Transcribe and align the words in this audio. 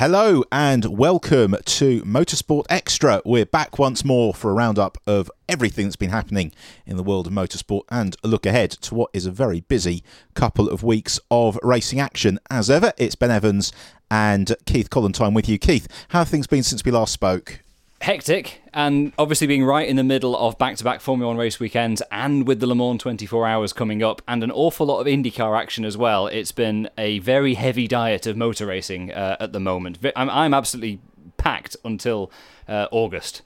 Hello 0.00 0.42
and 0.50 0.86
welcome 0.96 1.54
to 1.62 2.00
Motorsport 2.04 2.64
Extra. 2.70 3.20
We're 3.22 3.44
back 3.44 3.78
once 3.78 4.02
more 4.02 4.32
for 4.32 4.50
a 4.50 4.54
roundup 4.54 4.96
of 5.06 5.30
everything 5.46 5.84
that's 5.84 5.96
been 5.96 6.08
happening 6.08 6.52
in 6.86 6.96
the 6.96 7.02
world 7.02 7.26
of 7.26 7.34
motorsport 7.34 7.82
and 7.90 8.16
a 8.24 8.28
look 8.28 8.46
ahead 8.46 8.70
to 8.70 8.94
what 8.94 9.10
is 9.12 9.26
a 9.26 9.30
very 9.30 9.60
busy 9.60 10.02
couple 10.32 10.70
of 10.70 10.82
weeks 10.82 11.20
of 11.30 11.58
racing 11.62 12.00
action. 12.00 12.38
As 12.48 12.70
ever, 12.70 12.94
it's 12.96 13.14
Ben 13.14 13.30
Evans 13.30 13.74
and 14.10 14.56
Keith 14.64 14.88
Collantine 14.88 15.34
with 15.34 15.50
you. 15.50 15.58
Keith, 15.58 15.86
how 16.08 16.20
have 16.20 16.30
things 16.30 16.46
been 16.46 16.62
since 16.62 16.82
we 16.82 16.90
last 16.90 17.12
spoke? 17.12 17.60
Hectic 18.00 18.62
and 18.72 19.12
obviously 19.18 19.46
being 19.46 19.64
right 19.64 19.86
in 19.86 19.96
the 19.96 20.04
middle 20.04 20.36
of 20.36 20.56
back-to-back 20.56 21.00
Formula 21.00 21.28
One 21.28 21.36
race 21.36 21.60
weekends 21.60 22.02
and 22.10 22.46
with 22.46 22.60
the 22.60 22.66
Le 22.66 22.74
Mans 22.74 23.00
24 23.00 23.46
hours 23.46 23.72
coming 23.72 24.02
up 24.02 24.22
and 24.26 24.42
an 24.42 24.50
awful 24.50 24.86
lot 24.86 25.00
of 25.00 25.06
IndyCar 25.06 25.58
action 25.58 25.84
as 25.84 25.96
well. 25.96 26.26
It's 26.26 26.52
been 26.52 26.88
a 26.96 27.18
very 27.18 27.54
heavy 27.54 27.86
diet 27.86 28.26
of 28.26 28.36
motor 28.36 28.66
racing 28.66 29.12
uh, 29.12 29.36
at 29.38 29.52
the 29.52 29.60
moment. 29.60 29.98
I'm, 30.16 30.30
I'm 30.30 30.54
absolutely 30.54 31.00
packed 31.36 31.76
until 31.84 32.30
uh, 32.66 32.88
August. 32.90 33.42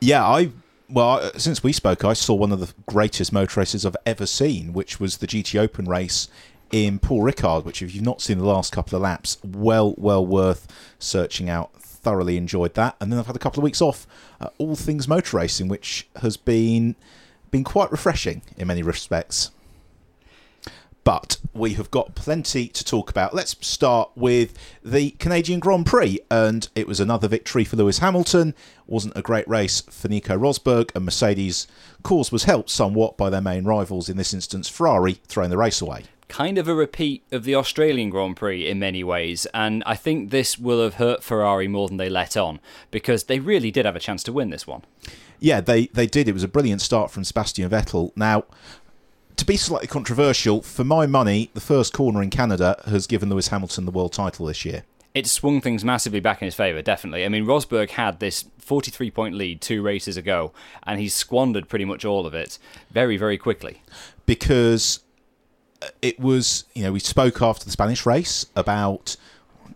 Yeah, 0.00 0.24
I 0.24 0.50
well, 0.88 1.30
since 1.38 1.62
we 1.62 1.72
spoke, 1.72 2.04
I 2.04 2.12
saw 2.12 2.34
one 2.34 2.52
of 2.52 2.60
the 2.60 2.72
greatest 2.86 3.32
motor 3.32 3.60
races 3.60 3.86
I've 3.86 3.96
ever 4.04 4.26
seen, 4.26 4.74
which 4.74 5.00
was 5.00 5.18
the 5.18 5.26
GT 5.26 5.58
Open 5.58 5.86
race 5.86 6.28
in 6.70 6.98
Paul 6.98 7.22
Ricard, 7.22 7.64
which 7.64 7.80
if 7.80 7.94
you've 7.94 8.04
not 8.04 8.20
seen 8.20 8.38
the 8.38 8.44
last 8.44 8.72
couple 8.72 8.96
of 8.96 9.02
laps, 9.02 9.38
well, 9.42 9.94
well 9.96 10.24
worth 10.24 10.66
searching 10.98 11.48
out 11.48 11.70
thoroughly 12.02 12.36
enjoyed 12.36 12.74
that. 12.74 12.96
And 13.00 13.10
then 13.10 13.18
I've 13.18 13.26
had 13.26 13.36
a 13.36 13.40
couple 13.40 13.60
of 13.60 13.64
weeks 13.64 13.80
off, 13.80 14.06
uh, 14.40 14.48
all 14.58 14.76
things 14.76 15.08
motor 15.08 15.36
racing, 15.36 15.68
which 15.68 16.08
has 16.16 16.36
been 16.36 16.96
been 17.50 17.64
quite 17.64 17.92
refreshing 17.92 18.42
in 18.56 18.66
many 18.66 18.82
respects. 18.82 19.50
But 21.04 21.36
we 21.52 21.74
have 21.74 21.90
got 21.90 22.14
plenty 22.14 22.68
to 22.68 22.84
talk 22.84 23.10
about. 23.10 23.34
Let's 23.34 23.56
start 23.66 24.10
with 24.14 24.56
the 24.84 25.10
Canadian 25.12 25.58
Grand 25.58 25.84
Prix, 25.84 26.20
and 26.30 26.68
it 26.76 26.86
was 26.86 27.00
another 27.00 27.26
victory 27.26 27.64
for 27.64 27.76
Lewis 27.76 27.98
Hamilton. 27.98 28.54
wasn't 28.86 29.16
a 29.16 29.22
great 29.22 29.46
race 29.48 29.80
for 29.82 30.08
Nico 30.08 30.38
Rosberg, 30.38 30.94
and 30.94 31.04
Mercedes' 31.04 31.66
cause 32.04 32.30
was 32.30 32.44
helped 32.44 32.70
somewhat 32.70 33.16
by 33.16 33.30
their 33.30 33.40
main 33.40 33.64
rivals, 33.64 34.08
in 34.08 34.16
this 34.16 34.32
instance 34.32 34.68
Ferrari, 34.68 35.14
throwing 35.26 35.50
the 35.50 35.58
race 35.58 35.82
away 35.82 36.04
kind 36.32 36.56
of 36.56 36.66
a 36.66 36.74
repeat 36.74 37.22
of 37.30 37.44
the 37.44 37.54
Australian 37.54 38.08
Grand 38.08 38.36
Prix 38.36 38.66
in 38.66 38.78
many 38.78 39.04
ways, 39.04 39.46
and 39.52 39.82
I 39.84 39.94
think 39.96 40.30
this 40.30 40.58
will 40.58 40.82
have 40.82 40.94
hurt 40.94 41.22
Ferrari 41.22 41.68
more 41.68 41.88
than 41.88 41.98
they 41.98 42.08
let 42.08 42.38
on 42.38 42.58
because 42.90 43.24
they 43.24 43.38
really 43.38 43.70
did 43.70 43.84
have 43.84 43.96
a 43.96 44.00
chance 44.00 44.22
to 44.24 44.32
win 44.32 44.48
this 44.48 44.66
one. 44.66 44.82
Yeah, 45.38 45.60
they 45.60 45.88
they 45.88 46.06
did. 46.06 46.28
It 46.28 46.32
was 46.32 46.42
a 46.42 46.48
brilliant 46.48 46.80
start 46.80 47.10
from 47.10 47.24
Sebastian 47.24 47.68
Vettel. 47.68 48.12
Now, 48.16 48.44
to 49.36 49.44
be 49.44 49.58
slightly 49.58 49.88
controversial, 49.88 50.62
for 50.62 50.84
my 50.84 51.04
money, 51.04 51.50
the 51.52 51.60
first 51.60 51.92
corner 51.92 52.22
in 52.22 52.30
Canada 52.30 52.80
has 52.86 53.06
given 53.06 53.28
Lewis 53.28 53.48
Hamilton 53.48 53.84
the 53.84 53.90
world 53.90 54.14
title 54.14 54.46
this 54.46 54.64
year. 54.64 54.84
It 55.14 55.26
swung 55.26 55.60
things 55.60 55.84
massively 55.84 56.20
back 56.20 56.40
in 56.40 56.46
his 56.46 56.54
favour, 56.54 56.80
definitely. 56.80 57.26
I 57.26 57.28
mean, 57.28 57.44
Rosberg 57.44 57.90
had 57.90 58.20
this 58.20 58.46
43 58.58 59.10
point 59.10 59.34
lead 59.34 59.60
two 59.60 59.82
races 59.82 60.16
ago, 60.16 60.52
and 60.84 60.98
he's 60.98 61.12
squandered 61.12 61.68
pretty 61.68 61.84
much 61.84 62.06
all 62.06 62.24
of 62.24 62.32
it 62.32 62.58
very, 62.90 63.18
very 63.18 63.36
quickly. 63.36 63.82
Because 64.24 65.00
it 66.00 66.18
was, 66.18 66.64
you 66.74 66.82
know, 66.82 66.92
we 66.92 67.00
spoke 67.00 67.42
after 67.42 67.64
the 67.64 67.70
Spanish 67.70 68.06
race 68.06 68.46
about 68.56 69.16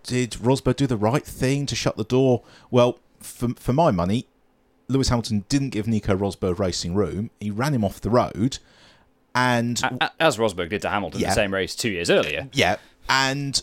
did 0.03 0.33
Rosberg 0.33 0.77
do 0.77 0.87
the 0.87 0.97
right 0.97 1.25
thing 1.25 1.67
to 1.67 1.75
shut 1.75 1.97
the 1.97 2.05
door? 2.05 2.43
Well, 2.71 2.99
for, 3.21 3.49
for 3.57 3.73
my 3.73 3.91
money, 3.91 4.27
Lewis 4.89 5.09
Hamilton 5.09 5.45
didn't 5.49 5.71
give 5.71 5.87
Nico 5.87 6.17
Rosberg 6.17 6.59
racing 6.59 6.95
room. 6.95 7.31
He 7.41 7.51
ran 7.51 7.75
him 7.75 7.85
off 7.85 8.01
the 8.01 8.11
road. 8.11 8.59
And 9.35 9.81
as 10.19 10.39
Rosberg 10.39 10.71
did 10.71 10.83
to 10.83 10.89
Hamilton 10.89 11.21
yeah, 11.21 11.29
the 11.29 11.35
same 11.35 11.53
race 11.53 11.75
two 11.75 11.91
years 11.91 12.09
earlier. 12.09 12.49
Yeah. 12.53 12.77
And 13.09 13.61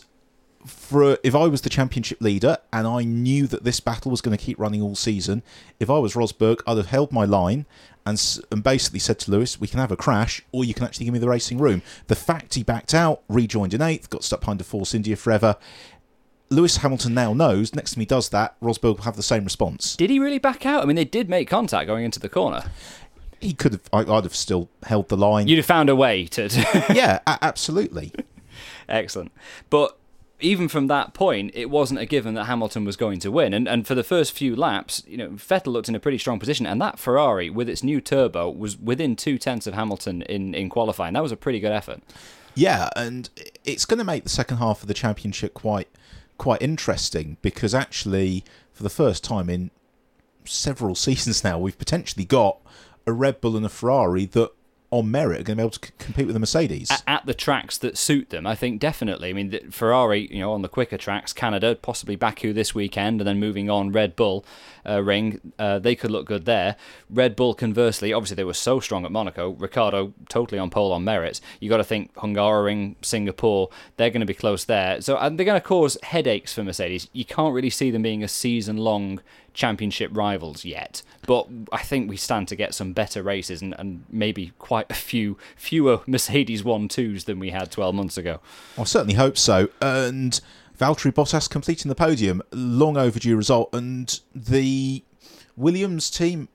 for 0.64 1.18
if 1.22 1.34
I 1.34 1.46
was 1.46 1.60
the 1.60 1.70
championship 1.70 2.20
leader 2.20 2.58
and 2.72 2.86
I 2.86 3.04
knew 3.04 3.46
that 3.48 3.64
this 3.64 3.80
battle 3.80 4.10
was 4.10 4.20
going 4.20 4.36
to 4.36 4.42
keep 4.42 4.58
running 4.58 4.82
all 4.82 4.94
season, 4.94 5.42
if 5.78 5.90
I 5.90 5.98
was 5.98 6.14
Rosberg, 6.14 6.60
I'd 6.66 6.76
have 6.76 6.86
held 6.86 7.12
my 7.12 7.24
line 7.24 7.66
and 8.06 8.40
and 8.50 8.62
basically 8.62 8.98
said 8.98 9.18
to 9.20 9.30
Lewis, 9.30 9.60
"We 9.60 9.68
can 9.68 9.80
have 9.80 9.92
a 9.92 9.96
crash, 9.96 10.42
or 10.52 10.64
you 10.64 10.74
can 10.74 10.84
actually 10.84 11.06
give 11.06 11.14
me 11.14 11.20
the 11.20 11.28
racing 11.28 11.58
room." 11.58 11.82
The 12.06 12.16
fact 12.16 12.54
he 12.54 12.62
backed 12.62 12.94
out, 12.94 13.22
rejoined 13.28 13.74
in 13.74 13.82
eighth, 13.82 14.10
got 14.10 14.24
stuck 14.24 14.40
behind 14.40 14.60
a 14.60 14.64
Force 14.64 14.94
India 14.94 15.16
forever. 15.16 15.56
Lewis 16.50 16.78
Hamilton 16.78 17.14
now 17.14 17.32
knows 17.32 17.74
next 17.74 17.94
time 17.94 18.00
he 18.00 18.06
does 18.06 18.28
that, 18.28 18.60
Rosberg 18.60 18.96
will 18.96 19.04
have 19.04 19.16
the 19.16 19.22
same 19.22 19.44
response. 19.44 19.96
Did 19.96 20.10
he 20.10 20.18
really 20.18 20.38
back 20.38 20.66
out? 20.66 20.82
I 20.82 20.86
mean, 20.86 20.96
they 20.96 21.04
did 21.04 21.28
make 21.28 21.48
contact 21.48 21.86
going 21.86 22.04
into 22.04 22.20
the 22.20 22.28
corner. 22.28 22.64
He 23.40 23.54
could 23.54 23.72
have. 23.72 23.88
I'd 23.92 24.24
have 24.24 24.34
still 24.34 24.68
held 24.84 25.08
the 25.08 25.16
line. 25.16 25.48
You'd 25.48 25.56
have 25.56 25.66
found 25.66 25.88
a 25.88 25.96
way 25.96 26.26
to. 26.26 26.48
yeah, 26.94 27.20
absolutely. 27.26 28.12
Excellent, 28.88 29.32
but 29.70 29.98
even 30.44 30.68
from 30.68 30.88
that 30.88 31.14
point, 31.14 31.50
it 31.54 31.70
wasn't 31.70 32.00
a 32.00 32.06
given 32.06 32.34
that 32.34 32.44
Hamilton 32.44 32.84
was 32.84 32.96
going 32.96 33.18
to 33.20 33.30
win. 33.30 33.54
And 33.54 33.66
and 33.66 33.86
for 33.86 33.94
the 33.94 34.04
first 34.04 34.32
few 34.32 34.54
laps, 34.54 35.02
you 35.06 35.16
know, 35.16 35.30
Vettel 35.30 35.72
looked 35.72 35.88
in 35.88 35.94
a 35.94 36.00
pretty 36.00 36.18
strong 36.18 36.38
position, 36.38 36.66
and 36.66 36.80
that 36.80 36.98
Ferrari 36.98 37.48
with 37.48 37.68
its 37.68 37.82
new 37.82 38.00
turbo 38.00 38.50
was 38.50 38.76
within 38.76 39.16
two 39.16 39.38
tenths 39.38 39.66
of 39.66 39.74
Hamilton 39.74 40.22
in 40.22 40.54
in 40.54 40.68
qualifying. 40.68 41.14
That 41.14 41.22
was 41.22 41.32
a 41.32 41.36
pretty 41.36 41.60
good 41.60 41.72
effort. 41.72 42.02
Yeah, 42.54 42.88
and 42.94 43.30
it's 43.64 43.84
going 43.84 43.98
to 43.98 44.04
make 44.04 44.22
the 44.22 44.28
second 44.28 44.58
half 44.58 44.82
of 44.82 44.88
the 44.88 44.94
championship 44.94 45.54
quite 45.54 45.88
quite 46.36 46.60
interesting 46.60 47.38
because 47.42 47.74
actually, 47.74 48.44
for 48.72 48.82
the 48.82 48.90
first 48.90 49.24
time 49.24 49.48
in 49.48 49.70
several 50.44 50.94
seasons 51.06 51.42
now, 51.42 51.58
we've 51.58 51.78
potentially 51.78 52.24
got 52.24 52.58
a 53.06 53.12
Red 53.12 53.40
Bull 53.40 53.56
and 53.56 53.66
a 53.66 53.70
Ferrari 53.70 54.26
that 54.26 54.50
on 54.98 55.10
merit 55.10 55.40
are 55.40 55.44
going 55.44 55.56
to 55.56 55.62
be 55.62 55.62
able 55.62 55.70
to 55.70 55.86
c- 55.86 55.92
compete 55.98 56.26
with 56.26 56.34
the 56.34 56.40
Mercedes 56.40 56.90
at, 56.90 57.02
at, 57.06 57.26
the 57.26 57.34
tracks 57.34 57.78
that 57.78 57.98
suit 57.98 58.30
them. 58.30 58.46
I 58.46 58.54
think 58.54 58.80
definitely. 58.80 59.30
I 59.30 59.32
mean, 59.32 59.70
Ferrari, 59.70 60.28
you 60.32 60.40
know, 60.40 60.52
on 60.52 60.62
the 60.62 60.68
quicker 60.68 60.96
tracks, 60.96 61.32
Canada, 61.32 61.74
possibly 61.74 62.16
Baku 62.16 62.52
this 62.52 62.74
weekend, 62.74 63.20
and 63.20 63.26
then 63.26 63.40
moving 63.40 63.68
on 63.68 63.92
Red 63.92 64.14
Bull 64.16 64.44
uh, 64.86 65.02
ring, 65.02 65.52
uh, 65.58 65.78
they 65.78 65.94
could 65.94 66.10
look 66.10 66.26
good 66.26 66.44
there. 66.44 66.76
Red 67.10 67.34
Bull, 67.36 67.54
conversely, 67.54 68.12
obviously 68.12 68.36
they 68.36 68.44
were 68.44 68.54
so 68.54 68.80
strong 68.80 69.04
at 69.04 69.12
Monaco. 69.12 69.50
Ricciardo 69.50 70.12
totally 70.28 70.58
on 70.58 70.70
pole 70.70 70.92
on 70.92 71.04
merits. 71.04 71.40
You 71.60 71.68
got 71.68 71.78
to 71.78 71.84
think 71.84 72.14
Hungaroring, 72.14 72.96
Singapore, 73.02 73.70
they're 73.96 74.10
going 74.10 74.20
to 74.20 74.26
be 74.26 74.34
close 74.34 74.64
there. 74.64 75.00
So 75.00 75.16
and 75.16 75.38
they're 75.38 75.46
going 75.46 75.60
to 75.60 75.66
cause 75.66 75.98
headaches 76.02 76.54
for 76.54 76.62
Mercedes. 76.62 77.08
You 77.12 77.24
can't 77.24 77.54
really 77.54 77.70
see 77.70 77.90
them 77.90 78.02
being 78.02 78.22
a 78.22 78.28
season 78.28 78.76
long 78.76 79.20
championship 79.54 80.10
rivals 80.14 80.64
yet. 80.64 81.02
But 81.26 81.48
I 81.72 81.82
think 81.82 82.10
we 82.10 82.16
stand 82.16 82.48
to 82.48 82.56
get 82.56 82.74
some 82.74 82.92
better 82.92 83.22
races 83.22 83.62
and, 83.62 83.74
and 83.78 84.04
maybe 84.10 84.52
quite 84.58 84.90
a 84.90 84.94
few 84.94 85.38
fewer 85.56 86.00
Mercedes 86.06 86.62
1 86.62 86.88
2s 86.88 87.24
than 87.24 87.38
we 87.38 87.50
had 87.50 87.70
12 87.70 87.94
months 87.94 88.18
ago. 88.18 88.40
I 88.76 88.84
certainly 88.84 89.14
hope 89.14 89.38
so. 89.38 89.68
And 89.80 90.38
Valtteri 90.78 91.12
Bottas 91.12 91.48
completing 91.48 91.88
the 91.88 91.94
podium, 91.94 92.42
long 92.52 92.96
overdue 92.96 93.36
result. 93.36 93.72
And 93.72 94.20
the 94.34 95.02
Williams 95.56 96.10
team, 96.10 96.48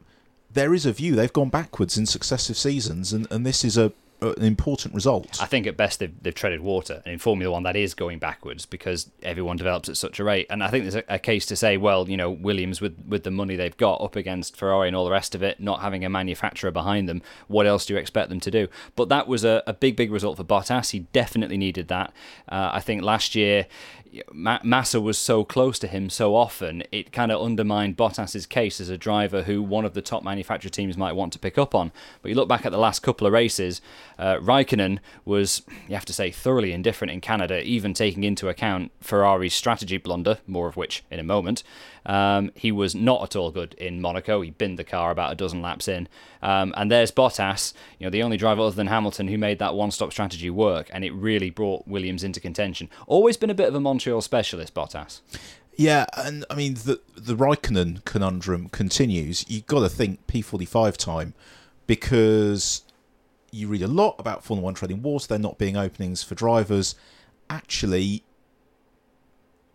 there 0.51 0.73
is 0.73 0.85
a 0.85 0.91
view 0.91 1.15
they've 1.15 1.31
gone 1.31 1.49
backwards 1.49 1.97
in 1.97 2.05
successive 2.05 2.57
seasons, 2.57 3.13
and, 3.13 3.27
and 3.31 3.45
this 3.45 3.63
is 3.63 3.77
a 3.77 3.93
an 4.21 4.43
important 4.43 4.93
result. 4.93 5.41
I 5.41 5.45
think 5.45 5.65
at 5.67 5.77
best 5.77 5.99
they've, 5.99 6.13
they've 6.21 6.35
treaded 6.35 6.61
water, 6.61 7.01
and 7.05 7.13
in 7.13 7.19
Formula 7.19 7.51
One 7.51 7.63
that 7.63 7.75
is 7.75 7.93
going 7.93 8.19
backwards 8.19 8.65
because 8.65 9.09
everyone 9.23 9.57
develops 9.57 9.89
at 9.89 9.97
such 9.97 10.19
a 10.19 10.23
rate. 10.23 10.47
And 10.49 10.63
I 10.63 10.69
think 10.69 10.83
there's 10.83 10.95
a, 10.95 11.03
a, 11.07 11.19
case 11.19 11.45
to 11.47 11.55
say, 11.55 11.77
well, 11.77 12.09
you 12.09 12.17
know, 12.17 12.29
Williams 12.29 12.81
with 12.81 12.97
with 13.07 13.23
the 13.23 13.31
money 13.31 13.55
they've 13.55 13.75
got 13.77 14.01
up 14.01 14.15
against 14.15 14.55
Ferrari 14.55 14.87
and 14.87 14.95
all 14.95 15.05
the 15.05 15.11
rest 15.11 15.35
of 15.35 15.43
it, 15.43 15.59
not 15.59 15.81
having 15.81 16.03
a 16.03 16.09
manufacturer 16.09 16.71
behind 16.71 17.07
them, 17.07 17.21
what 17.47 17.65
else 17.65 17.85
do 17.85 17.93
you 17.93 17.99
expect 17.99 18.29
them 18.29 18.39
to 18.41 18.51
do? 18.51 18.67
But 18.95 19.09
that 19.09 19.27
was 19.27 19.43
a, 19.43 19.63
a 19.65 19.73
big, 19.73 19.95
big 19.95 20.11
result 20.11 20.37
for 20.37 20.43
Bottas. 20.43 20.91
He 20.91 20.99
definitely 20.99 21.57
needed 21.57 21.87
that. 21.87 22.13
Uh, 22.47 22.71
I 22.73 22.79
think 22.79 23.01
last 23.01 23.35
year 23.35 23.67
Massa 24.31 24.99
was 24.99 25.17
so 25.17 25.43
close 25.43 25.77
to 25.79 25.87
him 25.87 26.09
so 26.09 26.35
often, 26.35 26.83
it 26.91 27.11
kind 27.11 27.31
of 27.31 27.41
undermined 27.41 27.97
Bottas's 27.97 28.45
case 28.45 28.81
as 28.81 28.89
a 28.89 28.97
driver 28.97 29.43
who 29.43 29.61
one 29.61 29.85
of 29.85 29.93
the 29.93 30.01
top 30.01 30.23
manufacturer 30.23 30.69
teams 30.69 30.97
might 30.97 31.13
want 31.13 31.33
to 31.33 31.39
pick 31.39 31.57
up 31.57 31.75
on. 31.75 31.91
But 32.21 32.29
you 32.29 32.35
look 32.35 32.49
back 32.49 32.65
at 32.65 32.71
the 32.71 32.77
last 32.77 33.01
couple 33.01 33.27
of 33.27 33.33
races, 33.33 33.81
uh, 34.17 34.37
Raikkonen 34.37 34.99
was, 35.25 35.61
you 35.87 35.95
have 35.95 36.05
to 36.05 36.13
say, 36.13 36.31
thoroughly 36.31 36.71
indifferent 36.71 37.11
in 37.11 37.21
Canada, 37.21 37.61
even 37.61 37.93
taking 37.93 38.23
into 38.23 38.49
account 38.49 38.91
Ferrari's 38.99 39.53
strategy 39.53 39.97
blunder, 39.97 40.39
more 40.47 40.67
of 40.67 40.77
which 40.77 41.03
in 41.11 41.19
a 41.19 41.23
moment. 41.23 41.63
Um, 42.05 42.51
he 42.55 42.71
was 42.71 42.95
not 42.95 43.23
at 43.23 43.35
all 43.35 43.51
good 43.51 43.73
in 43.75 44.01
Monaco. 44.01 44.41
He 44.41 44.51
binned 44.51 44.79
the 44.79 44.83
car 44.83 45.11
about 45.11 45.31
a 45.31 45.35
dozen 45.35 45.61
laps 45.61 45.87
in. 45.87 46.07
Um, 46.41 46.73
and 46.77 46.89
there's 46.89 47.11
Bottas, 47.11 47.73
you 47.99 48.05
know, 48.05 48.11
the 48.11 48.23
only 48.23 48.37
driver 48.37 48.61
other 48.61 48.75
than 48.75 48.87
Hamilton 48.87 49.27
who 49.27 49.37
made 49.37 49.59
that 49.59 49.75
one-stop 49.75 50.11
strategy 50.11 50.49
work, 50.49 50.89
and 50.93 51.03
it 51.03 51.11
really 51.11 51.49
brought 51.49 51.87
Williams 51.87 52.23
into 52.23 52.39
contention. 52.39 52.89
Always 53.07 53.37
been 53.37 53.49
a 53.49 53.55
bit 53.55 53.67
of 53.67 53.75
a 53.75 53.79
Montreal 53.79 54.21
specialist, 54.21 54.73
Bottas. 54.73 55.21
Yeah, 55.79 56.07
and 56.17 56.43
I 56.49 56.55
mean 56.55 56.73
the 56.73 56.99
the 57.15 57.37
Raikkonen 57.37 58.03
conundrum 58.03 58.67
continues. 58.67 59.45
You've 59.49 59.65
got 59.65 59.79
to 59.79 59.87
think 59.87 60.27
P45 60.27 60.97
time 60.97 61.33
because 61.87 62.83
you 63.51 63.69
read 63.69 63.81
a 63.81 63.87
lot 63.87 64.15
about 64.19 64.43
Formula 64.43 64.65
One 64.65 64.73
trading 64.73 65.01
wars. 65.01 65.27
There 65.27 65.39
not 65.39 65.57
being 65.57 65.77
openings 65.77 66.21
for 66.21 66.35
drivers. 66.35 66.95
Actually, 67.49 68.23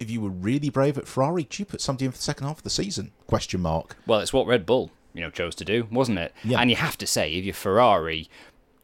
if 0.04 0.10
you 0.10 0.20
were 0.20 0.30
really 0.30 0.70
brave 0.70 0.96
at 0.98 1.08
Ferrari, 1.08 1.44
do 1.44 1.62
you 1.62 1.66
put 1.66 1.80
somebody 1.80 2.04
in 2.04 2.12
for 2.12 2.18
the 2.18 2.22
second 2.22 2.46
half 2.46 2.58
of 2.58 2.62
the 2.62 2.70
season? 2.70 3.10
Question 3.26 3.60
mark. 3.60 3.96
Well, 4.06 4.20
it's 4.20 4.32
what 4.32 4.46
Red 4.46 4.66
Bull 4.66 4.90
you 5.14 5.22
know 5.22 5.30
chose 5.30 5.54
to 5.56 5.64
do, 5.64 5.88
wasn't 5.90 6.18
it? 6.18 6.32
Yeah. 6.44 6.60
And 6.60 6.70
you 6.70 6.76
have 6.76 6.98
to 6.98 7.06
say, 7.06 7.32
if 7.32 7.44
you're 7.44 7.54
Ferrari, 7.54 8.28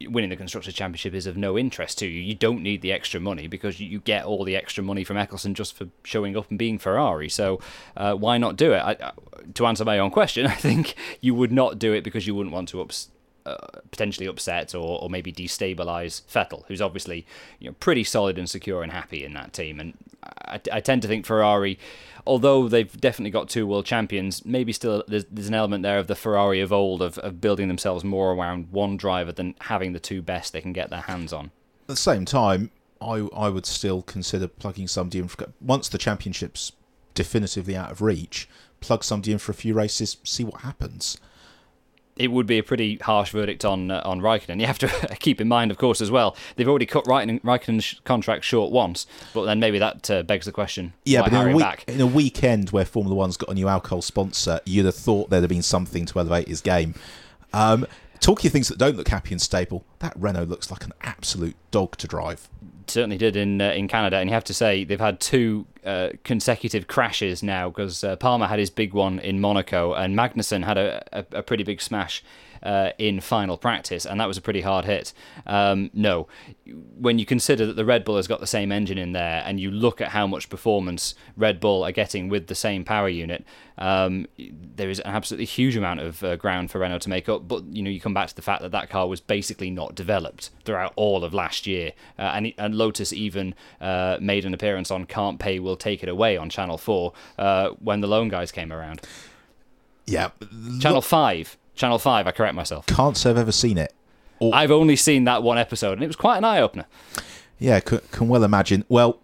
winning 0.07 0.29
the 0.29 0.35
constructors 0.35 0.73
championship 0.73 1.13
is 1.13 1.27
of 1.27 1.37
no 1.37 1.57
interest 1.57 1.99
to 1.99 2.07
you. 2.07 2.21
You 2.21 2.35
don't 2.35 2.63
need 2.63 2.81
the 2.81 2.91
extra 2.91 3.19
money 3.19 3.47
because 3.47 3.79
you, 3.79 3.99
get 3.99 4.25
all 4.25 4.43
the 4.43 4.55
extra 4.55 4.83
money 4.83 5.03
from 5.03 5.17
Ecclestone 5.17 5.53
just 5.53 5.75
for 5.75 5.87
showing 6.03 6.35
up 6.35 6.49
and 6.49 6.57
being 6.57 6.79
Ferrari. 6.79 7.29
So 7.29 7.59
uh, 7.95 8.15
why 8.15 8.37
not 8.37 8.55
do 8.55 8.73
it? 8.73 8.79
I, 8.79 8.91
I, 8.91 9.11
to 9.53 9.65
answer 9.67 9.85
my 9.85 9.99
own 9.99 10.09
question, 10.09 10.45
I 10.47 10.55
think 10.55 10.95
you 11.19 11.35
would 11.35 11.51
not 11.51 11.77
do 11.77 11.93
it 11.93 12.03
because 12.03 12.25
you 12.25 12.33
wouldn't 12.33 12.53
want 12.53 12.69
to 12.69 12.81
ups, 12.81 13.09
uh, 13.45 13.55
potentially 13.89 14.27
upset 14.27 14.75
or, 14.75 15.01
or 15.01 15.09
maybe 15.09 15.31
destabilize 15.31 16.21
Vettel, 16.31 16.63
who's 16.67 16.81
obviously 16.81 17.25
you 17.59 17.69
know 17.69 17.75
pretty 17.79 18.03
solid 18.03 18.37
and 18.37 18.49
secure 18.49 18.83
and 18.83 18.91
happy 18.91 19.23
in 19.23 19.33
that 19.33 19.53
team. 19.53 19.79
And 19.79 19.97
I, 20.45 20.59
I 20.71 20.79
tend 20.79 21.01
to 21.01 21.07
think 21.07 21.25
Ferrari, 21.25 21.79
although 22.27 22.67
they've 22.67 22.99
definitely 22.99 23.31
got 23.31 23.49
two 23.49 23.65
world 23.65 23.85
champions, 23.85 24.45
maybe 24.45 24.71
still 24.71 25.03
there's, 25.07 25.25
there's 25.25 25.47
an 25.47 25.55
element 25.55 25.83
there 25.83 25.97
of 25.97 26.07
the 26.07 26.15
Ferrari 26.15 26.61
of 26.61 26.71
old 26.71 27.01
of, 27.01 27.17
of 27.19 27.41
building 27.41 27.67
themselves 27.67 28.03
more 28.03 28.31
around 28.31 28.71
one 28.71 28.97
driver 28.97 29.31
than 29.31 29.55
having 29.61 29.93
the 29.93 29.99
two 29.99 30.21
best 30.21 30.53
they 30.53 30.61
can 30.61 30.73
get 30.73 30.89
their 30.89 31.01
hands 31.01 31.33
on. 31.33 31.45
At 31.45 31.87
the 31.87 31.95
same 31.95 32.25
time, 32.25 32.69
I 33.01 33.27
I 33.35 33.49
would 33.49 33.65
still 33.65 34.01
consider 34.03 34.47
plugging 34.47 34.87
somebody 34.87 35.19
in 35.19 35.27
for, 35.27 35.51
once 35.59 35.89
the 35.89 35.97
championship's 35.97 36.73
definitively 37.13 37.75
out 37.75 37.91
of 37.91 38.01
reach. 38.01 38.47
Plug 38.79 39.03
somebody 39.03 39.31
in 39.31 39.37
for 39.37 39.51
a 39.51 39.55
few 39.55 39.75
races, 39.75 40.17
see 40.23 40.43
what 40.43 40.61
happens 40.61 41.17
it 42.15 42.31
would 42.31 42.45
be 42.45 42.57
a 42.57 42.63
pretty 42.63 42.97
harsh 42.97 43.31
verdict 43.31 43.65
on 43.65 43.91
uh, 43.91 44.01
on 44.05 44.21
Raikkonen. 44.21 44.59
You 44.59 44.67
have 44.67 44.79
to 44.79 44.87
keep 45.19 45.41
in 45.41 45.47
mind, 45.47 45.71
of 45.71 45.77
course, 45.77 46.01
as 46.01 46.11
well. 46.11 46.35
They've 46.55 46.67
already 46.67 46.85
cut 46.85 47.05
Raikkonen's 47.05 47.99
contract 48.03 48.43
short 48.43 48.71
once, 48.71 49.07
but 49.33 49.45
then 49.45 49.59
maybe 49.59 49.79
that 49.79 50.09
uh, 50.09 50.23
begs 50.23 50.45
the 50.45 50.51
question. 50.51 50.93
Yeah, 51.05 51.21
but 51.21 51.33
in 51.33 51.51
a, 51.51 51.55
week, 51.55 51.83
in 51.87 52.01
a, 52.01 52.07
weekend 52.07 52.71
where 52.71 52.85
Formula 52.85 53.15
One's 53.15 53.37
got 53.37 53.49
a 53.49 53.53
new 53.53 53.67
alcohol 53.67 54.01
sponsor, 54.01 54.59
you'd 54.65 54.85
have 54.85 54.95
thought 54.95 55.29
there'd 55.29 55.43
have 55.43 55.49
been 55.49 55.61
something 55.61 56.05
to 56.07 56.19
elevate 56.19 56.47
his 56.47 56.61
game. 56.61 56.95
Um, 57.53 57.85
talking 58.19 58.47
of 58.47 58.53
things 58.53 58.67
that 58.69 58.77
don't 58.77 58.95
look 58.95 59.09
happy 59.09 59.33
and 59.33 59.41
stable, 59.41 59.83
that 59.99 60.13
Renault 60.15 60.45
looks 60.45 60.71
like 60.71 60.85
an 60.85 60.93
absolute 61.01 61.55
dog 61.71 61.97
to 61.97 62.07
drive 62.07 62.49
certainly 62.87 63.17
did 63.17 63.35
in 63.35 63.61
uh, 63.61 63.71
in 63.71 63.87
Canada, 63.87 64.17
and 64.17 64.29
you 64.29 64.33
have 64.33 64.43
to 64.45 64.53
say 64.53 64.83
they've 64.83 64.99
had 64.99 65.19
two 65.19 65.65
uh, 65.85 66.09
consecutive 66.23 66.87
crashes 66.87 67.41
now 67.43 67.69
because 67.69 68.03
uh, 68.03 68.15
Palmer 68.15 68.47
had 68.47 68.59
his 68.59 68.69
big 68.69 68.93
one 68.93 69.19
in 69.19 69.39
Monaco, 69.39 69.93
and 69.93 70.15
Magnussen 70.17 70.63
had 70.63 70.77
a, 70.77 71.03
a, 71.11 71.25
a 71.39 71.43
pretty 71.43 71.63
big 71.63 71.81
smash 71.81 72.23
uh, 72.63 72.91
in 72.97 73.19
final 73.19 73.57
practice, 73.57 74.05
and 74.05 74.19
that 74.19 74.27
was 74.27 74.37
a 74.37 74.41
pretty 74.41 74.61
hard 74.61 74.85
hit. 74.85 75.13
Um, 75.45 75.89
no, 75.93 76.27
when 76.97 77.19
you 77.19 77.25
consider 77.25 77.65
that 77.65 77.75
the 77.75 77.85
Red 77.85 78.03
Bull 78.03 78.17
has 78.17 78.27
got 78.27 78.39
the 78.39 78.47
same 78.47 78.71
engine 78.71 78.97
in 78.97 79.13
there, 79.13 79.43
and 79.45 79.59
you 79.59 79.71
look 79.71 80.01
at 80.01 80.09
how 80.09 80.27
much 80.27 80.49
performance 80.49 81.15
Red 81.35 81.59
Bull 81.59 81.83
are 81.83 81.91
getting 81.91 82.29
with 82.29 82.47
the 82.47 82.55
same 82.55 82.83
power 82.83 83.09
unit, 83.09 83.45
um, 83.77 84.27
there 84.37 84.89
is 84.89 84.99
an 84.99 85.11
absolutely 85.11 85.45
huge 85.45 85.75
amount 85.75 85.99
of 85.99 86.23
uh, 86.23 86.35
ground 86.35 86.71
for 86.71 86.79
Renault 86.79 86.99
to 86.99 87.09
make 87.09 87.27
up. 87.27 87.47
But 87.47 87.63
you 87.65 87.81
know, 87.81 87.89
you 87.89 87.99
come 87.99 88.13
back 88.13 88.27
to 88.27 88.35
the 88.35 88.41
fact 88.41 88.61
that 88.61 88.71
that 88.71 88.89
car 88.89 89.07
was 89.07 89.19
basically 89.19 89.69
not 89.69 89.95
developed 89.95 90.51
throughout 90.63 90.93
all 90.95 91.23
of 91.23 91.33
last 91.33 91.65
year, 91.65 91.93
uh, 92.19 92.33
and, 92.35 92.53
and 92.57 92.75
Lotus 92.75 93.11
even 93.11 93.55
uh, 93.79 94.17
made 94.21 94.45
an 94.45 94.53
appearance 94.53 94.91
on 94.91 95.05
"Can't 95.05 95.39
Pay, 95.39 95.59
We'll 95.59 95.77
Take 95.77 96.03
It 96.03 96.09
Away" 96.09 96.37
on 96.37 96.49
Channel 96.49 96.77
Four 96.77 97.13
uh, 97.37 97.69
when 97.79 98.01
the 98.01 98.07
Lone 98.07 98.29
Guys 98.29 98.51
came 98.51 98.71
around. 98.71 99.01
Yeah, 100.05 100.31
Channel 100.79 101.01
Five 101.01 101.57
Channel 101.81 101.97
5, 101.97 102.27
I 102.27 102.31
correct 102.31 102.53
myself. 102.53 102.85
Can't 102.85 103.17
say 103.17 103.31
I've 103.31 103.39
ever 103.39 103.51
seen 103.51 103.79
it. 103.79 103.91
Or, 104.37 104.53
I've 104.53 104.69
only 104.69 104.95
seen 104.95 105.23
that 105.23 105.41
one 105.41 105.57
episode, 105.57 105.93
and 105.93 106.03
it 106.03 106.07
was 106.07 106.15
quite 106.15 106.37
an 106.37 106.43
eye 106.43 106.61
opener. 106.61 106.85
Yeah, 107.57 107.79
can, 107.79 108.01
can 108.11 108.27
well 108.27 108.43
imagine. 108.43 108.85
Well, 108.87 109.19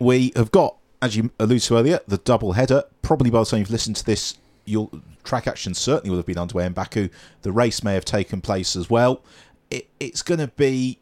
we 0.00 0.32
have 0.34 0.50
got, 0.50 0.76
as 1.00 1.14
you 1.14 1.30
alluded 1.38 1.62
to 1.62 1.76
earlier, 1.76 2.00
the 2.08 2.18
double 2.18 2.54
header. 2.54 2.82
Probably 3.00 3.30
by 3.30 3.38
the 3.38 3.44
time 3.44 3.60
you've 3.60 3.70
listened 3.70 3.94
to 3.94 4.04
this, 4.04 4.38
your 4.64 4.90
track 5.22 5.46
action 5.46 5.72
certainly 5.72 6.10
will 6.10 6.16
have 6.16 6.26
been 6.26 6.36
underway 6.36 6.66
in 6.66 6.72
Baku. 6.72 7.10
The 7.42 7.52
race 7.52 7.84
may 7.84 7.94
have 7.94 8.04
taken 8.04 8.40
place 8.40 8.74
as 8.74 8.90
well. 8.90 9.22
It, 9.70 9.86
it's 10.00 10.22
going 10.22 10.40
to 10.40 10.48
be 10.48 10.98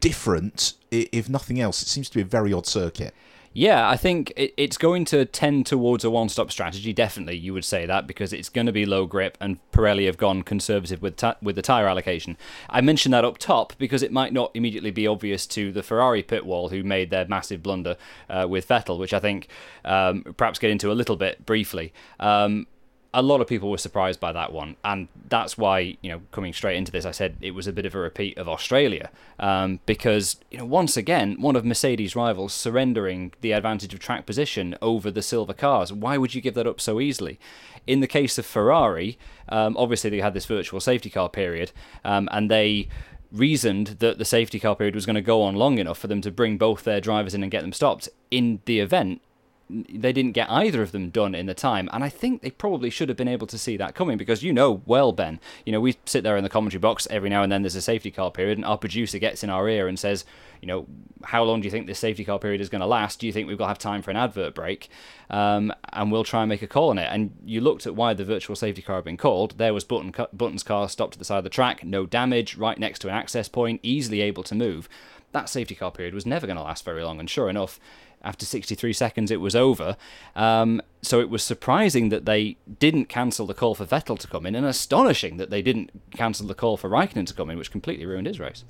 different, 0.00 0.72
if 0.90 1.28
nothing 1.28 1.60
else. 1.60 1.82
It 1.82 1.86
seems 1.86 2.08
to 2.08 2.16
be 2.16 2.22
a 2.22 2.24
very 2.24 2.52
odd 2.52 2.66
circuit. 2.66 3.14
Yeah, 3.56 3.88
I 3.88 3.96
think 3.96 4.34
it, 4.36 4.52
it's 4.58 4.76
going 4.76 5.06
to 5.06 5.24
tend 5.24 5.64
towards 5.64 6.04
a 6.04 6.10
one-stop 6.10 6.50
strategy. 6.52 6.92
Definitely, 6.92 7.38
you 7.38 7.54
would 7.54 7.64
say 7.64 7.86
that 7.86 8.06
because 8.06 8.34
it's 8.34 8.50
going 8.50 8.66
to 8.66 8.72
be 8.72 8.84
low 8.84 9.06
grip, 9.06 9.38
and 9.40 9.58
Pirelli 9.72 10.04
have 10.04 10.18
gone 10.18 10.42
conservative 10.42 11.00
with 11.00 11.24
with 11.40 11.56
the 11.56 11.62
tire 11.62 11.86
allocation. 11.86 12.36
I 12.68 12.82
mentioned 12.82 13.14
that 13.14 13.24
up 13.24 13.38
top 13.38 13.72
because 13.78 14.02
it 14.02 14.12
might 14.12 14.34
not 14.34 14.50
immediately 14.52 14.90
be 14.90 15.06
obvious 15.06 15.46
to 15.46 15.72
the 15.72 15.82
Ferrari 15.82 16.22
pit 16.22 16.44
wall 16.44 16.68
who 16.68 16.82
made 16.82 17.08
their 17.08 17.26
massive 17.28 17.62
blunder 17.62 17.96
uh, 18.28 18.46
with 18.46 18.68
Vettel, 18.68 18.98
which 18.98 19.14
I 19.14 19.20
think 19.20 19.48
um, 19.86 20.34
perhaps 20.36 20.58
get 20.58 20.70
into 20.70 20.92
a 20.92 20.94
little 20.94 21.16
bit 21.16 21.46
briefly. 21.46 21.94
Um, 22.20 22.66
a 23.16 23.22
lot 23.22 23.40
of 23.40 23.46
people 23.46 23.70
were 23.70 23.78
surprised 23.78 24.20
by 24.20 24.30
that 24.30 24.52
one, 24.52 24.76
and 24.84 25.08
that's 25.30 25.56
why 25.56 25.96
you 26.02 26.10
know 26.10 26.20
coming 26.32 26.52
straight 26.52 26.76
into 26.76 26.92
this, 26.92 27.06
I 27.06 27.12
said 27.12 27.38
it 27.40 27.52
was 27.52 27.66
a 27.66 27.72
bit 27.72 27.86
of 27.86 27.94
a 27.94 27.98
repeat 27.98 28.36
of 28.36 28.46
Australia 28.46 29.10
um, 29.40 29.80
because 29.86 30.36
you 30.50 30.58
know 30.58 30.66
once 30.66 30.98
again 30.98 31.40
one 31.40 31.56
of 31.56 31.64
Mercedes' 31.64 32.14
rivals 32.14 32.52
surrendering 32.52 33.32
the 33.40 33.52
advantage 33.52 33.94
of 33.94 34.00
track 34.00 34.26
position 34.26 34.76
over 34.82 35.10
the 35.10 35.22
silver 35.22 35.54
cars. 35.54 35.90
Why 35.90 36.18
would 36.18 36.34
you 36.34 36.42
give 36.42 36.52
that 36.54 36.66
up 36.66 36.78
so 36.78 37.00
easily? 37.00 37.40
In 37.86 38.00
the 38.00 38.06
case 38.06 38.36
of 38.36 38.44
Ferrari, 38.44 39.18
um, 39.48 39.78
obviously 39.78 40.10
they 40.10 40.20
had 40.20 40.34
this 40.34 40.44
virtual 40.44 40.80
safety 40.80 41.08
car 41.08 41.30
period, 41.30 41.72
um, 42.04 42.28
and 42.32 42.50
they 42.50 42.86
reasoned 43.32 43.86
that 44.00 44.18
the 44.18 44.26
safety 44.26 44.60
car 44.60 44.76
period 44.76 44.94
was 44.94 45.06
going 45.06 45.16
to 45.16 45.22
go 45.22 45.40
on 45.40 45.54
long 45.54 45.78
enough 45.78 45.98
for 45.98 46.06
them 46.06 46.20
to 46.20 46.30
bring 46.30 46.58
both 46.58 46.84
their 46.84 47.00
drivers 47.00 47.34
in 47.34 47.42
and 47.42 47.50
get 47.50 47.62
them 47.62 47.72
stopped. 47.72 48.10
In 48.30 48.60
the 48.66 48.80
event, 48.80 49.22
they 49.68 50.12
didn't 50.12 50.32
get 50.32 50.50
either 50.50 50.82
of 50.82 50.92
them 50.92 51.10
done 51.10 51.34
in 51.34 51.46
the 51.46 51.54
time. 51.54 51.88
And 51.92 52.04
I 52.04 52.08
think 52.08 52.42
they 52.42 52.50
probably 52.50 52.90
should 52.90 53.08
have 53.08 53.18
been 53.18 53.28
able 53.28 53.46
to 53.48 53.58
see 53.58 53.76
that 53.76 53.94
coming 53.94 54.16
because 54.16 54.42
you 54.42 54.52
know 54.52 54.82
well, 54.86 55.12
Ben, 55.12 55.40
you 55.64 55.72
know, 55.72 55.80
we 55.80 55.96
sit 56.04 56.22
there 56.22 56.36
in 56.36 56.44
the 56.44 56.50
commentary 56.50 56.80
box 56.80 57.06
every 57.10 57.28
now 57.28 57.42
and 57.42 57.50
then 57.50 57.62
there's 57.62 57.74
a 57.74 57.82
safety 57.82 58.10
car 58.10 58.30
period 58.30 58.58
and 58.58 58.64
our 58.64 58.78
producer 58.78 59.18
gets 59.18 59.42
in 59.42 59.50
our 59.50 59.68
ear 59.68 59.88
and 59.88 59.98
says, 59.98 60.24
you 60.60 60.68
know, 60.68 60.86
how 61.24 61.42
long 61.42 61.60
do 61.60 61.66
you 61.66 61.70
think 61.70 61.86
this 61.86 61.98
safety 61.98 62.24
car 62.24 62.38
period 62.38 62.60
is 62.60 62.68
going 62.68 62.80
to 62.80 62.86
last? 62.86 63.20
Do 63.20 63.26
you 63.26 63.32
think 63.32 63.48
we've 63.48 63.58
got 63.58 63.64
to 63.64 63.68
have 63.68 63.78
time 63.78 64.02
for 64.02 64.10
an 64.10 64.16
advert 64.16 64.54
break? 64.54 64.88
Um, 65.30 65.72
and 65.92 66.12
we'll 66.12 66.24
try 66.24 66.42
and 66.42 66.48
make 66.48 66.62
a 66.62 66.66
call 66.66 66.90
on 66.90 66.98
it. 66.98 67.08
And 67.10 67.36
you 67.44 67.60
looked 67.60 67.86
at 67.86 67.96
why 67.96 68.14
the 68.14 68.24
virtual 68.24 68.56
safety 68.56 68.82
car 68.82 68.96
had 68.96 69.04
been 69.04 69.16
called. 69.16 69.58
There 69.58 69.74
was 69.74 69.84
Button, 69.84 70.14
Button's 70.32 70.62
car 70.62 70.88
stopped 70.88 71.14
at 71.14 71.18
the 71.18 71.24
side 71.24 71.38
of 71.38 71.44
the 71.44 71.50
track, 71.50 71.84
no 71.84 72.06
damage, 72.06 72.56
right 72.56 72.78
next 72.78 73.00
to 73.00 73.08
an 73.08 73.14
access 73.14 73.48
point, 73.48 73.80
easily 73.82 74.20
able 74.20 74.44
to 74.44 74.54
move. 74.54 74.88
That 75.36 75.50
safety 75.50 75.74
car 75.74 75.90
period 75.90 76.14
was 76.14 76.24
never 76.24 76.46
going 76.46 76.56
to 76.56 76.62
last 76.62 76.82
very 76.82 77.04
long. 77.04 77.20
And 77.20 77.28
sure 77.28 77.50
enough, 77.50 77.78
after 78.22 78.46
63 78.46 78.94
seconds, 78.94 79.30
it 79.30 79.36
was 79.40 79.54
over. 79.54 79.98
Um, 80.34 80.80
so 81.02 81.20
it 81.20 81.28
was 81.28 81.42
surprising 81.42 82.08
that 82.08 82.24
they 82.24 82.56
didn't 82.78 83.10
cancel 83.10 83.46
the 83.46 83.52
call 83.52 83.74
for 83.74 83.84
Vettel 83.84 84.18
to 84.18 84.26
come 84.26 84.46
in, 84.46 84.54
and 84.54 84.64
astonishing 84.64 85.36
that 85.36 85.50
they 85.50 85.60
didn't 85.60 85.90
cancel 86.12 86.46
the 86.46 86.54
call 86.54 86.78
for 86.78 86.88
Raikkonen 86.88 87.26
to 87.26 87.34
come 87.34 87.50
in, 87.50 87.58
which 87.58 87.70
completely 87.70 88.06
ruined 88.06 88.26
his 88.26 88.40
race. 88.40 88.64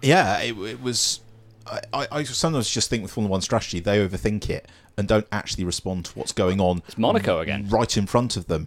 Yeah, 0.00 0.38
it, 0.40 0.56
it 0.58 0.82
was. 0.82 1.20
I, 1.66 2.08
I, 2.10 2.22
sometimes 2.24 2.70
just 2.70 2.88
think 2.88 3.02
with 3.02 3.12
Formula 3.12 3.30
One 3.30 3.42
strategy, 3.42 3.78
they 3.78 4.04
overthink 4.04 4.48
it 4.48 4.66
and 4.96 5.06
don't 5.06 5.28
actually 5.30 5.64
respond 5.64 6.06
to 6.06 6.18
what's 6.18 6.32
going 6.32 6.58
on. 6.58 6.82
It's 6.88 6.96
Monaco 6.96 7.38
again, 7.38 7.68
right 7.68 7.94
in 7.96 8.06
front 8.06 8.36
of 8.38 8.46
them. 8.46 8.66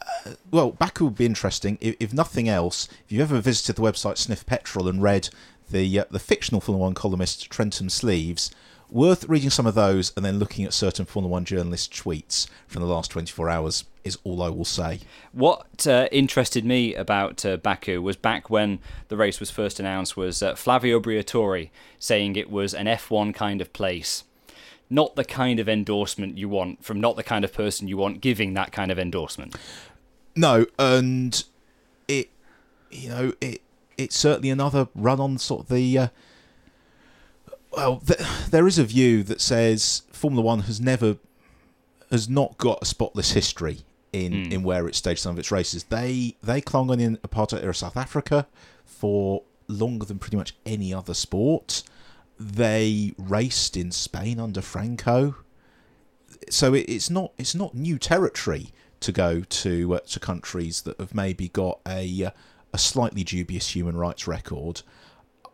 Uh, 0.00 0.34
well, 0.50 0.70
Baku 0.70 1.06
would 1.06 1.16
be 1.16 1.26
interesting. 1.26 1.78
If, 1.80 1.96
if, 1.98 2.12
nothing 2.12 2.48
else, 2.48 2.88
if 3.04 3.10
you've 3.10 3.22
ever 3.22 3.40
visited 3.40 3.76
the 3.76 3.82
website 3.82 4.18
Sniff 4.18 4.46
Petrol 4.46 4.88
and 4.88 5.02
read 5.02 5.30
the 5.72 6.00
uh, 6.00 6.04
the 6.10 6.18
fictional 6.18 6.60
Formula 6.60 6.86
One 6.86 6.94
columnist 6.94 7.50
Trentham 7.50 7.88
Sleeves, 7.88 8.50
worth 8.92 9.28
reading 9.28 9.50
some 9.50 9.66
of 9.66 9.74
those 9.74 10.12
and 10.16 10.24
then 10.24 10.38
looking 10.38 10.64
at 10.64 10.72
certain 10.72 11.06
Formula 11.06 11.30
One 11.30 11.44
journalist 11.44 11.92
tweets 11.92 12.46
from 12.68 12.82
the 12.82 12.88
last 12.88 13.10
24 13.10 13.48
hours 13.48 13.84
is 14.04 14.18
all 14.22 14.42
I 14.42 14.48
will 14.50 14.64
say. 14.64 15.00
What 15.32 15.86
uh, 15.86 16.08
interested 16.12 16.64
me 16.64 16.94
about 16.94 17.44
uh, 17.44 17.56
Baku 17.56 18.02
was 18.02 18.16
back 18.16 18.50
when 18.50 18.78
the 19.08 19.16
race 19.16 19.40
was 19.40 19.50
first 19.50 19.80
announced 19.80 20.16
was 20.16 20.42
uh, 20.42 20.54
Flavio 20.54 21.00
Briatore 21.00 21.70
saying 21.98 22.36
it 22.36 22.50
was 22.50 22.74
an 22.74 22.86
F1 22.86 23.34
kind 23.34 23.60
of 23.60 23.72
place. 23.72 24.24
Not 24.90 25.16
the 25.16 25.24
kind 25.24 25.58
of 25.58 25.68
endorsement 25.68 26.36
you 26.36 26.48
want 26.48 26.84
from 26.84 27.00
not 27.00 27.16
the 27.16 27.22
kind 27.22 27.44
of 27.44 27.52
person 27.52 27.88
you 27.88 27.96
want 27.96 28.20
giving 28.20 28.54
that 28.54 28.72
kind 28.72 28.90
of 28.90 28.98
endorsement. 28.98 29.56
No, 30.36 30.66
and 30.78 31.42
it, 32.08 32.28
you 32.90 33.08
know, 33.08 33.32
it 33.40 33.62
it's 34.04 34.18
certainly 34.18 34.50
another 34.50 34.88
run 34.94 35.20
on 35.20 35.38
sort 35.38 35.62
of 35.62 35.68
the 35.68 35.98
uh, 35.98 36.08
well, 37.72 37.98
th- 37.98 38.20
there 38.50 38.66
is 38.66 38.78
a 38.78 38.84
view 38.84 39.22
that 39.24 39.40
says 39.40 40.02
Formula 40.12 40.42
One 40.42 40.60
has 40.60 40.80
never 40.80 41.16
has 42.10 42.28
not 42.28 42.58
got 42.58 42.82
a 42.82 42.84
spotless 42.84 43.32
history 43.32 43.78
in, 44.12 44.32
mm. 44.32 44.52
in 44.52 44.62
where 44.62 44.86
it 44.86 44.94
staged 44.94 45.20
some 45.20 45.32
of 45.32 45.38
its 45.38 45.50
races. 45.50 45.84
They 45.84 46.36
they 46.42 46.60
clung 46.60 46.90
on 46.90 47.00
in 47.00 47.16
apartheid 47.18 47.62
era 47.62 47.74
South 47.74 47.96
Africa 47.96 48.46
for 48.84 49.42
longer 49.68 50.04
than 50.04 50.18
pretty 50.18 50.36
much 50.36 50.54
any 50.66 50.92
other 50.92 51.14
sport. 51.14 51.82
They 52.38 53.14
raced 53.16 53.76
in 53.76 53.90
Spain 53.90 54.38
under 54.38 54.60
Franco, 54.60 55.36
so 56.50 56.74
it, 56.74 56.88
it's 56.88 57.08
not 57.08 57.32
it's 57.38 57.54
not 57.54 57.74
new 57.74 57.98
territory 57.98 58.72
to 59.00 59.12
go 59.12 59.40
to 59.40 59.94
uh, 59.94 60.00
to 60.00 60.20
countries 60.20 60.82
that 60.82 60.98
have 61.00 61.14
maybe 61.14 61.48
got 61.48 61.80
a 61.86 62.26
uh, 62.26 62.30
a 62.72 62.78
slightly 62.78 63.24
dubious 63.24 63.74
human 63.74 63.96
rights 63.96 64.26
record. 64.26 64.82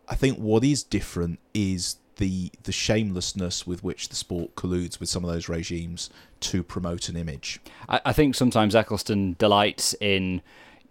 I 0.07 0.15
think 0.15 0.37
what 0.37 0.63
is 0.63 0.83
different 0.83 1.39
is 1.53 1.97
the 2.17 2.51
the 2.63 2.71
shamelessness 2.71 3.65
with 3.65 3.83
which 3.83 4.09
the 4.09 4.15
sport 4.15 4.55
colludes 4.55 4.99
with 4.99 5.09
some 5.09 5.23
of 5.23 5.31
those 5.31 5.49
regimes 5.49 6.09
to 6.41 6.61
promote 6.63 7.09
an 7.09 7.17
image. 7.17 7.59
I, 7.87 8.01
I 8.05 8.13
think 8.13 8.35
sometimes 8.35 8.75
Ecclestone 8.75 9.37
delights 9.37 9.95
in 9.99 10.41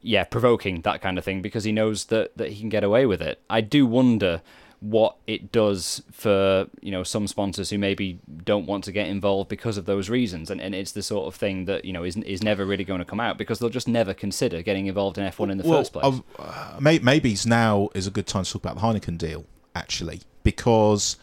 yeah, 0.00 0.24
provoking 0.24 0.82
that 0.82 1.02
kind 1.02 1.18
of 1.18 1.24
thing 1.24 1.42
because 1.42 1.64
he 1.64 1.72
knows 1.72 2.06
that 2.06 2.36
that 2.36 2.50
he 2.50 2.60
can 2.60 2.68
get 2.68 2.84
away 2.84 3.06
with 3.06 3.20
it. 3.20 3.40
I 3.48 3.60
do 3.60 3.86
wonder 3.86 4.42
what 4.80 5.16
it 5.26 5.50
does 5.50 6.02
for 6.12 6.66
you 6.80 6.92
know 6.92 7.02
some 7.02 7.26
sponsors 7.26 7.70
who 7.70 7.78
maybe 7.78 8.20
don't 8.44 8.66
want 8.66 8.84
to 8.84 8.92
get 8.92 9.08
involved 9.08 9.48
because 9.48 9.76
of 9.76 9.86
those 9.86 10.08
reasons 10.08 10.50
and, 10.50 10.60
and 10.60 10.72
it's 10.72 10.92
the 10.92 11.02
sort 11.02 11.26
of 11.26 11.34
thing 11.34 11.64
that 11.64 11.84
you 11.84 11.92
know 11.92 12.04
is, 12.04 12.16
is 12.18 12.44
never 12.44 12.64
really 12.64 12.84
going 12.84 13.00
to 13.00 13.04
come 13.04 13.18
out 13.18 13.36
because 13.36 13.58
they'll 13.58 13.68
just 13.68 13.88
never 13.88 14.14
consider 14.14 14.62
getting 14.62 14.86
involved 14.86 15.18
in 15.18 15.24
F1 15.24 15.50
in 15.50 15.58
the 15.58 15.68
well, 15.68 15.80
first 15.80 15.92
place. 15.92 16.20
Uh, 16.38 16.78
maybe 16.80 17.36
now 17.44 17.88
is 17.94 18.06
a 18.06 18.10
good 18.10 18.26
time 18.26 18.44
to 18.44 18.52
talk 18.52 18.62
about 18.62 18.76
the 18.76 18.82
Heineken 18.82 19.18
deal 19.18 19.46
actually 19.74 20.20
because 20.44 21.16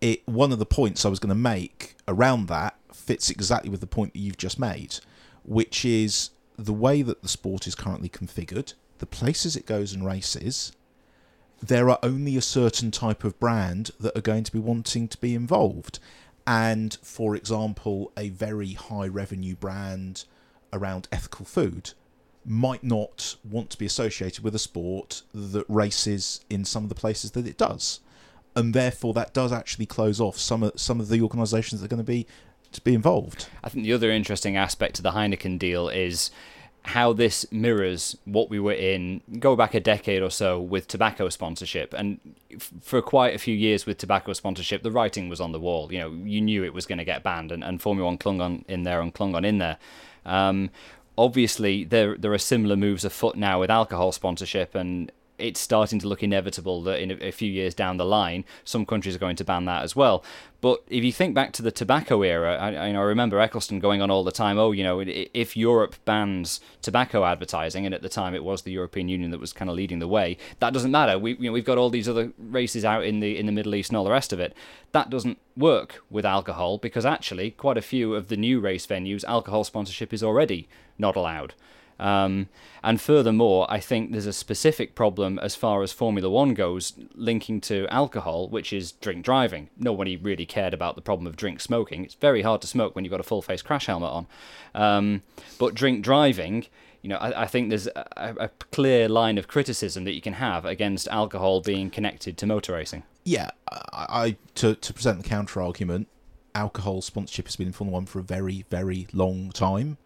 it 0.00 0.26
one 0.28 0.52
of 0.52 0.58
the 0.58 0.66
points 0.66 1.04
I 1.04 1.08
was 1.08 1.18
going 1.18 1.30
to 1.30 1.34
make 1.34 1.96
around 2.06 2.48
that 2.48 2.76
fits 2.92 3.30
exactly 3.30 3.70
with 3.70 3.80
the 3.80 3.86
point 3.86 4.12
that 4.12 4.18
you've 4.18 4.36
just 4.36 4.58
made, 4.58 4.96
which 5.44 5.84
is 5.84 6.30
the 6.56 6.72
way 6.72 7.02
that 7.02 7.22
the 7.22 7.28
sport 7.28 7.66
is 7.66 7.74
currently 7.74 8.08
configured, 8.08 8.74
the 8.98 9.06
places 9.06 9.56
it 9.56 9.64
goes 9.64 9.92
and 9.92 10.04
races, 10.04 10.72
there 11.60 11.90
are 11.90 11.98
only 12.02 12.36
a 12.36 12.42
certain 12.42 12.90
type 12.90 13.24
of 13.24 13.38
brand 13.40 13.90
that 14.00 14.16
are 14.16 14.22
going 14.22 14.44
to 14.44 14.52
be 14.52 14.58
wanting 14.58 15.08
to 15.08 15.18
be 15.18 15.34
involved. 15.34 15.98
And 16.46 16.96
for 17.02 17.36
example, 17.36 18.12
a 18.16 18.30
very 18.30 18.72
high 18.72 19.08
revenue 19.08 19.54
brand 19.54 20.24
around 20.72 21.08
ethical 21.12 21.44
food 21.44 21.92
might 22.44 22.82
not 22.82 23.36
want 23.44 23.70
to 23.70 23.78
be 23.78 23.86
associated 23.86 24.42
with 24.42 24.54
a 24.54 24.58
sport 24.58 25.22
that 25.34 25.66
races 25.68 26.40
in 26.48 26.64
some 26.64 26.84
of 26.84 26.88
the 26.88 26.94
places 26.94 27.32
that 27.32 27.46
it 27.46 27.58
does. 27.58 28.00
And 28.56 28.72
therefore, 28.72 29.12
that 29.14 29.34
does 29.34 29.52
actually 29.52 29.86
close 29.86 30.20
off 30.20 30.38
some 30.38 30.62
of 30.62 30.72
some 30.80 31.00
of 31.00 31.08
the 31.08 31.20
organisations 31.20 31.80
that 31.80 31.86
are 31.86 31.94
going 31.94 31.98
to 31.98 32.04
be 32.04 32.26
to 32.72 32.80
be 32.80 32.94
involved. 32.94 33.48
I 33.62 33.68
think 33.68 33.84
the 33.84 33.92
other 33.92 34.10
interesting 34.10 34.56
aspect 34.56 34.96
to 34.96 35.02
the 35.02 35.12
Heineken 35.12 35.58
deal 35.58 35.88
is 35.88 36.30
how 36.88 37.12
this 37.12 37.44
mirrors 37.52 38.16
what 38.24 38.48
we 38.48 38.58
were 38.58 38.72
in 38.72 39.20
go 39.38 39.54
back 39.54 39.74
a 39.74 39.80
decade 39.80 40.22
or 40.22 40.30
so 40.30 40.58
with 40.58 40.88
tobacco 40.88 41.28
sponsorship. 41.28 41.92
And 41.92 42.18
f- 42.50 42.72
for 42.80 43.02
quite 43.02 43.34
a 43.34 43.38
few 43.38 43.54
years 43.54 43.84
with 43.84 43.98
tobacco 43.98 44.32
sponsorship 44.32 44.82
the 44.82 44.90
writing 44.90 45.28
was 45.28 45.40
on 45.40 45.52
the 45.52 45.60
wall. 45.60 45.92
You 45.92 45.98
know 45.98 46.10
you 46.10 46.40
knew 46.40 46.64
it 46.64 46.72
was 46.72 46.86
going 46.86 46.98
to 46.98 47.04
get 47.04 47.22
banned 47.22 47.52
and, 47.52 47.62
and 47.62 47.80
formula 47.80 48.08
1 48.08 48.18
clung 48.18 48.40
on 48.40 48.64
in 48.68 48.84
there 48.84 49.02
and 49.02 49.12
clung 49.12 49.34
on 49.34 49.44
in 49.44 49.58
there. 49.58 49.76
Um, 50.24 50.70
obviously 51.18 51.84
there 51.84 52.16
there 52.16 52.32
are 52.32 52.38
similar 52.38 52.76
moves 52.76 53.04
afoot 53.04 53.36
now 53.36 53.60
with 53.60 53.70
alcohol 53.70 54.10
sponsorship 54.10 54.74
and 54.74 55.12
it's 55.38 55.60
starting 55.60 55.98
to 56.00 56.08
look 56.08 56.22
inevitable 56.22 56.82
that 56.82 57.00
in 57.00 57.10
a, 57.22 57.30
few 57.30 57.50
years 57.50 57.74
down 57.74 57.96
the 57.96 58.04
line, 58.04 58.44
some 58.64 58.84
countries 58.84 59.14
are 59.14 59.20
going 59.20 59.36
to 59.36 59.44
ban 59.44 59.64
that 59.66 59.82
as 59.82 59.94
well. 59.94 60.24
But 60.60 60.82
if 60.88 61.04
you 61.04 61.12
think 61.12 61.34
back 61.34 61.52
to 61.52 61.62
the 61.62 61.70
tobacco 61.70 62.22
era, 62.22 62.56
I, 62.56 62.74
I, 62.74 62.88
I 62.88 63.00
remember 63.00 63.36
Ecclestone 63.38 63.80
going 63.80 64.02
on 64.02 64.10
all 64.10 64.24
the 64.24 64.32
time. 64.32 64.58
Oh, 64.58 64.72
you 64.72 64.82
know, 64.82 65.00
if 65.06 65.56
Europe 65.56 65.94
bans 66.04 66.60
tobacco 66.82 67.24
advertising, 67.24 67.86
and 67.86 67.94
at 67.94 68.02
the 68.02 68.08
time 68.08 68.34
it 68.34 68.42
was 68.42 68.62
the 68.62 68.72
European 68.72 69.08
Union 69.08 69.30
that 69.30 69.40
was 69.40 69.52
kind 69.52 69.70
of 69.70 69.76
leading 69.76 70.00
the 70.00 70.08
way, 70.08 70.36
that 70.58 70.72
doesn't 70.72 70.90
matter. 70.90 71.18
We, 71.18 71.36
you 71.36 71.48
know, 71.48 71.52
we've 71.52 71.64
got 71.64 71.78
all 71.78 71.90
these 71.90 72.08
other 72.08 72.32
races 72.38 72.84
out 72.84 73.04
in 73.04 73.20
the 73.20 73.38
in 73.38 73.46
the 73.46 73.52
Middle 73.52 73.74
East 73.74 73.90
and 73.90 73.96
all 73.96 74.04
the 74.04 74.10
rest 74.10 74.32
of 74.32 74.40
it. 74.40 74.54
That 74.92 75.10
doesn't 75.10 75.38
work 75.56 76.02
with 76.10 76.24
alcohol 76.24 76.78
because 76.78 77.06
actually, 77.06 77.52
quite 77.52 77.76
a 77.76 77.82
few 77.82 78.14
of 78.14 78.28
the 78.28 78.36
new 78.36 78.58
race 78.58 78.86
venues, 78.86 79.24
alcohol 79.24 79.62
sponsorship 79.62 80.12
is 80.12 80.22
already 80.22 80.68
not 80.98 81.14
allowed. 81.14 81.54
Um, 81.98 82.48
and 82.82 83.00
furthermore, 83.00 83.66
I 83.68 83.80
think 83.80 84.12
there's 84.12 84.26
a 84.26 84.32
specific 84.32 84.94
problem 84.94 85.38
as 85.38 85.56
far 85.56 85.82
as 85.82 85.92
Formula 85.92 86.30
One 86.30 86.54
goes, 86.54 86.92
linking 87.14 87.60
to 87.62 87.86
alcohol, 87.90 88.48
which 88.48 88.72
is 88.72 88.92
drink 88.92 89.24
driving. 89.24 89.68
Nobody 89.76 90.16
really 90.16 90.46
cared 90.46 90.74
about 90.74 90.94
the 90.94 91.02
problem 91.02 91.26
of 91.26 91.36
drink 91.36 91.60
smoking. 91.60 92.04
It's 92.04 92.14
very 92.14 92.42
hard 92.42 92.60
to 92.62 92.66
smoke 92.66 92.94
when 92.94 93.04
you've 93.04 93.10
got 93.10 93.20
a 93.20 93.24
full 93.24 93.42
face 93.42 93.62
crash 93.62 93.86
helmet 93.86 94.10
on. 94.10 94.26
Um, 94.74 95.22
but 95.58 95.74
drink 95.74 96.04
driving, 96.04 96.66
you 97.02 97.10
know, 97.10 97.16
I, 97.16 97.42
I 97.42 97.46
think 97.46 97.68
there's 97.68 97.88
a, 97.88 98.06
a, 98.16 98.48
clear 98.70 99.08
line 99.08 99.38
of 99.38 99.48
criticism 99.48 100.04
that 100.04 100.14
you 100.14 100.20
can 100.20 100.34
have 100.34 100.64
against 100.64 101.08
alcohol 101.08 101.60
being 101.60 101.90
connected 101.90 102.36
to 102.38 102.46
motor 102.46 102.74
racing. 102.74 103.02
Yeah, 103.24 103.50
I, 103.70 104.06
I 104.08 104.36
to 104.56 104.74
to 104.74 104.92
present 104.92 105.22
the 105.22 105.28
counter 105.28 105.60
argument, 105.60 106.08
alcohol 106.54 107.02
sponsorship 107.02 107.46
has 107.46 107.56
been 107.56 107.68
in 107.68 107.72
Formula 107.72 107.94
One 107.94 108.06
for 108.06 108.20
a 108.20 108.22
very 108.22 108.64
very 108.70 109.08
long 109.12 109.50
time 109.50 109.98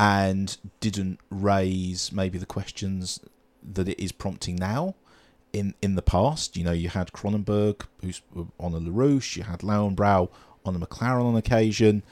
and 0.00 0.56
didn't 0.80 1.20
raise 1.28 2.10
maybe 2.10 2.38
the 2.38 2.46
questions 2.46 3.20
that 3.62 3.86
it 3.86 4.02
is 4.02 4.12
prompting 4.12 4.56
now. 4.56 4.94
In 5.52 5.74
in 5.82 5.94
the 5.94 6.02
past, 6.02 6.56
you 6.56 6.64
know, 6.64 6.72
you 6.72 6.88
had 6.88 7.12
Kronenbourg 7.12 7.82
who's 8.00 8.22
on 8.58 8.72
a 8.72 8.80
Larrousse, 8.80 9.36
you 9.36 9.42
had 9.42 9.60
Löwenbräu 9.60 10.30
on 10.64 10.74
a 10.74 10.78
McLaren 10.78 11.24
on 11.24 11.36
occasion. 11.36 12.02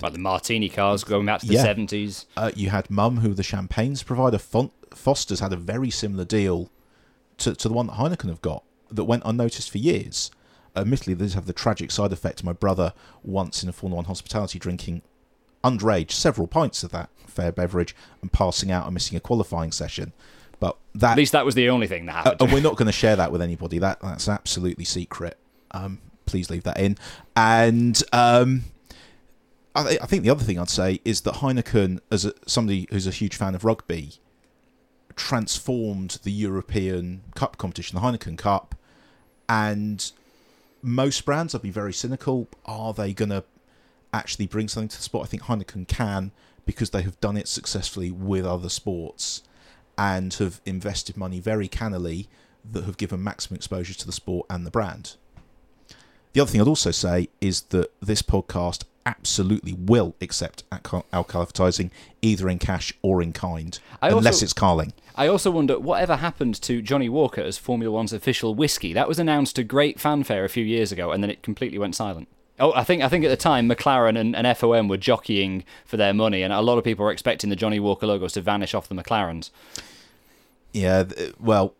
Like 0.00 0.14
the 0.14 0.18
Martini 0.18 0.70
cars 0.70 1.04
going 1.04 1.26
back 1.26 1.40
to 1.40 1.46
the 1.46 1.54
yeah. 1.54 1.66
70s. 1.66 2.24
Uh, 2.36 2.50
you 2.54 2.70
had 2.70 2.90
Mumm, 2.90 3.18
who 3.18 3.34
the 3.34 3.42
champagnes 3.42 4.02
provider. 4.02 4.38
Foster's 4.38 5.40
had 5.40 5.52
a 5.52 5.56
very 5.56 5.90
similar 5.90 6.24
deal 6.24 6.70
to, 7.36 7.54
to 7.54 7.68
the 7.68 7.74
one 7.74 7.88
that 7.88 7.96
Heineken 7.96 8.28
have 8.28 8.40
got 8.40 8.64
that 8.90 9.04
went 9.04 9.22
unnoticed 9.26 9.70
for 9.70 9.78
years. 9.78 10.30
Admittedly, 10.74 11.12
these 11.12 11.34
have 11.34 11.44
the 11.44 11.52
tragic 11.52 11.90
side 11.90 12.12
effect. 12.12 12.42
My 12.42 12.54
brother 12.54 12.94
once 13.22 13.62
in 13.62 13.68
a 13.68 13.72
Formula 13.72 13.96
One 13.96 14.04
hospitality 14.06 14.58
drinking 14.58 15.02
underage 15.64 16.12
several 16.12 16.46
pints 16.46 16.84
of 16.84 16.90
that 16.92 17.10
fair 17.26 17.50
beverage 17.50 17.96
and 18.22 18.30
passing 18.32 18.70
out 18.70 18.84
and 18.84 18.94
missing 18.94 19.16
a 19.16 19.20
qualifying 19.20 19.72
session. 19.72 20.12
But 20.60 20.76
that 20.94 21.12
at 21.12 21.16
least 21.16 21.32
that 21.32 21.44
was 21.44 21.54
the 21.54 21.68
only 21.68 21.86
thing 21.86 22.06
that 22.06 22.12
happened. 22.12 22.42
Uh, 22.42 22.44
and 22.44 22.52
we're 22.52 22.62
not 22.62 22.76
going 22.76 22.86
to 22.86 22.92
share 22.92 23.16
that 23.16 23.32
with 23.32 23.42
anybody. 23.42 23.78
That 23.78 24.00
that's 24.00 24.28
absolutely 24.28 24.84
secret. 24.84 25.36
Um, 25.72 26.00
please 26.26 26.50
leave 26.50 26.62
that 26.64 26.78
in. 26.78 26.96
And 27.34 28.00
um, 28.12 28.64
I, 29.74 29.98
I, 30.00 30.06
think 30.06 30.22
the 30.22 30.30
other 30.30 30.44
thing 30.44 30.58
I'd 30.58 30.68
say 30.68 31.00
is 31.04 31.22
that 31.22 31.34
Heineken, 31.34 32.00
as 32.10 32.24
a, 32.24 32.32
somebody 32.46 32.86
who's 32.90 33.06
a 33.06 33.10
huge 33.10 33.36
fan 33.36 33.54
of 33.54 33.64
rugby, 33.64 34.14
transformed 35.16 36.18
the 36.22 36.32
European 36.32 37.22
Cup 37.34 37.56
competition, 37.56 37.98
the 37.98 38.02
Heineken 38.02 38.38
Cup, 38.38 38.76
and 39.48 40.12
most 40.82 41.24
brands, 41.24 41.54
I'd 41.54 41.62
be 41.62 41.70
very 41.70 41.92
cynical. 41.92 42.48
Are 42.64 42.92
they 42.92 43.12
going 43.12 43.30
to 43.30 43.44
actually 44.14 44.46
bring 44.46 44.68
something 44.68 44.88
to 44.88 44.96
the 44.96 45.02
sport? 45.02 45.26
I 45.26 45.28
think 45.28 45.44
Heineken 45.44 45.88
can 45.88 46.32
because 46.66 46.90
they 46.90 47.02
have 47.02 47.20
done 47.20 47.36
it 47.36 47.48
successfully 47.48 48.10
with 48.10 48.46
other 48.46 48.68
sports 48.68 49.42
and 49.98 50.32
have 50.34 50.60
invested 50.64 51.16
money 51.16 51.40
very 51.40 51.68
cannily 51.68 52.28
that 52.72 52.84
have 52.84 52.96
given 52.96 53.22
maximum 53.22 53.56
exposure 53.56 53.94
to 53.94 54.06
the 54.06 54.12
sport 54.12 54.46
and 54.48 54.66
the 54.66 54.70
brand. 54.70 55.16
The 56.32 56.40
other 56.40 56.50
thing 56.50 56.60
I'd 56.60 56.66
also 56.66 56.90
say 56.90 57.28
is 57.40 57.62
that 57.62 57.92
this 58.00 58.22
podcast 58.22 58.84
absolutely 59.06 59.74
will 59.74 60.14
accept 60.20 60.64
alcohol 60.72 61.04
advertising 61.12 61.90
either 62.22 62.48
in 62.48 62.58
cash 62.58 62.92
or 63.02 63.22
in 63.22 63.32
kind, 63.32 63.78
I 64.00 64.08
unless 64.08 64.36
also, 64.36 64.44
it's 64.44 64.52
Carling. 64.52 64.92
I 65.14 65.28
also 65.28 65.50
wonder 65.50 65.78
whatever 65.78 66.16
happened 66.16 66.60
to 66.62 66.80
Johnnie 66.80 67.10
Walker 67.10 67.42
as 67.42 67.58
Formula 67.58 67.92
One's 67.92 68.12
official 68.12 68.54
whiskey. 68.54 68.92
That 68.92 69.06
was 69.06 69.18
announced 69.18 69.56
to 69.56 69.64
great 69.64 70.00
fanfare 70.00 70.44
a 70.44 70.48
few 70.48 70.64
years 70.64 70.90
ago, 70.90 71.12
and 71.12 71.22
then 71.22 71.30
it 71.30 71.42
completely 71.42 71.78
went 71.78 71.94
silent. 71.94 72.28
Oh, 72.60 72.72
I 72.72 72.84
think 72.84 73.02
I 73.02 73.08
think 73.08 73.24
at 73.24 73.28
the 73.28 73.36
time 73.36 73.68
McLaren 73.68 74.18
and, 74.18 74.36
and 74.36 74.46
FOM 74.46 74.88
were 74.88 74.96
jockeying 74.96 75.64
for 75.84 75.96
their 75.96 76.14
money, 76.14 76.42
and 76.42 76.52
a 76.52 76.60
lot 76.60 76.78
of 76.78 76.84
people 76.84 77.04
were 77.04 77.10
expecting 77.10 77.50
the 77.50 77.56
Johnnie 77.56 77.80
Walker 77.80 78.06
logos 78.06 78.34
to 78.34 78.40
vanish 78.40 78.74
off 78.74 78.88
the 78.88 78.94
McLarens. 78.94 79.50
Yeah, 80.72 81.04
well, 81.40 81.74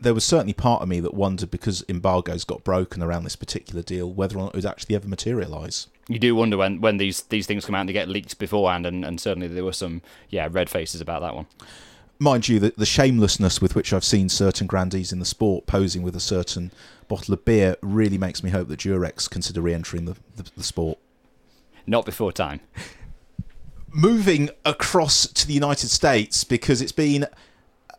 there 0.00 0.14
was 0.14 0.24
certainly 0.24 0.52
part 0.52 0.82
of 0.82 0.88
me 0.88 1.00
that 1.00 1.14
wondered 1.14 1.50
because 1.50 1.84
embargoes 1.88 2.44
got 2.44 2.62
broken 2.62 3.02
around 3.02 3.24
this 3.24 3.36
particular 3.36 3.82
deal, 3.82 4.10
whether 4.12 4.36
or 4.36 4.42
not 4.42 4.48
it 4.48 4.56
would 4.56 4.66
actually 4.66 4.94
ever 4.94 5.08
materialise. 5.08 5.88
You 6.08 6.18
do 6.18 6.34
wonder 6.36 6.56
when, 6.56 6.80
when 6.80 6.98
these 6.98 7.22
these 7.22 7.46
things 7.46 7.64
come 7.64 7.74
out 7.74 7.80
and 7.80 7.88
they 7.88 7.94
get 7.94 8.08
leaked 8.08 8.38
beforehand, 8.38 8.86
and, 8.86 9.04
and 9.04 9.20
certainly 9.20 9.48
there 9.48 9.64
were 9.64 9.72
some 9.72 10.00
yeah 10.28 10.48
red 10.50 10.70
faces 10.70 11.00
about 11.00 11.22
that 11.22 11.34
one 11.34 11.46
mind 12.18 12.48
you, 12.48 12.58
the, 12.58 12.72
the 12.76 12.86
shamelessness 12.86 13.60
with 13.60 13.74
which 13.74 13.92
I've 13.92 14.04
seen 14.04 14.28
certain 14.28 14.66
grandees 14.66 15.12
in 15.12 15.18
the 15.18 15.24
sport 15.24 15.66
posing 15.66 16.02
with 16.02 16.16
a 16.16 16.20
certain 16.20 16.72
bottle 17.08 17.34
of 17.34 17.44
beer 17.44 17.76
really 17.82 18.18
makes 18.18 18.42
me 18.42 18.50
hope 18.50 18.68
that 18.68 18.80
Durex 18.80 19.28
consider 19.28 19.60
re-entering 19.60 20.04
the, 20.04 20.16
the, 20.36 20.50
the 20.56 20.62
sport. 20.62 20.98
Not 21.86 22.06
before 22.06 22.32
time. 22.32 22.60
Moving 23.90 24.50
across 24.64 25.26
to 25.26 25.46
the 25.46 25.52
United 25.52 25.88
States 25.88 26.44
because 26.44 26.80
it's 26.80 26.92
been 26.92 27.26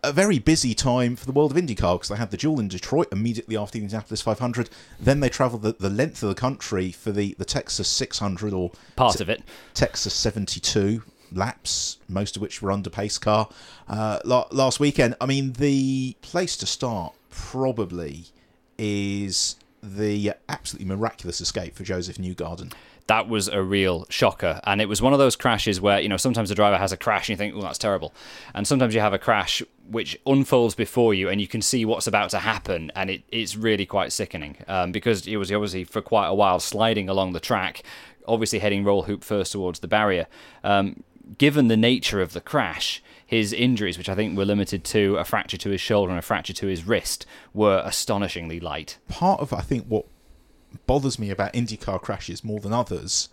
a 0.03 0.11
very 0.11 0.39
busy 0.39 0.75
time 0.75 1.15
for 1.15 1.25
the 1.25 1.31
world 1.31 1.51
of 1.51 1.57
IndyCar 1.57 1.95
because 1.95 2.09
they 2.09 2.15
had 2.15 2.31
the 2.31 2.37
duel 2.37 2.59
in 2.59 2.67
Detroit 2.67 3.07
immediately 3.11 3.57
after 3.57 3.77
the 3.77 3.83
Indianapolis 3.83 4.21
500. 4.21 4.69
Then 4.99 5.19
they 5.19 5.29
travelled 5.29 5.63
the, 5.63 5.73
the 5.73 5.89
length 5.89 6.21
of 6.21 6.29
the 6.29 6.35
country 6.35 6.91
for 6.91 7.11
the, 7.11 7.35
the 7.37 7.45
Texas 7.45 7.87
600 7.87 8.53
or 8.53 8.71
part 8.95 9.19
of 9.19 9.29
it, 9.29 9.43
Texas 9.73 10.13
72 10.13 11.03
laps, 11.35 11.97
most 12.07 12.35
of 12.35 12.41
which 12.41 12.61
were 12.61 12.71
under 12.71 12.89
pace 12.89 13.17
car 13.17 13.49
uh, 13.87 14.19
last 14.25 14.79
weekend. 14.79 15.15
I 15.19 15.25
mean, 15.25 15.53
the 15.53 16.15
place 16.21 16.57
to 16.57 16.65
start 16.65 17.13
probably 17.29 18.25
is 18.77 19.55
the 19.81 20.33
absolutely 20.49 20.87
miraculous 20.87 21.39
escape 21.41 21.75
for 21.75 21.83
Josef 21.83 22.17
Newgarden 22.17 22.73
that 23.07 23.29
was 23.29 23.47
a 23.47 23.61
real 23.61 24.05
shocker. 24.09 24.59
And 24.63 24.81
it 24.81 24.87
was 24.87 25.01
one 25.01 25.13
of 25.13 25.19
those 25.19 25.35
crashes 25.35 25.79
where, 25.79 25.99
you 25.99 26.09
know, 26.09 26.17
sometimes 26.17 26.49
the 26.49 26.55
driver 26.55 26.77
has 26.77 26.91
a 26.91 26.97
crash 26.97 27.29
and 27.29 27.33
you 27.33 27.37
think, 27.37 27.55
oh, 27.55 27.61
that's 27.61 27.77
terrible. 27.77 28.13
And 28.53 28.67
sometimes 28.67 28.95
you 28.95 29.01
have 29.01 29.13
a 29.13 29.19
crash 29.19 29.61
which 29.89 30.19
unfolds 30.25 30.73
before 30.73 31.13
you 31.13 31.29
and 31.29 31.39
you 31.39 31.47
can 31.47 31.61
see 31.61 31.85
what's 31.85 32.07
about 32.07 32.31
to 32.31 32.39
happen. 32.39 32.91
And 32.95 33.09
it, 33.09 33.23
it's 33.31 33.55
really 33.55 33.85
quite 33.85 34.11
sickening 34.11 34.57
um, 34.67 34.91
because 34.91 35.25
he 35.25 35.37
was 35.37 35.51
obviously 35.51 35.83
for 35.83 36.01
quite 36.01 36.27
a 36.27 36.33
while 36.33 36.59
sliding 36.59 37.07
along 37.07 37.33
the 37.33 37.39
track, 37.39 37.83
obviously 38.27 38.59
heading 38.59 38.83
roll 38.83 39.03
hoop 39.03 39.23
first 39.23 39.51
towards 39.51 39.79
the 39.79 39.87
barrier. 39.87 40.25
Um, 40.63 41.03
given 41.37 41.67
the 41.67 41.77
nature 41.77 42.21
of 42.21 42.33
the 42.33 42.41
crash, 42.41 43.01
his 43.25 43.53
injuries, 43.53 43.97
which 43.97 44.09
I 44.09 44.15
think 44.15 44.37
were 44.37 44.45
limited 44.45 44.83
to 44.85 45.17
a 45.17 45.25
fracture 45.25 45.57
to 45.57 45.69
his 45.69 45.81
shoulder 45.81 46.11
and 46.11 46.19
a 46.19 46.23
fracture 46.23 46.53
to 46.53 46.67
his 46.67 46.85
wrist, 46.85 47.25
were 47.53 47.81
astonishingly 47.83 48.59
light. 48.59 48.97
Part 49.07 49.39
of 49.39 49.53
I 49.53 49.61
think 49.61 49.85
what 49.85 50.05
bothers 50.85 51.17
me 51.17 51.29
about 51.29 51.53
IndyCar 51.53 52.01
crashes 52.01 52.43
more 52.43 52.59
than 52.59 52.73
others 52.73 53.29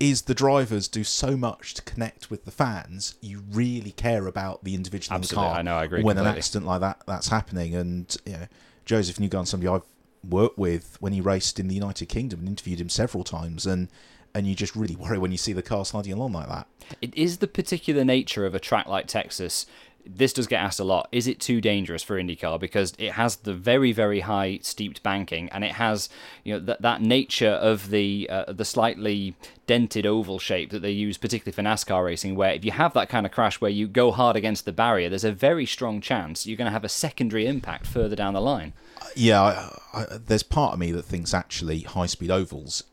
is 0.00 0.22
the 0.22 0.34
drivers 0.34 0.86
do 0.86 1.02
so 1.02 1.36
much 1.36 1.74
to 1.74 1.82
connect 1.82 2.30
with 2.30 2.44
the 2.44 2.50
fans. 2.50 3.16
You 3.20 3.42
really 3.50 3.90
care 3.90 4.26
about 4.26 4.62
the 4.62 4.74
individual 4.74 5.16
Absolutely, 5.16 5.44
in 5.44 5.48
the 5.48 5.50
car. 5.50 5.58
I 5.58 5.62
know, 5.62 5.76
I 5.76 5.84
agree 5.84 6.02
When 6.02 6.18
an 6.18 6.26
accident 6.26 6.66
like 6.66 6.80
that 6.80 7.02
that's 7.06 7.28
happening, 7.28 7.74
and 7.74 8.16
you 8.24 8.32
know, 8.34 8.46
Josef 8.84 9.16
Newgarden, 9.16 9.46
somebody 9.46 9.68
I've 9.68 9.82
worked 10.28 10.58
with 10.58 10.96
when 11.00 11.12
he 11.12 11.20
raced 11.20 11.58
in 11.58 11.68
the 11.68 11.74
United 11.74 12.06
Kingdom 12.06 12.40
and 12.40 12.48
interviewed 12.48 12.80
him 12.80 12.88
several 12.88 13.24
times, 13.24 13.66
and 13.66 13.88
and 14.34 14.46
you 14.46 14.54
just 14.54 14.76
really 14.76 14.96
worry 14.96 15.18
when 15.18 15.32
you 15.32 15.38
see 15.38 15.52
the 15.52 15.62
car 15.62 15.84
sliding 15.84 16.12
along 16.12 16.32
like 16.32 16.48
that. 16.48 16.66
It 17.00 17.14
is 17.14 17.38
the 17.38 17.46
particular 17.46 18.04
nature 18.04 18.46
of 18.46 18.54
a 18.54 18.60
track 18.60 18.86
like 18.86 19.06
Texas. 19.06 19.66
This 20.06 20.32
does 20.32 20.46
get 20.46 20.62
asked 20.62 20.80
a 20.80 20.84
lot. 20.84 21.08
Is 21.12 21.26
it 21.26 21.38
too 21.38 21.60
dangerous 21.60 22.02
for 22.02 22.18
IndyCar 22.18 22.58
because 22.58 22.94
it 22.98 23.12
has 23.12 23.36
the 23.36 23.52
very 23.52 23.92
very 23.92 24.20
high 24.20 24.58
steeped 24.62 25.02
banking 25.02 25.50
and 25.50 25.64
it 25.64 25.72
has 25.72 26.08
you 26.44 26.54
know 26.54 26.60
that 26.60 26.80
that 26.80 27.02
nature 27.02 27.50
of 27.50 27.90
the 27.90 28.26
uh, 28.30 28.50
the 28.50 28.64
slightly 28.64 29.34
dented 29.66 30.06
oval 30.06 30.38
shape 30.38 30.70
that 30.70 30.80
they 30.80 30.90
use 30.90 31.18
particularly 31.18 31.54
for 31.54 31.62
NASCAR 31.62 32.02
racing 32.06 32.36
where 32.36 32.52
if 32.52 32.64
you 32.64 32.70
have 32.70 32.94
that 32.94 33.10
kind 33.10 33.26
of 33.26 33.32
crash 33.32 33.60
where 33.60 33.70
you 33.70 33.86
go 33.86 34.10
hard 34.10 34.34
against 34.34 34.64
the 34.64 34.72
barrier 34.72 35.10
there's 35.10 35.24
a 35.24 35.32
very 35.32 35.66
strong 35.66 36.00
chance 36.00 36.46
you're 36.46 36.56
going 36.56 36.64
to 36.64 36.72
have 36.72 36.84
a 36.84 36.88
secondary 36.88 37.46
impact 37.46 37.86
further 37.86 38.16
down 38.16 38.32
the 38.32 38.40
line. 38.40 38.72
Yeah, 39.14 39.42
I, 39.42 39.78
I, 39.92 40.06
there's 40.16 40.42
part 40.42 40.72
of 40.72 40.78
me 40.78 40.90
that 40.92 41.04
thinks 41.04 41.34
actually 41.34 41.80
high 41.80 42.06
speed 42.06 42.30
ovals 42.30 42.84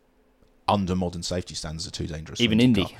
under 0.67 0.95
modern 0.95 1.24
safety 1.24 1.55
standards 1.55 1.88
are 1.88 1.91
too 1.91 2.07
dangerous. 2.07 2.41
Even. 2.41 2.60
Indy. 2.60 2.98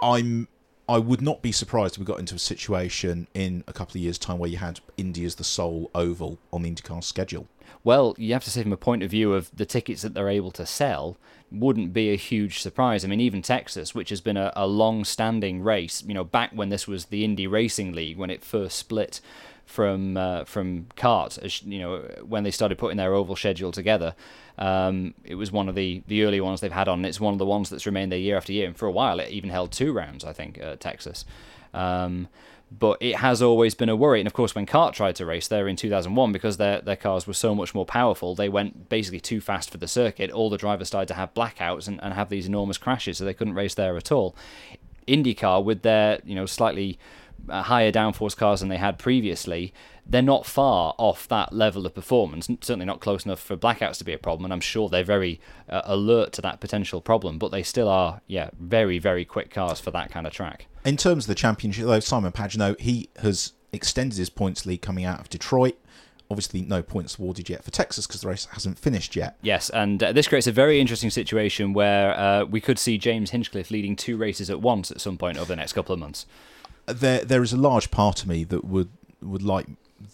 I'm 0.00 0.48
I 0.88 0.98
would 0.98 1.22
not 1.22 1.42
be 1.42 1.52
surprised 1.52 1.94
if 1.94 2.00
we 2.00 2.04
got 2.04 2.18
into 2.18 2.34
a 2.34 2.40
situation 2.40 3.28
in 3.34 3.62
a 3.68 3.72
couple 3.72 3.92
of 3.92 4.02
years' 4.02 4.18
time 4.18 4.38
where 4.38 4.50
you 4.50 4.58
had 4.58 4.80
Indy 4.96 5.24
as 5.24 5.36
the 5.36 5.44
sole 5.44 5.90
oval 5.94 6.38
on 6.52 6.62
the 6.62 6.70
IndyCar 6.70 7.04
schedule. 7.04 7.46
Well, 7.84 8.14
you 8.18 8.32
have 8.32 8.44
to 8.44 8.50
say 8.50 8.62
from 8.62 8.72
a 8.72 8.76
point 8.76 9.02
of 9.02 9.10
view 9.10 9.32
of 9.32 9.50
the 9.54 9.64
tickets 9.64 10.02
that 10.02 10.14
they're 10.14 10.28
able 10.28 10.50
to 10.52 10.66
sell, 10.66 11.16
wouldn't 11.50 11.92
be 11.92 12.10
a 12.10 12.16
huge 12.16 12.60
surprise. 12.60 13.04
I 13.04 13.08
mean, 13.08 13.20
even 13.20 13.42
Texas, 13.42 13.94
which 13.94 14.10
has 14.10 14.20
been 14.20 14.36
a, 14.36 14.52
a 14.56 14.66
long-standing 14.66 15.62
race, 15.62 16.02
you 16.06 16.14
know, 16.14 16.24
back 16.24 16.50
when 16.52 16.68
this 16.68 16.86
was 16.86 17.06
the 17.06 17.24
Indy 17.24 17.46
Racing 17.46 17.92
League 17.92 18.16
when 18.16 18.30
it 18.30 18.44
first 18.44 18.76
split 18.76 19.20
from 19.66 20.16
uh, 20.16 20.44
from 20.44 20.86
CART, 20.96 21.38
as 21.38 21.62
you 21.62 21.78
know, 21.78 21.98
when 22.26 22.44
they 22.44 22.50
started 22.50 22.78
putting 22.78 22.98
their 22.98 23.14
oval 23.14 23.36
schedule 23.36 23.72
together, 23.72 24.14
um, 24.58 25.14
it 25.24 25.36
was 25.36 25.50
one 25.50 25.68
of 25.68 25.74
the 25.74 26.02
the 26.06 26.24
early 26.24 26.40
ones 26.40 26.60
they've 26.60 26.72
had 26.72 26.88
on. 26.88 27.04
It's 27.04 27.20
one 27.20 27.32
of 27.34 27.38
the 27.38 27.46
ones 27.46 27.70
that's 27.70 27.86
remained 27.86 28.12
there 28.12 28.18
year 28.18 28.36
after 28.36 28.52
year, 28.52 28.66
and 28.66 28.76
for 28.76 28.86
a 28.86 28.92
while 28.92 29.20
it 29.20 29.30
even 29.30 29.50
held 29.50 29.72
two 29.72 29.92
rounds, 29.92 30.24
I 30.24 30.32
think, 30.32 30.58
at 30.58 30.80
Texas. 30.80 31.24
Um, 31.72 32.28
but 32.78 32.98
it 33.00 33.16
has 33.16 33.42
always 33.42 33.74
been 33.74 33.88
a 33.88 33.96
worry. 33.96 34.20
And 34.20 34.26
of 34.26 34.32
course, 34.32 34.54
when 34.54 34.66
CART 34.66 34.94
tried 34.94 35.16
to 35.16 35.26
race 35.26 35.48
there 35.48 35.68
in 35.68 35.76
2001, 35.76 36.32
because 36.32 36.56
their 36.56 36.80
their 36.80 36.96
cars 36.96 37.26
were 37.26 37.34
so 37.34 37.54
much 37.54 37.74
more 37.74 37.86
powerful, 37.86 38.34
they 38.34 38.48
went 38.48 38.88
basically 38.88 39.20
too 39.20 39.40
fast 39.40 39.70
for 39.70 39.78
the 39.78 39.88
circuit. 39.88 40.30
All 40.30 40.50
the 40.50 40.58
drivers 40.58 40.88
started 40.88 41.08
to 41.08 41.14
have 41.14 41.34
blackouts 41.34 41.88
and, 41.88 42.02
and 42.02 42.14
have 42.14 42.28
these 42.28 42.46
enormous 42.46 42.78
crashes, 42.78 43.18
so 43.18 43.24
they 43.24 43.34
couldn't 43.34 43.54
race 43.54 43.74
there 43.74 43.96
at 43.96 44.12
all. 44.12 44.34
IndyCar, 45.08 45.64
with 45.64 45.82
their 45.82 46.20
you 46.24 46.34
know 46.34 46.46
slightly 46.46 46.98
uh, 47.48 47.62
higher 47.62 47.92
downforce 47.92 48.36
cars 48.36 48.60
than 48.60 48.68
they 48.68 48.76
had 48.76 48.98
previously, 48.98 49.72
they're 50.06 50.22
not 50.22 50.46
far 50.46 50.94
off 50.98 51.28
that 51.28 51.52
level 51.52 51.86
of 51.86 51.94
performance. 51.94 52.46
Certainly 52.60 52.86
not 52.86 53.00
close 53.00 53.24
enough 53.24 53.40
for 53.40 53.56
blackouts 53.56 53.98
to 53.98 54.04
be 54.04 54.12
a 54.12 54.18
problem, 54.18 54.44
and 54.44 54.52
I'm 54.52 54.60
sure 54.60 54.88
they're 54.88 55.04
very 55.04 55.40
uh, 55.68 55.82
alert 55.84 56.32
to 56.34 56.42
that 56.42 56.60
potential 56.60 57.00
problem. 57.00 57.38
But 57.38 57.50
they 57.50 57.62
still 57.62 57.88
are, 57.88 58.20
yeah, 58.26 58.50
very 58.58 58.98
very 58.98 59.24
quick 59.24 59.50
cars 59.50 59.80
for 59.80 59.90
that 59.92 60.10
kind 60.10 60.26
of 60.26 60.32
track. 60.32 60.66
In 60.84 60.96
terms 60.96 61.24
of 61.24 61.28
the 61.28 61.34
championship, 61.34 61.86
though, 61.86 62.00
Simon 62.00 62.32
Pagenaud, 62.32 62.80
he 62.80 63.08
has 63.20 63.52
extended 63.72 64.18
his 64.18 64.30
points 64.30 64.66
lead 64.66 64.82
coming 64.82 65.04
out 65.04 65.20
of 65.20 65.28
Detroit. 65.28 65.76
Obviously, 66.30 66.62
no 66.62 66.82
points 66.82 67.18
awarded 67.18 67.50
yet 67.50 67.62
for 67.62 67.70
Texas 67.70 68.06
because 68.06 68.22
the 68.22 68.28
race 68.28 68.46
hasn't 68.52 68.78
finished 68.78 69.14
yet. 69.14 69.36
Yes, 69.42 69.68
and 69.70 70.02
uh, 70.02 70.12
this 70.12 70.28
creates 70.28 70.46
a 70.46 70.52
very 70.52 70.80
interesting 70.80 71.10
situation 71.10 71.74
where 71.74 72.18
uh, 72.18 72.44
we 72.44 72.60
could 72.60 72.78
see 72.78 72.96
James 72.96 73.30
Hinchcliffe 73.30 73.70
leading 73.70 73.96
two 73.96 74.16
races 74.16 74.48
at 74.48 74.60
once 74.60 74.90
at 74.90 75.00
some 75.00 75.18
point 75.18 75.36
over 75.36 75.46
the 75.46 75.56
next 75.56 75.74
couple 75.74 75.92
of 75.92 76.00
months. 76.00 76.24
There, 76.86 77.24
there 77.24 77.42
is 77.42 77.52
a 77.52 77.56
large 77.56 77.90
part 77.90 78.22
of 78.22 78.28
me 78.28 78.44
that 78.44 78.64
would 78.64 78.90
would 79.20 79.42
like 79.42 79.66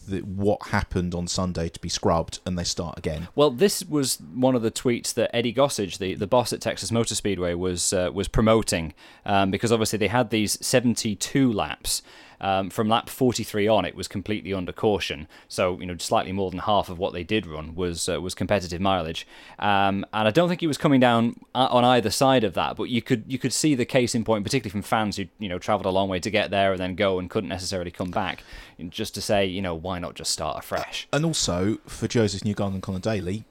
what 0.08 0.68
happened 0.68 1.14
on 1.14 1.26
Sunday 1.26 1.68
to 1.68 1.80
be 1.80 1.88
scrubbed 1.88 2.40
and 2.46 2.58
they 2.58 2.64
start 2.64 2.98
again. 2.98 3.28
Well, 3.34 3.50
this 3.50 3.84
was 3.84 4.18
one 4.34 4.54
of 4.54 4.62
the 4.62 4.70
tweets 4.70 5.14
that 5.14 5.34
Eddie 5.34 5.52
Gossage, 5.52 5.98
the, 5.98 6.14
the 6.14 6.26
boss 6.26 6.52
at 6.52 6.60
Texas 6.60 6.90
Motor 6.90 7.14
Speedway, 7.14 7.54
was 7.54 7.92
uh, 7.92 8.10
was 8.12 8.28
promoting 8.28 8.94
um, 9.24 9.50
because 9.50 9.72
obviously 9.72 9.98
they 9.98 10.08
had 10.08 10.30
these 10.30 10.64
72 10.64 11.52
laps. 11.52 12.02
Um, 12.40 12.70
from 12.70 12.88
lap 12.88 13.08
43 13.08 13.66
on, 13.68 13.84
it 13.84 13.94
was 13.94 14.08
completely 14.08 14.52
under 14.52 14.72
caution. 14.72 15.28
So 15.48 15.78
you 15.80 15.86
know, 15.86 15.96
slightly 15.98 16.32
more 16.32 16.50
than 16.50 16.60
half 16.60 16.88
of 16.88 16.98
what 16.98 17.12
they 17.12 17.24
did 17.24 17.46
run 17.46 17.74
was 17.74 18.08
uh, 18.08 18.20
was 18.20 18.34
competitive 18.34 18.80
mileage. 18.80 19.26
Um, 19.58 20.04
and 20.12 20.28
I 20.28 20.30
don't 20.30 20.48
think 20.48 20.60
he 20.60 20.66
was 20.66 20.78
coming 20.78 21.00
down 21.00 21.40
uh, 21.54 21.68
on 21.70 21.84
either 21.84 22.10
side 22.10 22.44
of 22.44 22.54
that. 22.54 22.76
But 22.76 22.84
you 22.84 23.02
could 23.02 23.24
you 23.26 23.38
could 23.38 23.52
see 23.52 23.74
the 23.74 23.84
case 23.84 24.14
in 24.14 24.24
point, 24.24 24.44
particularly 24.44 24.70
from 24.70 24.82
fans 24.82 25.16
who 25.16 25.26
you 25.38 25.48
know 25.48 25.58
travelled 25.58 25.86
a 25.86 25.90
long 25.90 26.08
way 26.08 26.20
to 26.20 26.30
get 26.30 26.50
there 26.50 26.72
and 26.72 26.80
then 26.80 26.94
go 26.94 27.18
and 27.18 27.28
couldn't 27.30 27.48
necessarily 27.48 27.90
come 27.90 28.10
back, 28.10 28.42
just 28.88 29.14
to 29.14 29.20
say 29.20 29.46
you 29.46 29.62
know 29.62 29.74
why 29.74 29.98
not 29.98 30.14
just 30.14 30.30
start 30.30 30.58
afresh. 30.58 31.08
And 31.12 31.24
also 31.24 31.78
for 31.86 32.08
Josef 32.08 32.42
Newgarden 32.42 32.74
and 32.74 32.82
Conor 32.82 33.00
Daly, 33.00 33.44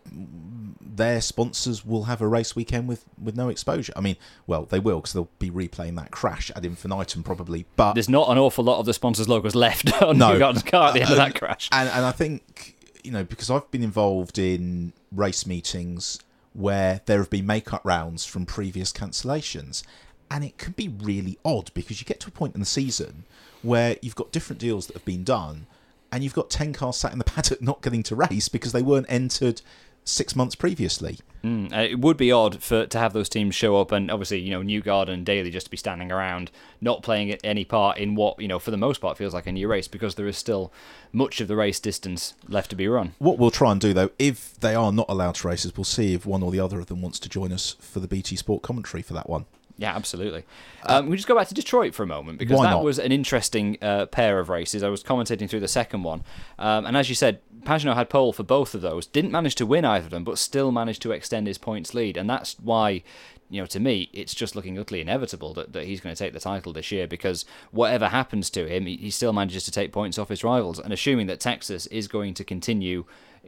their 0.97 1.21
sponsors 1.21 1.85
will 1.85 2.05
have 2.05 2.21
a 2.21 2.27
race 2.27 2.55
weekend 2.55 2.87
with, 2.87 3.05
with 3.21 3.35
no 3.35 3.49
exposure. 3.49 3.93
I 3.95 4.01
mean, 4.01 4.17
well, 4.45 4.65
they 4.65 4.79
will 4.79 4.99
because 4.99 5.13
they'll 5.13 5.29
be 5.39 5.49
replaying 5.49 5.95
that 5.95 6.11
crash 6.11 6.51
ad 6.55 6.65
infinitum 6.65 7.23
probably. 7.23 7.65
But 7.75 7.93
There's 7.93 8.09
not 8.09 8.29
an 8.29 8.37
awful 8.37 8.63
lot 8.63 8.76
of 8.79 8.85
the 8.85 8.93
sponsors' 8.93 9.27
logos 9.29 9.55
left 9.55 9.91
on 10.01 10.17
No. 10.17 10.31
Newgarden's 10.31 10.63
car 10.63 10.89
at 10.89 10.93
the 10.93 11.01
end 11.01 11.11
of 11.11 11.17
that 11.17 11.35
crash. 11.35 11.69
and 11.71 11.89
and 11.89 12.05
I 12.05 12.11
think 12.11 12.75
you 13.03 13.11
know 13.11 13.23
because 13.23 13.49
I've 13.49 13.69
been 13.71 13.83
involved 13.83 14.37
in 14.37 14.93
race 15.11 15.45
meetings 15.45 16.19
where 16.53 17.01
there 17.05 17.19
have 17.19 17.29
been 17.29 17.45
make-up 17.45 17.81
rounds 17.85 18.25
from 18.25 18.45
previous 18.45 18.91
cancellations, 18.91 19.83
and 20.31 20.43
it 20.43 20.57
can 20.57 20.73
be 20.73 20.87
really 20.87 21.37
odd 21.45 21.71
because 21.75 22.01
you 22.01 22.05
get 22.05 22.19
to 22.21 22.27
a 22.29 22.31
point 22.31 22.55
in 22.55 22.59
the 22.59 22.65
season 22.65 23.23
where 23.61 23.95
you've 24.01 24.15
got 24.15 24.31
different 24.31 24.59
deals 24.59 24.87
that 24.87 24.93
have 24.95 25.05
been 25.05 25.23
done, 25.23 25.67
and 26.11 26.23
you've 26.23 26.33
got 26.33 26.49
ten 26.49 26.73
cars 26.73 26.97
sat 26.97 27.11
in 27.11 27.17
the 27.19 27.23
paddock 27.23 27.61
not 27.69 27.81
getting 27.81 28.01
to 28.03 28.15
race 28.15 28.49
because 28.49 28.71
they 28.71 28.81
weren't 28.81 29.05
entered 29.09 29.61
six 30.07 30.35
months 30.35 30.55
previously. 30.55 31.19
Mm, 31.43 31.71
uh, 31.71 31.81
it 31.81 31.99
would 31.99 32.17
be 32.17 32.31
odd 32.31 32.61
for 32.63 32.85
to 32.87 32.99
have 32.99 33.13
those 33.13 33.29
teams 33.29 33.53
show 33.53 33.79
up 33.79 33.91
and 33.91 34.09
obviously 34.09 34.39
you 34.39 34.51
know 34.51 34.61
Newgarden 34.61 35.09
and 35.09 35.25
Daly 35.25 35.51
just 35.51 35.67
to 35.67 35.71
be 35.71 35.77
standing 35.77 36.11
around, 36.11 36.51
not 36.81 37.03
playing 37.03 37.31
any 37.43 37.63
part 37.63 37.97
in 37.97 38.15
what 38.15 38.39
you 38.41 38.47
know 38.47 38.59
for 38.59 38.71
the 38.71 38.77
most 38.77 38.99
part 38.99 39.17
feels 39.17 39.33
like 39.33 39.47
a 39.47 39.51
new 39.51 39.67
race 39.67 39.87
because 39.87 40.15
there 40.15 40.27
is 40.27 40.37
still 40.37 40.71
much 41.11 41.39
of 41.39 41.47
the 41.47 41.55
race 41.55 41.79
distance 41.79 42.33
left 42.47 42.69
to 42.71 42.75
be 42.75 42.87
run. 42.87 43.13
What 43.19 43.37
we'll 43.37 43.51
try 43.51 43.71
and 43.71 43.79
do 43.79 43.93
though, 43.93 44.09
if 44.17 44.59
they 44.59 44.75
are 44.75 44.91
not 44.91 45.05
allowed 45.09 45.35
to 45.35 45.47
races, 45.47 45.75
we'll 45.77 45.83
see 45.83 46.13
if 46.13 46.25
one 46.25 46.43
or 46.43 46.51
the 46.51 46.59
other 46.59 46.79
of 46.79 46.87
them 46.87 47.01
wants 47.01 47.19
to 47.19 47.29
join 47.29 47.51
us 47.51 47.75
for 47.79 47.99
the 47.99 48.07
BT 48.07 48.35
Sport 48.35 48.63
commentary 48.63 49.03
for 49.03 49.13
that 49.13 49.29
one. 49.29 49.45
Yeah, 49.77 49.95
absolutely. 49.95 50.43
Um, 50.85 51.07
we 51.07 51.15
just 51.15 51.27
go 51.27 51.35
back 51.35 51.47
to 51.49 51.53
Detroit 51.53 51.93
for 51.93 52.01
a 52.01 52.07
moment 52.07 52.39
because 52.39 52.59
that 52.61 52.81
was 52.81 52.97
an 52.97 53.11
interesting 53.11 53.77
uh, 53.81 54.07
pair 54.07 54.39
of 54.39 54.49
races. 54.49 54.81
I 54.81 54.89
was 54.89 55.03
commentating 55.03 55.47
through 55.47 55.59
the 55.59 55.67
second 55.67 56.01
one, 56.01 56.23
um, 56.57 56.87
and 56.87 56.97
as 56.97 57.09
you 57.09 57.15
said, 57.15 57.39
Pagenaud 57.67 57.95
had 57.95 58.09
pole 58.09 58.31
for 58.31 58.43
both 58.43 58.73
of 58.73 58.79
those. 58.79 59.05
Didn't 59.05 59.31
manage 59.31 59.55
to 59.55 59.65
win 59.65 59.83
either 59.83 60.05
of 60.05 60.11
them, 60.11 60.23
but 60.23 60.37
still 60.37 60.71
managed 60.71 61.01
to 61.01 61.11
extend 61.11 61.47
his 61.47 61.57
points 61.57 61.93
lead, 61.93 62.15
and 62.15 62.29
that's 62.29 62.55
why. 62.59 63.03
You 63.49 63.61
know, 63.61 63.65
to 63.67 63.79
me, 63.79 64.09
it's 64.13 64.35
just 64.35 64.55
looking 64.55 64.77
utterly 64.77 65.01
inevitable 65.01 65.53
that, 65.53 65.73
that 65.73 65.85
he's 65.85 66.01
going 66.01 66.13
to 66.13 66.19
take 66.19 66.33
the 66.33 66.39
title 66.39 66.73
this 66.73 66.91
year 66.91 67.07
because 67.07 67.45
whatever 67.71 68.09
happens 68.09 68.49
to 68.51 68.67
him, 68.67 68.85
he, 68.85 68.97
he 68.97 69.09
still 69.09 69.33
manages 69.33 69.63
to 69.65 69.71
take 69.71 69.91
points 69.91 70.17
off 70.17 70.29
his 70.29 70.43
rivals. 70.43 70.79
And 70.79 70.91
assuming 70.91 71.27
that 71.27 71.39
Texas 71.39 71.87
is 71.87 72.07
going 72.07 72.33
to 72.35 72.43
continue 72.43 73.05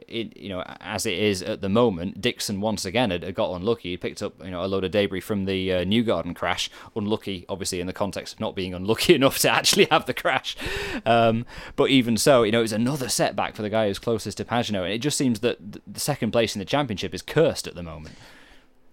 it, 0.08 0.36
you 0.36 0.48
know, 0.48 0.64
as 0.80 1.06
it 1.06 1.18
is 1.18 1.42
at 1.42 1.60
the 1.60 1.68
moment, 1.68 2.20
Dixon 2.20 2.60
once 2.60 2.84
again 2.84 3.10
had, 3.10 3.22
had 3.22 3.34
got 3.34 3.54
unlucky. 3.54 3.90
He 3.90 3.96
picked 3.96 4.22
up, 4.22 4.42
you 4.44 4.50
know, 4.50 4.64
a 4.64 4.66
load 4.66 4.84
of 4.84 4.90
debris 4.90 5.20
from 5.20 5.44
the 5.44 5.72
uh, 5.72 5.84
Newgarden 5.84 6.34
crash. 6.34 6.70
Unlucky, 6.96 7.44
obviously, 7.48 7.80
in 7.80 7.86
the 7.86 7.92
context 7.92 8.34
of 8.34 8.40
not 8.40 8.54
being 8.54 8.74
unlucky 8.74 9.14
enough 9.16 9.38
to 9.40 9.50
actually 9.50 9.86
have 9.86 10.06
the 10.06 10.14
crash. 10.14 10.56
Um, 11.04 11.46
but 11.76 11.90
even 11.90 12.16
so, 12.16 12.42
you 12.42 12.52
know, 12.52 12.60
it 12.60 12.62
was 12.62 12.72
another 12.72 13.08
setback 13.08 13.54
for 13.54 13.62
the 13.62 13.70
guy 13.70 13.88
who's 13.88 13.98
closest 13.98 14.38
to 14.38 14.44
Pagenaud. 14.44 14.84
and 14.84 14.92
it 14.92 14.98
just 14.98 15.18
seems 15.18 15.40
that 15.40 15.58
the 15.86 16.00
second 16.00 16.30
place 16.30 16.54
in 16.54 16.58
the 16.58 16.64
championship 16.64 17.14
is 17.14 17.22
cursed 17.22 17.66
at 17.66 17.74
the 17.74 17.82
moment. 17.82 18.16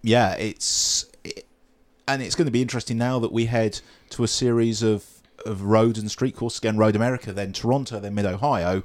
Yeah, 0.08 0.34
it's 0.34 1.06
it, 1.22 1.46
and 2.06 2.22
it's 2.22 2.34
going 2.34 2.46
to 2.46 2.52
be 2.52 2.62
interesting 2.62 2.96
now 2.96 3.18
that 3.18 3.30
we 3.30 3.46
head 3.46 3.80
to 4.10 4.24
a 4.24 4.28
series 4.28 4.82
of 4.82 5.04
of 5.44 5.62
road 5.62 5.98
and 5.98 6.10
street 6.10 6.34
courses 6.34 6.58
again. 6.58 6.76
Road 6.76 6.96
America, 6.96 7.32
then 7.32 7.52
Toronto, 7.52 8.00
then 8.00 8.14
Mid 8.14 8.26
Ohio. 8.26 8.82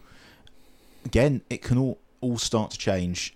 Again, 1.06 1.42
it 1.50 1.62
can 1.62 1.78
all 1.78 2.00
all 2.22 2.38
start 2.38 2.72
to 2.72 2.78
change. 2.78 3.36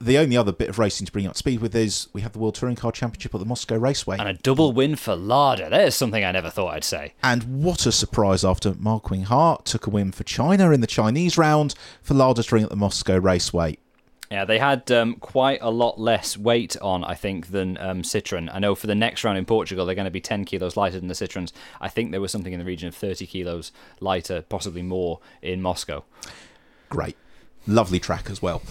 The 0.00 0.18
only 0.18 0.36
other 0.36 0.52
bit 0.52 0.68
of 0.68 0.80
racing 0.80 1.06
to 1.06 1.12
bring 1.12 1.28
up 1.28 1.36
speed 1.36 1.60
with 1.60 1.74
is 1.74 2.08
we 2.12 2.20
have 2.22 2.32
the 2.32 2.40
World 2.40 2.56
Touring 2.56 2.74
Car 2.74 2.90
Championship 2.90 3.34
at 3.34 3.38
the 3.38 3.46
Moscow 3.46 3.76
Raceway. 3.76 4.16
And 4.18 4.28
a 4.28 4.34
double 4.34 4.72
win 4.72 4.96
for 4.96 5.14
Lada. 5.14 5.70
There's 5.70 5.94
something 5.94 6.24
I 6.24 6.32
never 6.32 6.50
thought 6.50 6.74
I'd 6.74 6.82
say. 6.82 7.14
And 7.22 7.62
what 7.62 7.86
a 7.86 7.92
surprise 7.92 8.44
after 8.44 8.74
Mark 8.74 9.06
Hart 9.06 9.64
took 9.64 9.86
a 9.86 9.90
win 9.90 10.10
for 10.10 10.24
China 10.24 10.72
in 10.72 10.80
the 10.80 10.88
Chinese 10.88 11.38
round 11.38 11.76
for 12.02 12.14
Lada 12.14 12.42
Touring 12.42 12.64
at 12.64 12.70
the 12.70 12.76
Moscow 12.76 13.16
Raceway. 13.16 13.78
Yeah, 14.30 14.44
they 14.44 14.58
had 14.58 14.90
um, 14.90 15.14
quite 15.16 15.60
a 15.62 15.70
lot 15.70 16.00
less 16.00 16.36
weight 16.36 16.76
on, 16.82 17.04
I 17.04 17.14
think, 17.14 17.48
than 17.48 17.78
um, 17.78 18.02
Citroen. 18.02 18.50
I 18.52 18.58
know 18.58 18.74
for 18.74 18.88
the 18.88 18.94
next 18.94 19.22
round 19.22 19.38
in 19.38 19.44
Portugal, 19.44 19.86
they're 19.86 19.94
going 19.94 20.06
to 20.06 20.10
be 20.10 20.20
10 20.20 20.44
kilos 20.44 20.76
lighter 20.76 20.98
than 20.98 21.08
the 21.08 21.14
Citroens. 21.14 21.52
I 21.80 21.88
think 21.88 22.10
there 22.10 22.20
was 22.20 22.32
something 22.32 22.52
in 22.52 22.58
the 22.58 22.64
region 22.64 22.88
of 22.88 22.94
30 22.94 23.26
kilos 23.26 23.70
lighter, 24.00 24.42
possibly 24.42 24.82
more, 24.82 25.20
in 25.42 25.62
Moscow. 25.62 26.04
Great. 26.88 27.16
Lovely 27.68 28.00
track 28.00 28.28
as 28.28 28.42
well. 28.42 28.62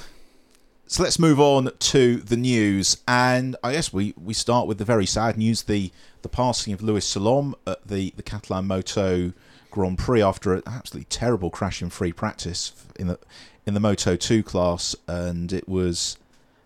So 0.88 1.02
let's 1.02 1.18
move 1.18 1.40
on 1.40 1.72
to 1.80 2.18
the 2.18 2.38
news. 2.38 2.98
And 3.08 3.56
I 3.64 3.72
guess 3.72 3.94
we, 3.94 4.14
we 4.22 4.34
start 4.34 4.68
with 4.68 4.78
the 4.78 4.86
very 4.86 5.06
sad 5.06 5.38
news 5.38 5.64
the, 5.64 5.92
the 6.22 6.30
passing 6.30 6.74
of 6.74 6.84
Luis 6.84 7.12
Salom 7.12 7.54
at 7.66 7.88
the, 7.88 8.14
the 8.18 8.24
Catalan 8.24 8.68
Moto 8.68 9.32
Grand 9.72 9.98
Prix 9.98 10.22
after 10.22 10.54
an 10.54 10.64
absolutely 10.68 11.06
terrible 11.06 11.50
crash 11.50 11.82
in 11.82 11.90
free 11.90 12.14
practice 12.14 12.74
in 12.98 13.08
the 13.08 13.20
in 13.66 13.74
the 13.74 13.80
Moto 13.80 14.16
2 14.16 14.44
class, 14.44 14.96
and 15.08 15.52
it 15.52 15.68
was 15.68 16.18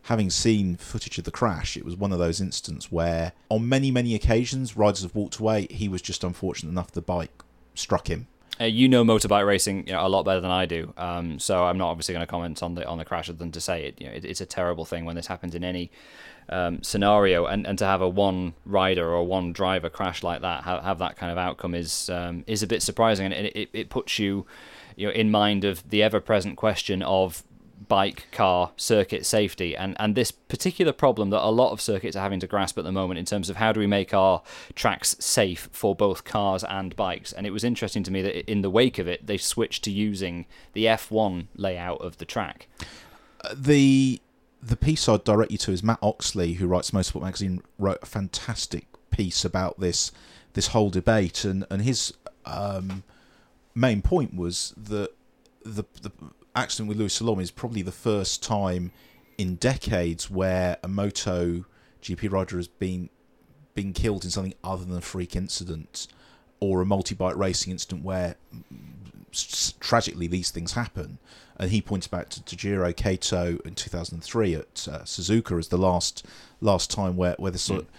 having 0.03 0.29
seen 0.29 0.75
footage 0.75 1.17
of 1.17 1.23
the 1.23 1.31
crash, 1.31 1.77
it 1.77 1.85
was 1.85 1.95
one 1.95 2.11
of 2.11 2.19
those 2.19 2.41
instances 2.41 2.91
where, 2.91 3.33
on 3.49 3.69
many, 3.69 3.91
many 3.91 4.15
occasions, 4.15 4.75
riders 4.75 5.03
have 5.03 5.15
walked 5.15 5.37
away. 5.37 5.67
He 5.69 5.87
was 5.87 6.01
just 6.01 6.23
unfortunate 6.23 6.71
enough 6.71 6.91
the 6.91 7.01
bike 7.01 7.43
struck 7.75 8.09
him. 8.09 8.27
Uh, 8.61 8.65
you 8.65 8.89
know 8.89 9.05
motorbike 9.05 9.47
racing 9.47 9.87
you 9.87 9.93
know, 9.93 10.05
a 10.05 10.09
lot 10.09 10.23
better 10.23 10.41
than 10.41 10.51
I 10.51 10.65
do, 10.65 10.93
um, 10.97 11.39
so 11.39 11.63
I'm 11.63 11.77
not 11.77 11.89
obviously 11.89 12.13
going 12.13 12.25
to 12.25 12.29
comment 12.29 12.61
on 12.61 12.75
the 12.75 12.85
on 12.85 12.97
the 12.97 13.05
crash 13.05 13.29
other 13.29 13.37
than 13.37 13.53
to 13.53 13.61
say 13.61 13.85
it. 13.85 14.01
You 14.01 14.07
know, 14.07 14.13
it, 14.13 14.25
it's 14.25 14.41
a 14.41 14.45
terrible 14.45 14.83
thing 14.83 15.05
when 15.05 15.15
this 15.15 15.27
happens 15.27 15.55
in 15.55 15.63
any 15.63 15.91
um, 16.49 16.83
scenario, 16.83 17.45
and, 17.45 17.65
and 17.65 17.77
to 17.79 17.85
have 17.85 18.01
a 18.01 18.09
one 18.09 18.53
rider 18.65 19.07
or 19.07 19.23
one 19.23 19.53
driver 19.53 19.89
crash 19.89 20.23
like 20.23 20.41
that, 20.41 20.63
have, 20.63 20.83
have 20.83 20.99
that 20.99 21.15
kind 21.15 21.31
of 21.31 21.37
outcome 21.37 21.73
is 21.73 22.09
um, 22.09 22.43
is 22.47 22.61
a 22.61 22.67
bit 22.67 22.81
surprising, 22.81 23.27
and 23.27 23.33
it, 23.33 23.55
it, 23.55 23.69
it 23.71 23.89
puts 23.89 24.19
you 24.19 24.45
you 24.99 25.07
know 25.07 25.13
in 25.13 25.31
mind 25.31 25.63
of 25.63 25.89
the 25.89 26.03
ever 26.03 26.19
present 26.19 26.57
question 26.57 27.01
of 27.01 27.43
bike, 27.87 28.27
car, 28.31 28.71
circuit 28.75 29.25
safety, 29.25 29.75
and 29.75 29.95
and 29.99 30.15
this 30.15 30.31
particular 30.31 30.91
problem 30.91 31.29
that 31.31 31.43
a 31.43 31.49
lot 31.49 31.71
of 31.71 31.81
circuits 31.81 32.15
are 32.15 32.21
having 32.21 32.39
to 32.41 32.47
grasp 32.47 32.77
at 32.77 32.83
the 32.83 32.91
moment 32.91 33.17
in 33.17 33.25
terms 33.25 33.49
of 33.49 33.55
how 33.55 33.71
do 33.71 33.79
we 33.79 33.87
make 33.87 34.13
our 34.13 34.41
tracks 34.75 35.15
safe 35.19 35.69
for 35.71 35.95
both 35.95 36.23
cars 36.23 36.63
and 36.63 36.95
bikes. 36.95 37.31
And 37.33 37.47
it 37.47 37.51
was 37.51 37.63
interesting 37.63 38.03
to 38.03 38.11
me 38.11 38.21
that 38.21 38.49
in 38.49 38.61
the 38.61 38.69
wake 38.69 38.99
of 38.99 39.07
it, 39.07 39.25
they 39.25 39.37
switched 39.37 39.83
to 39.85 39.91
using 39.91 40.45
the 40.73 40.85
F1 40.85 41.47
layout 41.55 42.01
of 42.01 42.17
the 42.17 42.25
track. 42.25 42.67
Uh, 43.41 43.55
the 43.57 44.21
the 44.61 44.75
piece 44.75 45.07
I'd 45.07 45.23
direct 45.23 45.51
you 45.51 45.57
to 45.59 45.71
is 45.71 45.81
Mat 45.81 45.99
Oxley, 46.01 46.53
who 46.53 46.67
writes 46.67 46.91
Motorsport 46.91 47.23
Magazine, 47.23 47.61
wrote 47.77 47.99
a 48.01 48.05
fantastic 48.05 48.85
piece 49.11 49.45
about 49.45 49.79
this 49.79 50.11
this 50.53 50.67
whole 50.67 50.89
debate, 50.89 51.45
and 51.45 51.65
and 51.69 51.81
his 51.81 52.13
um, 52.45 53.03
main 53.79 54.01
point 54.01 54.35
was 54.35 54.73
that 54.77 55.11
the 55.63 55.83
the 56.01 56.11
accident 56.55 56.89
with 56.89 56.97
Luis 56.97 57.19
Salom 57.19 57.41
is 57.41 57.51
probably 57.51 57.81
the 57.81 57.91
first 57.91 58.43
time 58.43 58.91
in 59.37 59.55
decades 59.55 60.29
where 60.29 60.77
a 60.83 60.87
moto 60.87 61.65
GP 62.01 62.31
rider 62.31 62.57
has 62.57 62.67
been 62.67 63.09
been 63.73 63.93
killed 63.93 64.25
in 64.25 64.31
something 64.31 64.53
other 64.63 64.83
than 64.83 64.97
a 64.97 65.01
freak 65.01 65.35
incident 65.35 66.07
or 66.59 66.81
a 66.81 66.85
multi-bike 66.85 67.37
racing 67.37 67.71
incident 67.71 68.03
where 68.03 68.35
tragically 69.79 70.27
these 70.27 70.51
things 70.51 70.73
happen. 70.73 71.19
And 71.57 71.71
he 71.71 71.81
points 71.81 72.07
back 72.07 72.29
to 72.29 72.41
Daijiro 72.41 72.95
Kato 72.95 73.59
in 73.63 73.75
2003 73.75 74.55
at 74.55 74.87
uh, 74.89 74.99
Suzuka 74.99 75.57
as 75.57 75.69
the 75.69 75.77
last 75.77 76.25
last 76.61 76.89
time 76.89 77.15
where, 77.15 77.35
where 77.37 77.51
the 77.51 77.57
sort 77.57 77.81
mm. 77.81 77.83
of 77.83 77.89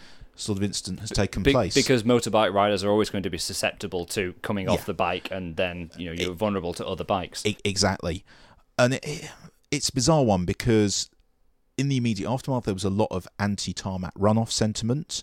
sort 0.40 0.58
of 0.58 0.64
incident 0.64 1.00
has 1.00 1.10
taken 1.10 1.42
Be- 1.42 1.52
place. 1.52 1.74
Because 1.74 2.02
motorbike 2.02 2.52
riders 2.52 2.82
are 2.82 2.90
always 2.90 3.10
going 3.10 3.22
to 3.22 3.30
be 3.30 3.38
susceptible 3.38 4.06
to 4.06 4.34
coming 4.42 4.66
yeah. 4.66 4.72
off 4.72 4.86
the 4.86 4.94
bike, 4.94 5.28
and 5.30 5.56
then 5.56 5.90
you 5.96 6.06
know 6.06 6.12
you're 6.12 6.32
it, 6.32 6.36
vulnerable 6.36 6.72
to 6.74 6.86
other 6.86 7.04
bikes. 7.04 7.44
It, 7.44 7.60
exactly, 7.64 8.24
and 8.78 8.94
it, 8.94 9.30
it's 9.70 9.88
a 9.88 9.92
bizarre 9.92 10.24
one 10.24 10.44
because 10.44 11.10
in 11.78 11.88
the 11.88 11.96
immediate 11.96 12.30
aftermath 12.30 12.64
there 12.64 12.74
was 12.74 12.84
a 12.84 12.90
lot 12.90 13.08
of 13.10 13.26
anti-tarmac 13.38 14.14
runoff 14.14 14.50
sentiment, 14.50 15.22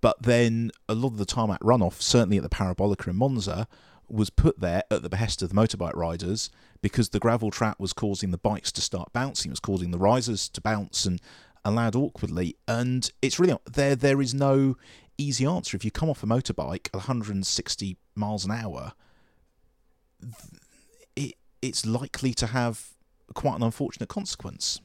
but 0.00 0.22
then 0.22 0.70
a 0.88 0.94
lot 0.94 1.08
of 1.08 1.18
the 1.18 1.26
tarmac 1.26 1.60
runoff, 1.60 2.00
certainly 2.00 2.36
at 2.36 2.42
the 2.42 2.48
Parabolica 2.48 3.08
in 3.08 3.16
Monza, 3.16 3.66
was 4.08 4.30
put 4.30 4.60
there 4.60 4.82
at 4.90 5.02
the 5.02 5.08
behest 5.08 5.42
of 5.42 5.50
the 5.50 5.54
motorbike 5.54 5.94
riders 5.94 6.50
because 6.80 7.10
the 7.10 7.18
gravel 7.18 7.50
trap 7.50 7.78
was 7.78 7.92
causing 7.92 8.30
the 8.30 8.38
bikes 8.38 8.72
to 8.72 8.80
start 8.80 9.12
bouncing, 9.12 9.50
it 9.50 9.52
was 9.52 9.60
causing 9.60 9.90
the 9.90 9.98
risers 9.98 10.48
to 10.48 10.60
bounce 10.60 11.04
and 11.04 11.20
allowed 11.68 11.94
awkwardly. 11.94 12.56
And 12.66 13.10
it's 13.22 13.38
really 13.38 13.56
there. 13.70 13.94
There 13.94 14.20
is 14.20 14.34
no 14.34 14.76
easy 15.16 15.46
answer. 15.46 15.76
If 15.76 15.84
you 15.84 15.90
come 15.90 16.10
off 16.10 16.22
a 16.22 16.26
motorbike 16.26 16.86
at 16.86 16.94
160 16.94 17.96
miles 18.14 18.44
an 18.44 18.50
hour, 18.50 18.92
it 21.16 21.34
it's 21.60 21.84
likely 21.84 22.32
to 22.34 22.46
have 22.48 22.88
quite 23.34 23.56
an 23.56 23.62
unfortunate 23.62 24.08
consequence. 24.08 24.80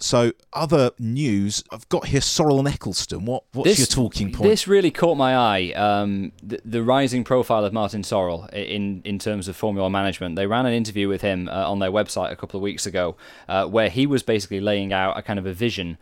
So, 0.00 0.32
other 0.52 0.90
news 0.98 1.62
I've 1.70 1.88
got 1.88 2.08
here: 2.08 2.20
Sorrell 2.20 2.58
and 2.58 2.68
Ecclestone. 2.68 3.24
What 3.24 3.44
what's 3.52 3.70
this, 3.70 3.78
your 3.78 3.86
talking 3.86 4.32
point? 4.32 4.50
This 4.50 4.66
really 4.66 4.90
caught 4.90 5.16
my 5.16 5.36
eye. 5.36 5.72
Um, 5.72 6.32
the, 6.42 6.60
the, 6.64 6.82
rising 6.82 7.22
profile 7.22 7.64
of 7.64 7.72
Martin 7.72 8.02
Sorrell 8.02 8.52
in 8.52 9.02
in 9.04 9.18
terms 9.18 9.46
of 9.46 9.56
Formula 9.56 9.84
One 9.84 9.92
management. 9.92 10.36
They 10.36 10.46
ran 10.46 10.66
an 10.66 10.72
interview 10.72 11.08
with 11.08 11.22
him 11.22 11.48
uh, 11.48 11.70
on 11.70 11.78
their 11.78 11.92
website 11.92 12.32
a 12.32 12.36
couple 12.36 12.58
of 12.58 12.62
weeks 12.62 12.86
ago, 12.86 13.16
uh, 13.48 13.66
where 13.66 13.88
he 13.88 14.06
was 14.06 14.22
basically 14.22 14.60
laying 14.60 14.92
out 14.92 15.16
a 15.16 15.22
kind 15.22 15.38
of 15.38 15.46
a 15.46 15.52
vision 15.52 15.98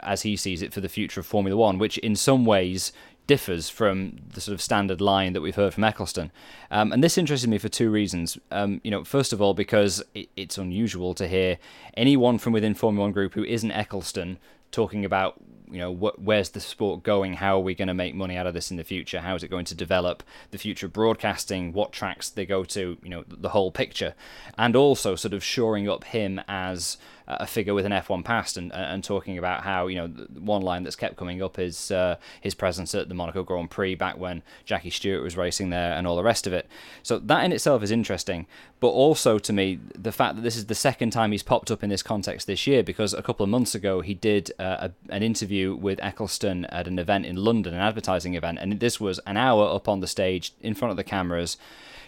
as 0.00 0.22
he 0.22 0.36
sees 0.36 0.62
it 0.62 0.72
for 0.72 0.80
the 0.80 0.88
future 0.88 1.20
of 1.20 1.26
Formula 1.26 1.56
One, 1.56 1.78
which 1.78 1.98
in 1.98 2.14
some 2.14 2.44
ways 2.44 2.92
differs 3.30 3.70
from 3.70 4.16
the 4.34 4.40
sort 4.40 4.52
of 4.52 4.60
standard 4.60 5.00
line 5.00 5.34
that 5.34 5.40
we've 5.40 5.54
heard 5.54 5.72
from 5.72 5.84
Ecclestone. 5.84 6.32
Um, 6.68 6.90
and 6.90 7.00
this 7.00 7.16
interested 7.16 7.48
me 7.48 7.58
for 7.58 7.68
two 7.68 7.88
reasons. 7.88 8.36
Um, 8.50 8.80
you 8.82 8.90
know, 8.90 9.04
first 9.04 9.32
of 9.32 9.40
all, 9.40 9.54
because 9.54 10.02
it, 10.16 10.28
it's 10.36 10.58
unusual 10.58 11.14
to 11.14 11.28
hear 11.28 11.56
anyone 11.96 12.38
from 12.38 12.52
within 12.52 12.74
Formula 12.74 13.04
One 13.04 13.12
Group 13.12 13.34
who 13.34 13.44
isn't 13.44 13.70
Ecclestone 13.70 14.38
talking 14.72 15.04
about 15.04 15.40
you 15.70 15.78
know 15.78 15.90
what, 15.90 16.20
where's 16.20 16.50
the 16.50 16.60
sport 16.60 17.02
going? 17.02 17.34
How 17.34 17.56
are 17.56 17.62
we 17.62 17.74
going 17.74 17.88
to 17.88 17.94
make 17.94 18.14
money 18.14 18.36
out 18.36 18.46
of 18.46 18.54
this 18.54 18.70
in 18.70 18.76
the 18.76 18.84
future? 18.84 19.20
How 19.20 19.34
is 19.34 19.42
it 19.42 19.48
going 19.48 19.66
to 19.66 19.74
develop 19.74 20.22
the 20.50 20.58
future 20.58 20.86
of 20.86 20.92
broadcasting? 20.92 21.72
What 21.72 21.92
tracks 21.92 22.28
they 22.28 22.46
go 22.46 22.64
to 22.64 22.98
you 23.02 23.08
know 23.08 23.24
the 23.26 23.50
whole 23.50 23.70
picture. 23.70 24.14
And 24.58 24.76
also 24.76 25.16
sort 25.16 25.34
of 25.34 25.42
shoring 25.44 25.88
up 25.88 26.04
him 26.04 26.40
as 26.48 26.96
a 27.38 27.46
figure 27.46 27.74
with 27.74 27.86
an 27.86 27.92
F1 27.92 28.24
past 28.24 28.56
and 28.56 28.72
and 28.72 29.04
talking 29.04 29.38
about 29.38 29.62
how 29.62 29.86
you 29.86 29.96
know 29.96 30.08
one 30.38 30.62
line 30.62 30.82
that's 30.82 30.96
kept 30.96 31.16
coming 31.16 31.42
up 31.42 31.58
is 31.58 31.90
uh, 31.90 32.16
his 32.40 32.54
presence 32.54 32.94
at 32.94 33.08
the 33.08 33.14
Monaco 33.14 33.42
Grand 33.42 33.70
Prix 33.70 33.94
back 33.94 34.18
when 34.18 34.42
Jackie 34.64 34.90
Stewart 34.90 35.22
was 35.22 35.36
racing 35.36 35.70
there 35.70 35.92
and 35.92 36.06
all 36.06 36.16
the 36.16 36.24
rest 36.24 36.46
of 36.46 36.52
it. 36.52 36.66
So 37.02 37.18
that 37.18 37.44
in 37.44 37.52
itself 37.52 37.82
is 37.82 37.90
interesting, 37.90 38.46
but 38.80 38.88
also 38.88 39.38
to 39.38 39.52
me 39.52 39.78
the 39.96 40.12
fact 40.12 40.36
that 40.36 40.42
this 40.42 40.56
is 40.56 40.66
the 40.66 40.74
second 40.74 41.10
time 41.10 41.32
he's 41.32 41.42
popped 41.42 41.70
up 41.70 41.84
in 41.84 41.90
this 41.90 42.02
context 42.02 42.46
this 42.46 42.66
year 42.66 42.82
because 42.82 43.14
a 43.14 43.22
couple 43.22 43.44
of 43.44 43.50
months 43.50 43.74
ago 43.74 44.00
he 44.00 44.14
did 44.14 44.50
uh, 44.58 44.88
a, 44.88 45.14
an 45.14 45.22
interview 45.22 45.59
with 45.68 45.98
Ecclestone 46.00 46.66
at 46.70 46.86
an 46.86 46.98
event 46.98 47.26
in 47.26 47.36
London, 47.36 47.74
an 47.74 47.80
advertising 47.80 48.34
event, 48.34 48.58
and 48.60 48.80
this 48.80 49.00
was 49.00 49.18
an 49.26 49.36
hour 49.36 49.74
up 49.74 49.88
on 49.88 50.00
the 50.00 50.06
stage 50.06 50.52
in 50.60 50.74
front 50.74 50.90
of 50.90 50.96
the 50.96 51.04
cameras, 51.04 51.56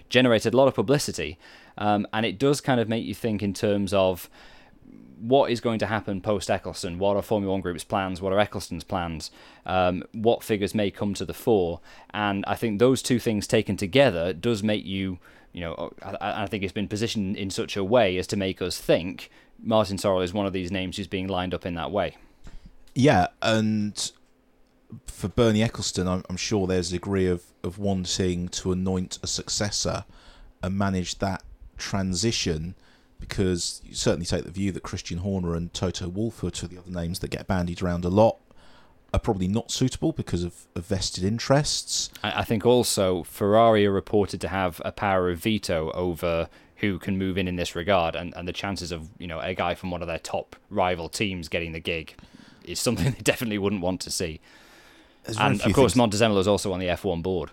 generated 0.09 0.55
a 0.55 0.57
lot 0.57 0.69
of 0.69 0.75
publicity. 0.75 1.39
Um, 1.79 2.07
and 2.13 2.27
it 2.27 2.39
does 2.39 2.61
kind 2.61 2.81
of 2.81 2.89
make 2.89 3.05
you 3.05 3.15
think 3.15 3.43
in 3.43 3.55
terms 3.55 3.93
of 3.95 4.29
what 5.23 5.53
is 5.53 5.61
going 5.61 5.79
to 5.79 5.87
happen 5.87 6.21
post 6.21 6.49
Ecclestone? 6.49 6.99
What 6.99 7.17
are 7.17 7.23
Formula 7.23 7.53
One 7.53 7.61
Group's 7.61 7.85
plans? 7.85 8.21
What 8.21 8.33
are 8.33 8.45
Ecclestone's 8.45 8.85
plans? 8.85 9.31
Um, 9.65 10.03
what 10.13 10.43
figures 10.43 10.75
may 10.75 10.91
come 10.91 11.15
to 11.15 11.25
the 11.25 11.33
fore? 11.33 11.81
And 12.13 12.45
I 12.47 12.57
think 12.57 12.79
those 12.79 13.03
two 13.03 13.21
things 13.21 13.47
taken 13.47 13.77
together 13.77 14.33
does 14.33 14.65
make 14.65 14.85
you, 14.85 15.19
you 15.53 15.61
know, 15.61 15.93
I, 16.03 16.43
I 16.43 16.47
think 16.47 16.65
it's 16.65 16.73
been 16.73 16.89
positioned 16.89 17.37
in 17.37 17.51
such 17.51 17.77
a 17.77 17.85
way 17.85 18.19
as 18.19 18.27
to 18.29 18.37
make 18.37 18.61
us 18.61 18.81
think 18.81 19.31
Martin 19.63 19.97
Sorrell 19.97 20.25
is 20.25 20.35
one 20.35 20.47
of 20.47 20.53
these 20.53 20.73
names 20.73 20.97
who's 20.97 21.07
being 21.07 21.29
lined 21.29 21.55
up 21.55 21.65
in 21.65 21.75
that 21.75 21.93
way. 21.93 22.17
Yeah, 22.95 23.29
and 23.41 24.13
for 25.07 25.29
Bernie 25.29 25.61
Ecclestone, 25.61 26.07
I'm, 26.07 26.25
I'm 26.29 26.37
sure 26.37 26.67
there's 26.67 26.89
a 26.89 26.93
degree 26.93 27.27
of, 27.27 27.45
of 27.63 27.79
wanting 27.79 28.49
to 28.49 28.73
anoint 28.73 29.19
a 29.23 29.27
successor 29.27 30.05
and 30.63 30.77
manage 30.77 31.19
that 31.19 31.43
transition 31.79 32.75
because 33.19 33.81
you 33.85 33.95
certainly 33.95 34.27
take 34.27 34.45
the 34.45 34.51
view 34.51 34.73
that 34.73 34.83
Christian 34.83 35.19
Horner 35.19 35.55
and 35.55 35.73
Toto 35.73 36.09
Wolff, 36.09 36.43
are 36.43 36.51
two 36.51 36.67
of 36.67 36.73
the 36.73 36.79
other 36.79 36.91
names 36.91 37.21
that 37.21 37.31
get 37.31 37.47
bandied 37.47 37.81
around 37.81 38.05
a 38.05 38.09
lot, 38.09 38.39
are 39.15 39.21
probably 39.21 39.47
not 39.47 39.71
suitable 39.71 40.11
because 40.11 40.43
of, 40.43 40.67
of 40.75 40.87
vested 40.87 41.23
interests. 41.23 42.11
I 42.25 42.43
think 42.43 42.67
also 42.67 43.23
Ferrari 43.23 43.87
are 43.87 43.93
reported 43.93 44.41
to 44.41 44.49
have 44.49 44.83
a 44.85 44.91
power 44.91 45.31
of 45.31 45.39
veto 45.39 45.93
over 45.93 46.49
who 46.77 46.99
can 46.99 47.17
move 47.17 47.39
in 47.39 47.47
in 47.47 47.55
this 47.55 47.77
regard, 47.77 48.17
and, 48.17 48.35
and 48.35 48.49
the 48.49 48.53
chances 48.53 48.91
of 48.91 49.09
you 49.19 49.29
know 49.29 49.39
a 49.39 49.55
guy 49.55 49.77
from 49.77 49.93
one 49.93 50.03
of 50.03 50.09
their 50.09 50.19
top 50.19 50.57
rival 50.69 51.09
teams 51.09 51.49
getting 51.49 51.71
the 51.73 51.81
gig 51.81 52.17
is 52.65 52.81
something 52.81 53.13
they 53.13 53.21
definitely 53.21 53.59
wouldn't 53.59 53.83
want 53.83 54.01
to 54.03 54.11
see. 54.11 54.41
And 55.39 55.61
of 55.63 55.73
course, 55.73 55.95
Montezemolo 55.95 56.41
is 56.41 56.49
also 56.49 56.73
on 56.73 56.81
the 56.81 56.87
F1 56.87 57.23
board. 57.23 57.51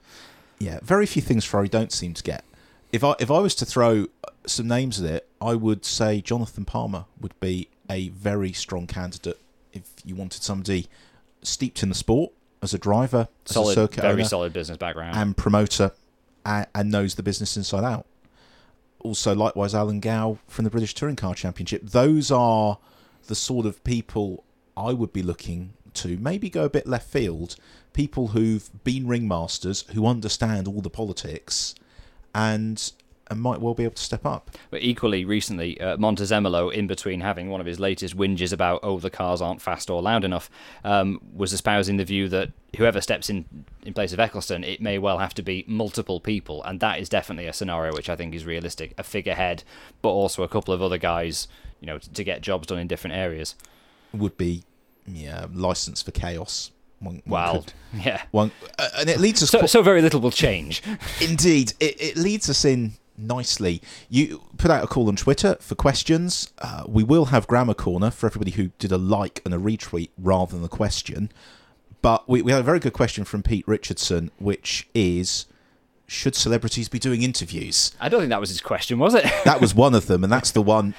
Yeah, 0.58 0.80
very 0.82 1.06
few 1.06 1.22
things 1.22 1.46
Ferrari 1.46 1.70
don't 1.70 1.92
seem 1.92 2.14
to 2.16 2.24
get. 2.24 2.44
If 2.92 3.04
I 3.04 3.16
if 3.20 3.30
I 3.30 3.40
was 3.40 3.56
to 3.56 3.66
throw 3.66 4.08
some 4.46 4.68
names 4.68 5.02
at 5.02 5.10
it, 5.10 5.30
I 5.40 5.56
would 5.56 5.86
say 5.86 6.22
Jonathan 6.22 6.66
Palmer 6.66 7.06
would 7.22 7.40
be 7.40 7.70
a 7.90 8.10
very 8.10 8.52
strong 8.52 8.88
candidate 8.88 9.40
if 9.72 9.84
you 10.04 10.16
wanted 10.16 10.44
somebody 10.44 10.88
steeped 11.42 11.84
in 11.84 11.90
the 11.90 11.96
sport 11.96 12.32
as 12.62 12.74
a 12.74 12.78
driver, 12.78 13.28
solid, 13.46 13.72
as 13.72 13.78
a 13.78 13.82
circuit 13.82 14.02
very 14.02 14.14
owner, 14.14 14.24
solid 14.26 14.54
business 14.54 14.78
background, 14.78 15.16
and 15.16 15.38
promoter, 15.38 15.92
and, 16.46 16.68
and, 16.76 16.92
knows 16.92 17.16
the 17.16 17.24
business 17.24 17.56
inside 17.56 17.84
out. 17.84 18.06
Also, 19.00 19.34
likewise, 19.34 19.74
Alan 19.74 20.00
Gow 20.00 20.40
from 20.48 20.66
the 20.66 20.72
British 20.72 20.94
Touring 20.94 21.16
Car 21.16 21.34
Championship. 21.34 21.84
Those 21.84 22.32
are 22.32 22.80
the 23.28 23.36
sort 23.36 23.66
of 23.66 23.82
people 23.84 24.44
I 24.80 24.94
would 24.94 25.12
be 25.12 25.22
looking 25.22 25.74
to 25.96 26.18
maybe 26.18 26.50
go 26.50 26.64
a 26.64 26.70
bit 26.70 26.88
left 26.88 27.10
field. 27.10 27.56
People 27.94 28.30
who've 28.30 28.70
been 28.84 29.06
ringmasters, 29.06 29.90
who 29.92 30.06
understand 30.06 30.68
all 30.68 30.82
the 30.82 30.90
politics, 30.90 31.76
and 32.34 32.92
and 33.32 33.42
might 33.42 33.62
well 33.62 33.76
be 33.76 33.84
able 33.84 33.94
to 33.94 34.02
step 34.02 34.26
up. 34.26 34.50
But 34.72 34.82
equally, 34.82 35.24
recently, 35.24 35.80
uh, 35.80 35.98
Montezemolo, 35.98 36.74
in 36.74 36.88
between 36.88 37.22
having 37.22 37.50
one 37.50 37.62
of 37.62 37.68
his 37.68 37.80
latest 37.80 38.18
whinges 38.18 38.52
about, 38.52 38.80
oh, 38.82 38.98
the 38.98 39.12
cars 39.12 39.40
aren't 39.40 39.62
fast 39.62 39.92
or 39.92 40.02
loud 40.02 40.24
enough, 40.24 40.50
um, 40.84 41.22
was 41.36 41.54
espousing 41.54 41.98
the 41.98 42.06
view 42.06 42.28
that 42.30 42.52
whoever 42.78 43.02
steps 43.02 43.30
in 43.30 43.46
in 43.84 43.94
place 43.94 44.14
of 44.14 44.20
Ecclestone, 44.20 44.66
it 44.66 44.82
may 44.82 44.98
well 44.98 45.20
have 45.20 45.34
to 45.36 45.44
be 45.44 45.64
multiple 45.68 46.20
people. 46.20 46.64
And 46.64 46.80
that 46.80 47.00
is 47.00 47.08
definitely 47.08 47.48
a 47.48 47.54
scenario 47.54 47.94
which 47.94 48.10
I 48.10 48.16
think 48.16 48.34
is 48.34 48.46
realistic. 48.46 48.94
A 48.98 49.04
figurehead, 49.04 49.64
but 50.02 50.10
also 50.10 50.42
a 50.44 50.48
couple 50.48 50.74
of 50.74 50.82
other 50.82 50.98
guys, 50.98 51.48
you 51.82 51.88
know, 51.88 52.00
to, 52.00 52.12
to 52.12 52.24
get 52.24 52.42
jobs 52.42 52.68
done 52.68 52.80
in 52.80 52.88
different 52.88 53.16
areas. 53.16 53.56
Would 54.12 54.38
be, 54.38 54.64
yeah, 55.12 55.46
license 55.54 56.02
for 56.02 56.12
chaos. 56.12 56.72
One, 57.00 57.22
one 57.26 57.42
Well, 57.42 57.54
could- 57.64 57.74
yeah. 58.06 58.22
one, 58.32 58.52
uh, 58.78 58.90
and 59.00 59.10
it 59.10 59.20
leads 59.20 59.42
us 59.42 59.50
So, 59.50 59.66
so 59.66 59.82
very 59.82 60.02
little 60.02 60.20
will 60.20 60.32
change. 60.32 60.82
Indeed, 61.22 61.74
it, 61.80 62.00
it 62.02 62.18
leads 62.18 62.50
us 62.50 62.66
in 62.66 62.94
nicely. 63.18 63.82
You 64.10 64.42
put 64.58 64.70
out 64.72 64.84
a 64.84 64.88
call 64.88 65.08
on 65.08 65.16
Twitter 65.16 65.56
for 65.62 65.76
questions. 65.76 66.52
Uh, 66.60 66.84
we 66.88 67.04
will 67.04 67.26
have 67.26 67.48
Grammar 67.48 67.74
Corner 67.74 68.12
for 68.12 68.28
everybody 68.28 68.52
who 68.52 68.72
did 68.80 68.92
a 68.92 68.98
like 68.98 69.42
and 69.46 69.54
a 69.54 69.58
retweet 69.58 70.10
rather 70.18 70.56
than 70.56 70.64
a 70.64 70.70
question. 70.70 71.32
But 72.02 72.28
we, 72.30 72.42
we 72.42 72.52
had 72.52 72.62
a 72.62 72.64
very 72.64 72.80
good 72.80 72.94
question 72.94 73.24
from 73.26 73.44
Pete 73.44 73.68
Richardson, 73.68 74.32
which 74.40 74.88
is 74.94 75.46
Should 76.08 76.36
celebrities 76.36 76.88
be 76.90 77.00
doing 77.00 77.24
interviews? 77.24 77.94
I 78.00 78.08
don't 78.10 78.22
think 78.22 78.30
that 78.30 78.40
was 78.40 78.50
his 78.50 78.62
question, 78.62 79.00
was 79.00 79.14
it? 79.16 79.24
That 79.46 79.60
was 79.62 79.74
one 79.86 79.94
of 79.96 80.08
them, 80.08 80.24
and 80.24 80.32
that's 80.32 80.52
the 80.52 80.62
one. 80.62 80.96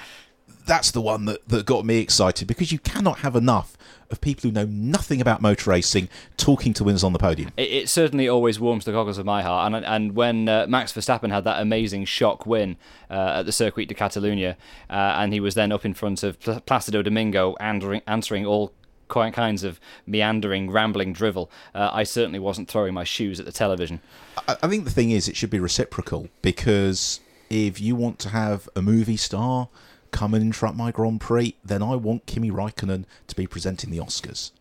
That's 0.71 0.91
the 0.91 1.01
one 1.01 1.25
that, 1.25 1.45
that 1.49 1.65
got 1.65 1.85
me 1.85 1.97
excited 1.97 2.47
because 2.47 2.71
you 2.71 2.79
cannot 2.79 3.19
have 3.19 3.35
enough 3.35 3.75
of 4.09 4.21
people 4.21 4.43
who 4.43 4.53
know 4.53 4.63
nothing 4.63 5.19
about 5.19 5.41
motor 5.41 5.69
racing 5.69 6.07
talking 6.37 6.73
to 6.75 6.85
winners 6.85 7.03
on 7.03 7.11
the 7.11 7.19
podium. 7.19 7.51
it, 7.57 7.69
it 7.69 7.89
certainly 7.89 8.29
always 8.29 8.57
warms 8.57 8.85
the 8.85 8.93
cockles 8.93 9.17
of 9.17 9.25
my 9.25 9.41
heart. 9.41 9.73
And 9.73 9.85
and 9.85 10.15
when 10.15 10.47
uh, 10.47 10.67
Max 10.69 10.93
Verstappen 10.93 11.29
had 11.29 11.43
that 11.43 11.61
amazing 11.61 12.05
shock 12.05 12.45
win 12.45 12.77
uh, 13.09 13.39
at 13.39 13.45
the 13.45 13.51
Circuit 13.51 13.89
de 13.89 13.93
Catalunya, 13.93 14.55
uh, 14.89 14.93
and 14.93 15.33
he 15.33 15.41
was 15.41 15.55
then 15.55 15.73
up 15.73 15.83
in 15.83 15.93
front 15.93 16.23
of 16.23 16.39
Pl- 16.39 16.61
Placido 16.61 17.03
Domingo, 17.03 17.53
answering, 17.59 18.01
answering 18.07 18.45
all 18.45 18.71
quite 19.09 19.33
kinds 19.33 19.65
of 19.65 19.77
meandering, 20.07 20.71
rambling 20.71 21.11
drivel, 21.11 21.51
uh, 21.75 21.89
I 21.91 22.03
certainly 22.03 22.39
wasn't 22.39 22.69
throwing 22.69 22.93
my 22.93 23.03
shoes 23.03 23.41
at 23.41 23.45
the 23.45 23.51
television. 23.51 23.99
I 24.47 24.55
I 24.63 24.69
think 24.69 24.85
the 24.85 24.91
thing 24.91 25.11
is, 25.11 25.27
it 25.27 25.35
should 25.35 25.49
be 25.49 25.59
reciprocal 25.59 26.29
because 26.41 27.19
if 27.49 27.81
you 27.81 27.97
want 27.97 28.19
to 28.19 28.29
have 28.29 28.69
a 28.73 28.81
movie 28.81 29.17
star 29.17 29.67
come 30.11 30.33
and 30.33 30.43
interrupt 30.43 30.77
my 30.77 30.91
Grand 30.91 31.21
Prix, 31.21 31.55
then 31.63 31.81
I 31.81 31.95
want 31.95 32.25
Kimi 32.25 32.51
Raikkonen 32.51 33.05
to 33.27 33.35
be 33.35 33.47
presenting 33.47 33.91
the 33.91 33.97
Oscars. 33.97 34.51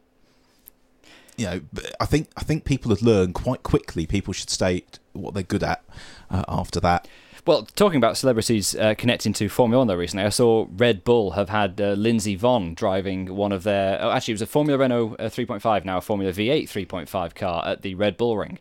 You 1.36 1.46
know, 1.46 1.60
I 1.98 2.06
think 2.06 2.28
I 2.36 2.42
think 2.42 2.64
people 2.64 2.90
have 2.90 3.02
learned 3.02 3.34
quite 3.34 3.62
quickly. 3.62 4.06
People 4.06 4.34
should 4.34 4.50
state 4.50 4.98
what 5.12 5.32
they're 5.34 5.42
good 5.42 5.62
at 5.62 5.82
uh, 6.30 6.44
after 6.48 6.80
that. 6.80 7.08
Well, 7.46 7.64
talking 7.74 7.96
about 7.96 8.18
celebrities 8.18 8.76
uh, 8.76 8.94
connecting 8.96 9.32
to 9.34 9.48
Formula 9.48 9.80
One, 9.80 9.88
though, 9.88 9.96
recently, 9.96 10.24
I 10.24 10.28
saw 10.28 10.66
Red 10.70 11.04
Bull 11.04 11.32
have 11.32 11.48
had 11.48 11.80
uh, 11.80 11.92
Lindsey 11.92 12.36
Vonn 12.36 12.74
driving 12.74 13.34
one 13.34 13.52
of 13.52 13.62
their. 13.62 13.98
Oh, 14.00 14.10
actually, 14.10 14.32
it 14.32 14.34
was 14.34 14.42
a 14.42 14.46
Formula 14.46 14.78
Renault 14.78 15.16
uh, 15.18 15.24
3.5, 15.24 15.84
now 15.84 15.98
a 15.98 16.00
Formula 16.00 16.32
V8 16.32 16.64
3.5 16.64 17.34
car 17.34 17.66
at 17.66 17.82
the 17.82 17.94
Red 17.94 18.16
Bull 18.16 18.36
Ring. 18.36 18.58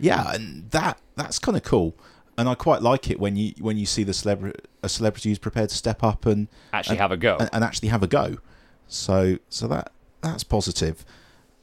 Yeah, 0.00 0.32
and 0.34 0.70
that 0.70 0.98
that's 1.16 1.38
kind 1.38 1.56
of 1.56 1.62
cool. 1.62 1.94
And 2.38 2.48
I 2.48 2.54
quite 2.54 2.80
like 2.80 3.10
it 3.10 3.18
when 3.20 3.36
you 3.36 3.52
when 3.58 3.76
you 3.76 3.84
see 3.84 4.04
the 4.04 4.12
celebra- 4.12 4.54
a 4.82 4.88
celebrity 4.88 5.28
who's 5.28 5.38
prepared 5.40 5.68
to 5.70 5.74
step 5.76 6.02
up 6.02 6.24
and 6.24 6.48
Actually, 6.72 6.92
and- 6.94 7.00
have 7.00 7.12
a 7.12 7.16
go. 7.18 7.36
and, 7.38 7.50
and 7.52 7.62
actually 7.64 7.88
have 7.90 8.02
a 8.02 8.06
go. 8.06 8.38
So 8.86 9.38
so 9.50 9.66
that 9.68 9.92
that's 10.22 10.44
positive. 10.44 11.04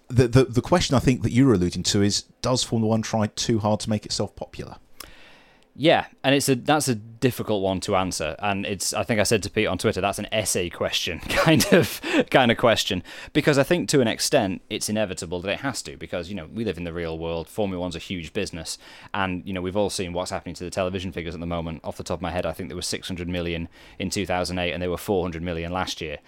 The, 0.09 0.27
the 0.27 0.43
the 0.45 0.61
question 0.61 0.95
I 0.95 0.99
think 0.99 1.23
that 1.23 1.31
you 1.31 1.47
were 1.47 1.53
alluding 1.53 1.81
to 1.83 2.01
is 2.03 2.23
does 2.41 2.61
Formula 2.63 2.89
One 2.91 3.01
try 3.01 3.27
too 3.27 3.59
hard 3.59 3.79
to 3.81 3.89
make 3.89 4.05
itself 4.05 4.35
popular? 4.35 4.75
Yeah, 5.77 6.05
and 6.23 6.33
it's 6.33 6.47
a 6.47 6.55
that's 6.55 6.87
a 6.87 6.95
difficult 6.95 7.61
one 7.61 7.81
to 7.81 7.97
answer, 7.97 8.37
and 8.39 8.65
it's 8.65 8.93
I 8.93 9.03
think 9.03 9.19
I 9.19 9.23
said 9.23 9.43
to 9.43 9.49
Pete 9.49 9.67
on 9.67 9.77
Twitter 9.77 9.99
that's 9.99 10.19
an 10.19 10.27
essay 10.31 10.69
question 10.69 11.19
kind 11.29 11.65
of 11.73 11.99
kind 12.29 12.49
of 12.49 12.57
question 12.57 13.03
because 13.33 13.57
I 13.57 13.63
think 13.63 13.89
to 13.89 13.99
an 13.99 14.07
extent 14.07 14.61
it's 14.69 14.87
inevitable 14.87 15.41
that 15.41 15.51
it 15.51 15.59
has 15.59 15.81
to 15.81 15.97
because 15.97 16.29
you 16.29 16.35
know 16.35 16.47
we 16.53 16.63
live 16.63 16.77
in 16.77 16.85
the 16.85 16.93
real 16.93 17.19
world. 17.19 17.49
Formula 17.49 17.81
One's 17.81 17.97
a 17.97 17.99
huge 17.99 18.31
business, 18.31 18.77
and 19.13 19.45
you 19.45 19.51
know 19.51 19.61
we've 19.61 19.75
all 19.75 19.89
seen 19.89 20.13
what's 20.13 20.31
happening 20.31 20.55
to 20.55 20.63
the 20.63 20.69
television 20.69 21.11
figures 21.11 21.33
at 21.33 21.41
the 21.41 21.45
moment. 21.45 21.81
Off 21.83 21.97
the 21.97 22.03
top 22.03 22.19
of 22.19 22.21
my 22.21 22.31
head, 22.31 22.45
I 22.45 22.53
think 22.53 22.69
there 22.69 22.77
was 22.77 22.87
600 22.87 23.27
million 23.27 23.67
in 23.99 24.09
2008, 24.09 24.71
and 24.71 24.81
there 24.81 24.89
were 24.89 24.97
400 24.97 25.43
million 25.43 25.73
last 25.73 25.99
year 25.99 26.19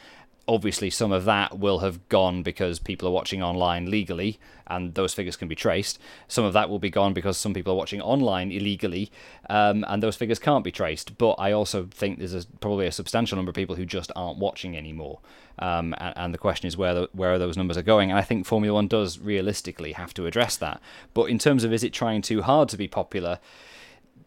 obviously 0.47 0.89
some 0.89 1.11
of 1.11 1.25
that 1.25 1.59
will 1.59 1.79
have 1.79 2.07
gone 2.09 2.41
because 2.41 2.79
people 2.79 3.07
are 3.07 3.11
watching 3.11 3.43
online 3.43 3.89
legally 3.91 4.39
and 4.67 4.93
those 4.95 5.13
figures 5.13 5.35
can 5.35 5.47
be 5.47 5.55
traced. 5.55 5.99
Some 6.27 6.45
of 6.45 6.53
that 6.53 6.69
will 6.69 6.79
be 6.79 6.89
gone 6.89 7.13
because 7.13 7.37
some 7.37 7.53
people 7.53 7.73
are 7.73 7.75
watching 7.75 8.01
online 8.01 8.51
illegally 8.51 9.11
um, 9.49 9.85
and 9.87 10.01
those 10.01 10.15
figures 10.15 10.39
can't 10.39 10.63
be 10.63 10.71
traced. 10.71 11.17
But 11.17 11.35
i 11.37 11.51
also 11.51 11.85
think 11.85 12.19
there's 12.19 12.33
a, 12.33 12.45
probably 12.59 12.87
a 12.87 12.91
substantial 12.91 13.35
number 13.35 13.49
of 13.49 13.55
people 13.55 13.75
who 13.75 13.85
just 13.85 14.11
aren't 14.15 14.39
watching 14.39 14.77
anymore. 14.77 15.19
Um, 15.59 15.93
and, 15.97 16.13
and 16.17 16.33
the 16.33 16.37
question 16.37 16.67
is 16.67 16.77
where 16.77 16.93
the, 16.93 17.09
where 17.11 17.37
those 17.37 17.57
numbers 17.57 17.77
are 17.77 17.83
going? 17.83 18.09
And 18.09 18.19
i 18.19 18.23
think 18.23 18.45
formula 18.45 18.73
one 18.73 18.87
does 18.87 19.19
realistically 19.19 19.93
have 19.93 20.13
to 20.15 20.25
address 20.25 20.55
that. 20.57 20.81
But 21.13 21.25
in 21.25 21.39
terms 21.39 21.63
of 21.63 21.73
is 21.73 21.83
it 21.83 21.93
trying 21.93 22.21
too 22.21 22.41
hard 22.41 22.69
to 22.69 22.77
be 22.77 22.87
popular 22.87 23.39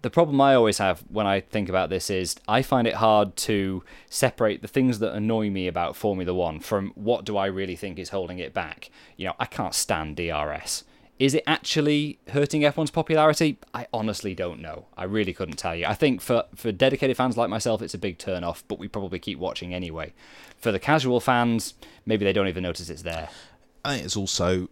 the 0.03 0.11
problem 0.11 0.41
I 0.41 0.55
always 0.55 0.79
have 0.79 1.01
when 1.09 1.27
I 1.27 1.41
think 1.41 1.69
about 1.69 1.91
this 1.91 2.09
is 2.09 2.37
I 2.49 2.63
find 2.63 2.87
it 2.87 2.95
hard 2.95 3.37
to 3.37 3.85
separate 4.09 4.63
the 4.63 4.69
things 4.69 4.99
that 5.01 5.13
annoy 5.13 5.51
me 5.51 5.67
about 5.67 5.97
Formula 5.97 6.33
One 6.33 6.61
from 6.61 6.93
what 6.95 7.25
do 7.25 7.37
I 7.37 7.47
really 7.47 7.77
think 7.77 7.99
is 7.99 8.09
holding 8.09 8.39
it 8.39 8.55
back. 8.55 8.91
You 9.17 9.27
know, 9.27 9.35
I 9.39 9.47
can't 9.47 9.75
stand 9.75 10.17
DRS. 10.17 10.85
Is 11.19 11.35
it 11.35 11.45
actually 11.47 12.19
hurting 12.31 12.63
F1's 12.63 12.91
popularity? 12.91 13.59
I 13.75 13.87
honestly 13.93 14.35
don't 14.35 14.61
know. 14.61 14.87
I 14.97 15.05
really 15.05 15.35
couldn't 15.35 15.59
tell 15.59 15.77
you. 15.77 15.85
I 15.85 15.93
think 15.93 16.23
for, 16.23 16.45
for 16.55 16.73
dedicated 16.73 17.15
fans 17.19 17.37
like 17.37 17.51
myself, 17.51 17.83
it's 17.83 17.93
a 17.93 17.99
big 17.99 18.17
turn 18.17 18.43
off, 18.43 18.65
but 18.69 18.79
we 18.79 18.89
probably 18.89 19.19
keep 19.19 19.39
watching 19.39 19.75
anyway. 19.75 20.15
For 20.57 20.73
the 20.73 20.79
casual 20.79 21.21
fans, 21.21 21.75
maybe 22.07 22.25
they 22.25 22.33
don't 22.33 22.49
even 22.49 22.63
notice 22.63 22.89
it's 22.89 23.03
there. 23.03 23.29
I 23.85 23.97
think 23.97 24.07
it's 24.07 24.17
also 24.17 24.71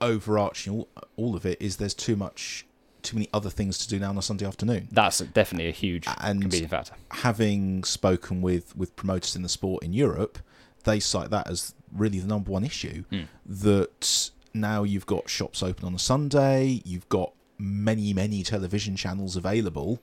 overarching 0.00 0.72
all, 0.72 0.88
all 1.16 1.36
of 1.36 1.46
it 1.46 1.62
is 1.62 1.76
there's 1.76 1.94
too 1.94 2.16
much 2.16 2.66
too 3.02 3.16
many 3.16 3.28
other 3.32 3.50
things 3.50 3.78
to 3.78 3.88
do 3.88 3.98
now 3.98 4.10
on 4.10 4.18
a 4.18 4.22
Sunday 4.22 4.46
afternoon. 4.46 4.88
That's 4.92 5.18
definitely 5.18 5.68
a 5.68 5.72
huge 5.72 6.06
And- 6.18 6.40
competing 6.42 6.68
factor. 6.68 6.94
Having 7.10 7.84
spoken 7.84 8.42
with 8.42 8.76
with 8.76 8.94
promoters 8.96 9.34
in 9.36 9.42
the 9.42 9.48
sport 9.48 9.82
in 9.82 9.92
Europe, 9.92 10.38
they 10.84 11.00
cite 11.00 11.30
that 11.30 11.48
as 11.48 11.74
really 11.92 12.18
the 12.18 12.26
number 12.28 12.50
one 12.50 12.64
issue. 12.64 13.04
Hmm. 13.10 13.22
That 13.46 14.30
now 14.54 14.82
you've 14.84 15.06
got 15.06 15.28
shops 15.28 15.62
open 15.62 15.84
on 15.86 15.94
a 15.94 15.98
Sunday, 15.98 16.82
you've 16.84 17.08
got 17.08 17.32
many 17.58 18.12
many 18.14 18.42
television 18.42 18.96
channels 18.96 19.36
available. 19.36 20.00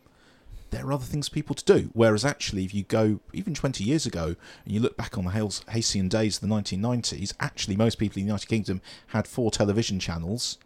There 0.70 0.86
are 0.86 0.92
other 0.92 1.06
things 1.06 1.30
people 1.30 1.56
to 1.56 1.64
do. 1.64 1.90
Whereas 1.94 2.26
actually, 2.26 2.66
if 2.66 2.74
you 2.74 2.84
go 2.84 3.22
even 3.32 3.54
20 3.54 3.86
years 3.86 4.06
ago 4.06 4.36
and 4.66 4.74
you 4.74 4.82
look 4.82 4.98
back 4.98 5.18
on 5.18 5.24
the 5.24 5.32
Hales- 5.32 5.64
halcyon 5.70 6.10
days 6.10 6.36
of 6.38 6.42
the 6.42 6.48
1990s, 6.54 7.34
actually 7.40 7.78
most 7.78 7.98
people 7.98 8.20
in 8.20 8.26
the 8.26 8.28
United 8.28 8.48
Kingdom 8.50 8.82
had 9.08 9.28
four 9.30 9.50
television 9.50 9.98
channels. 9.98 10.58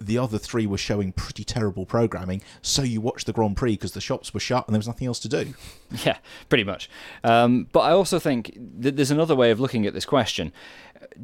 The 0.00 0.18
other 0.18 0.38
three 0.38 0.66
were 0.66 0.78
showing 0.78 1.12
pretty 1.12 1.44
terrible 1.44 1.84
programming, 1.84 2.42
so 2.62 2.82
you 2.82 3.00
watched 3.00 3.26
the 3.26 3.32
Grand 3.32 3.56
Prix 3.56 3.72
because 3.72 3.92
the 3.92 4.00
shops 4.00 4.32
were 4.32 4.40
shut 4.40 4.66
and 4.66 4.74
there 4.74 4.78
was 4.78 4.86
nothing 4.86 5.06
else 5.06 5.18
to 5.20 5.28
do. 5.28 5.54
Yeah, 6.04 6.18
pretty 6.50 6.64
much. 6.64 6.90
Um, 7.24 7.66
but 7.72 7.80
I 7.80 7.92
also 7.92 8.18
think 8.18 8.54
that 8.78 8.96
there's 8.96 9.10
another 9.10 9.34
way 9.34 9.50
of 9.50 9.58
looking 9.58 9.86
at 9.86 9.94
this 9.94 10.04
question. 10.04 10.52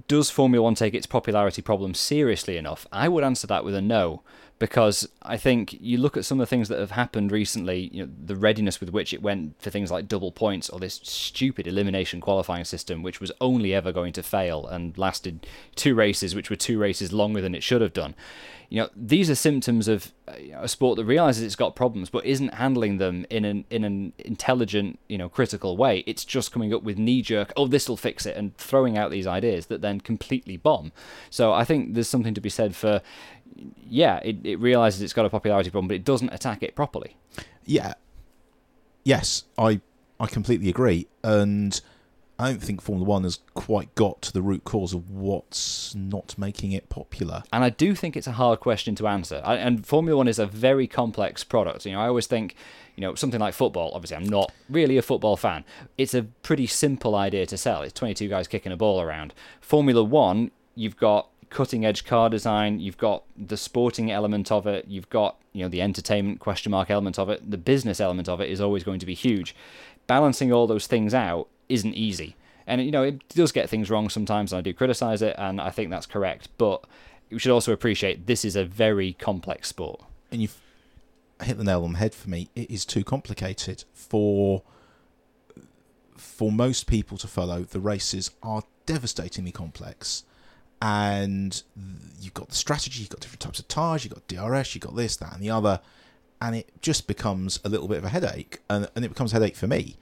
Does 0.08 0.30
Formula 0.30 0.62
One 0.62 0.74
take 0.74 0.94
its 0.94 1.06
popularity 1.06 1.60
problem 1.60 1.92
seriously 1.92 2.56
enough? 2.56 2.86
I 2.90 3.08
would 3.08 3.24
answer 3.24 3.46
that 3.48 3.62
with 3.62 3.74
a 3.74 3.82
no, 3.82 4.22
because 4.58 5.08
I 5.22 5.36
think 5.36 5.76
you 5.80 5.98
look 5.98 6.16
at 6.16 6.24
some 6.24 6.40
of 6.40 6.46
the 6.46 6.50
things 6.50 6.68
that 6.68 6.78
have 6.78 6.92
happened 6.92 7.32
recently, 7.32 7.90
you 7.92 8.04
know, 8.04 8.12
the 8.24 8.36
readiness 8.36 8.80
with 8.80 8.90
which 8.90 9.12
it 9.12 9.20
went 9.20 9.60
for 9.60 9.70
things 9.70 9.90
like 9.90 10.06
double 10.06 10.30
points 10.30 10.70
or 10.70 10.78
this 10.78 11.00
stupid 11.02 11.66
elimination 11.66 12.20
qualifying 12.20 12.64
system, 12.64 13.02
which 13.02 13.20
was 13.20 13.32
only 13.40 13.74
ever 13.74 13.92
going 13.92 14.12
to 14.12 14.22
fail 14.22 14.66
and 14.66 14.96
lasted 14.96 15.46
two 15.74 15.94
races, 15.94 16.34
which 16.34 16.50
were 16.50 16.56
two 16.56 16.78
races 16.78 17.12
longer 17.12 17.40
than 17.40 17.54
it 17.54 17.62
should 17.62 17.80
have 17.80 17.92
done. 17.92 18.14
You 18.70 18.82
know, 18.82 18.88
these 18.96 19.28
are 19.28 19.34
symptoms 19.34 19.88
of 19.88 20.12
uh, 20.26 20.36
you 20.40 20.52
know, 20.52 20.62
a 20.62 20.68
sport 20.68 20.96
that 20.96 21.04
realizes 21.04 21.42
it's 21.42 21.54
got 21.54 21.76
problems 21.76 22.08
but 22.08 22.24
isn't 22.24 22.54
handling 22.54 22.98
them 22.98 23.26
in 23.28 23.44
an 23.44 23.64
in 23.70 23.84
an 23.84 24.12
intelligent, 24.18 24.98
you 25.08 25.18
know, 25.18 25.28
critical 25.28 25.76
way. 25.76 26.02
It's 26.06 26.24
just 26.24 26.50
coming 26.50 26.72
up 26.72 26.82
with 26.82 26.96
knee 26.96 27.22
jerk, 27.22 27.52
oh, 27.56 27.66
this 27.66 27.88
will 27.88 27.96
fix 27.96 28.24
it, 28.24 28.36
and 28.36 28.56
throwing 28.56 28.96
out 28.96 29.10
these 29.10 29.26
ideas 29.26 29.66
that 29.66 29.82
then 29.82 30.00
completely 30.00 30.56
bomb. 30.56 30.92
So 31.28 31.52
I 31.52 31.64
think 31.64 31.94
there's 31.94 32.08
something 32.08 32.34
to 32.34 32.40
be 32.40 32.48
said 32.48 32.74
for, 32.74 33.02
yeah, 33.88 34.20
it, 34.24 34.36
it 34.44 34.56
realizes 34.56 35.02
it's 35.02 35.12
got 35.12 35.26
a 35.26 35.30
popularity 35.30 35.70
problem, 35.70 35.88
but 35.88 35.94
it 35.94 36.04
doesn't 36.04 36.32
attack 36.32 36.62
it 36.62 36.74
properly. 36.74 37.16
Yeah. 37.64 37.94
Yes, 39.04 39.44
I 39.58 39.80
I 40.18 40.26
completely 40.26 40.68
agree. 40.68 41.06
And 41.22 41.80
I 42.38 42.50
don't 42.50 42.62
think 42.62 42.80
Formula 42.80 43.08
One 43.08 43.22
has 43.22 43.38
quite 43.54 43.94
got 43.94 44.22
to 44.22 44.32
the 44.32 44.42
root 44.42 44.64
cause 44.64 44.92
of 44.92 45.10
what's 45.10 45.94
not 45.94 46.36
making 46.36 46.72
it 46.72 46.88
popular. 46.88 47.44
And 47.52 47.62
I 47.62 47.70
do 47.70 47.94
think 47.94 48.16
it's 48.16 48.26
a 48.26 48.32
hard 48.32 48.60
question 48.60 48.94
to 48.96 49.06
answer. 49.06 49.40
I, 49.44 49.56
and 49.56 49.86
Formula 49.86 50.16
One 50.16 50.28
is 50.28 50.38
a 50.38 50.46
very 50.46 50.86
complex 50.86 51.44
product. 51.44 51.86
You 51.86 51.92
know, 51.92 52.00
I 52.00 52.08
always 52.08 52.26
think, 52.26 52.56
you 52.96 53.02
know, 53.02 53.14
something 53.14 53.40
like 53.40 53.54
football. 53.54 53.92
Obviously, 53.94 54.16
I'm 54.16 54.28
not 54.28 54.50
really 54.68 54.96
a 54.96 55.02
football 55.02 55.36
fan. 55.36 55.64
It's 55.96 56.14
a 56.14 56.24
pretty 56.24 56.66
simple 56.66 57.14
idea 57.14 57.46
to 57.46 57.56
sell. 57.56 57.82
It's 57.82 57.92
22 57.92 58.28
guys 58.28 58.48
kicking 58.48 58.72
a 58.72 58.76
ball 58.76 59.00
around. 59.00 59.32
Formula 59.60 60.02
One, 60.02 60.50
you've 60.74 60.96
got 60.96 61.28
cutting 61.54 61.86
edge 61.86 62.04
car 62.04 62.28
design. 62.28 62.80
You've 62.80 62.98
got 62.98 63.22
the 63.36 63.56
sporting 63.56 64.10
element 64.10 64.50
of 64.50 64.66
it. 64.66 64.86
You've 64.88 65.08
got 65.08 65.36
you 65.52 65.62
know 65.62 65.68
the 65.68 65.80
entertainment 65.80 66.40
question 66.40 66.72
mark 66.72 66.90
element 66.90 67.18
of 67.18 67.30
it. 67.30 67.48
The 67.50 67.56
business 67.56 68.00
element 68.00 68.28
of 68.28 68.40
it 68.40 68.50
is 68.50 68.60
always 68.60 68.82
going 68.82 68.98
to 68.98 69.06
be 69.06 69.14
huge. 69.14 69.54
Balancing 70.06 70.52
all 70.52 70.66
those 70.66 70.86
things 70.86 71.14
out 71.14 71.48
isn't 71.68 71.94
easy. 71.94 72.36
And 72.66 72.84
you 72.84 72.90
know, 72.90 73.04
it 73.04 73.26
does 73.28 73.52
get 73.52 73.70
things 73.70 73.88
wrong 73.88 74.08
sometimes, 74.08 74.52
and 74.52 74.58
I 74.58 74.62
do 74.62 74.74
criticize 74.74 75.22
it, 75.22 75.36
and 75.38 75.60
I 75.60 75.70
think 75.70 75.90
that's 75.90 76.06
correct. 76.06 76.48
But 76.58 76.84
we 77.30 77.38
should 77.38 77.52
also 77.52 77.72
appreciate 77.72 78.26
this 78.26 78.44
is 78.44 78.56
a 78.56 78.64
very 78.64 79.12
complex 79.14 79.68
sport. 79.68 80.00
And 80.32 80.42
you've 80.42 80.60
hit 81.42 81.56
the 81.56 81.64
nail 81.64 81.84
on 81.84 81.92
the 81.92 81.98
head 81.98 82.14
for 82.14 82.28
me. 82.28 82.48
It 82.56 82.70
is 82.70 82.84
too 82.84 83.04
complicated 83.04 83.84
for 83.92 84.62
for 86.16 86.50
most 86.50 86.88
people 86.88 87.16
to 87.18 87.28
follow. 87.28 87.62
The 87.62 87.80
races 87.80 88.32
are 88.42 88.62
devastatingly 88.86 89.52
complex, 89.52 90.24
and 90.82 91.62
you've 92.20 92.34
got 92.34 92.48
the 92.48 92.54
strategy, 92.54 93.00
you've 93.00 93.10
got 93.10 93.20
different 93.20 93.40
types 93.40 93.58
of 93.58 93.68
tires, 93.68 94.04
you've 94.04 94.14
got 94.14 94.26
DRS, 94.28 94.74
you've 94.74 94.82
got 94.82 94.96
this, 94.96 95.16
that, 95.16 95.32
and 95.32 95.42
the 95.42 95.50
other, 95.50 95.80
and 96.40 96.56
it 96.56 96.68
just 96.82 97.06
becomes 97.06 97.60
a 97.64 97.68
little 97.68 97.88
bit 97.88 97.98
of 97.98 98.04
a 98.04 98.08
headache, 98.10 98.60
and, 98.68 98.88
and 98.94 99.04
it 99.04 99.08
becomes 99.08 99.32
a 99.32 99.36
headache 99.36 99.56
for 99.56 99.66
me 99.66 99.96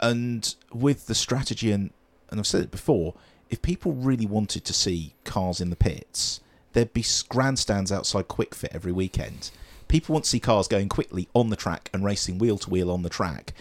and 0.00 0.54
with 0.72 1.06
the 1.06 1.14
strategy 1.14 1.72
and 1.72 1.90
and 2.28 2.40
I've 2.40 2.46
said 2.46 2.62
it 2.62 2.72
before, 2.72 3.14
if 3.50 3.62
people 3.62 3.92
really 3.92 4.26
wanted 4.26 4.64
to 4.64 4.72
see 4.72 5.14
cars 5.22 5.60
in 5.60 5.70
the 5.70 5.76
pits, 5.76 6.40
there'd 6.72 6.92
be 6.92 7.04
grandstands 7.28 7.92
outside 7.92 8.26
Kwik 8.26 8.52
Fit 8.52 8.72
every 8.74 8.90
weekend. 8.90 9.52
People 9.86 10.14
want 10.14 10.24
to 10.24 10.30
see 10.30 10.40
cars 10.40 10.66
going 10.66 10.88
quickly 10.88 11.28
on 11.34 11.50
the 11.50 11.56
track 11.56 11.88
and 11.94 12.04
racing 12.04 12.38
wheel 12.38 12.58
to 12.58 12.68
wheel 12.68 12.90
on 12.90 13.02
the 13.02 13.08
track, 13.08 13.52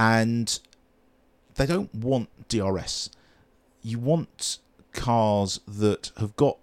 and 0.00 0.58
they 1.54 1.64
don't 1.64 1.94
want 1.94 2.28
DRS. 2.48 3.10
You 3.82 4.00
want 4.00 4.58
cars 4.98 5.60
that 5.66 6.10
have 6.18 6.36
got 6.36 6.58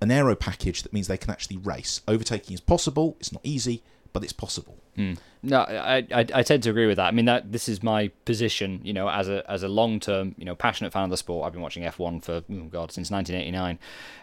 an 0.00 0.10
aero 0.10 0.34
package 0.34 0.82
that 0.82 0.92
means 0.92 1.06
they 1.06 1.16
can 1.16 1.30
actually 1.30 1.58
race. 1.58 2.00
Overtaking 2.08 2.54
is 2.54 2.60
possible. 2.60 3.16
It's 3.20 3.32
not 3.32 3.42
easy, 3.44 3.82
but 4.12 4.24
it's 4.24 4.32
possible. 4.32 4.78
Mm. 4.96 5.18
No, 5.42 5.60
I, 5.60 6.06
I, 6.12 6.26
I 6.34 6.42
tend 6.42 6.62
to 6.64 6.70
agree 6.70 6.86
with 6.86 6.96
that. 6.96 7.06
I 7.06 7.10
mean 7.12 7.26
that 7.26 7.52
this 7.52 7.68
is 7.68 7.82
my 7.82 8.08
position, 8.24 8.80
you 8.82 8.92
know, 8.92 9.08
as 9.08 9.28
a 9.28 9.48
as 9.48 9.62
a 9.62 9.68
long 9.68 10.00
term, 10.00 10.34
you 10.38 10.44
know, 10.44 10.54
passionate 10.54 10.92
fan 10.92 11.04
of 11.04 11.10
the 11.10 11.16
sport. 11.16 11.46
I've 11.46 11.52
been 11.52 11.62
watching 11.62 11.84
F1 11.84 12.24
for 12.24 12.42
oh 12.50 12.68
god 12.70 12.90
since 12.90 13.10
1989, 13.10 13.78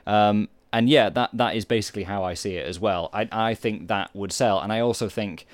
um, 0.08 0.50
and 0.74 0.90
yeah, 0.90 1.10
that 1.10 1.30
that 1.34 1.56
is 1.56 1.64
basically 1.64 2.04
how 2.04 2.24
I 2.24 2.34
see 2.34 2.56
it 2.56 2.68
as 2.68 2.80
well. 2.80 3.10
I 3.14 3.30
I 3.32 3.54
think 3.54 3.88
that 3.88 4.14
would 4.14 4.34
sell, 4.34 4.60
and 4.60 4.74
I 4.74 4.82
also 4.82 5.08
think 5.08 5.48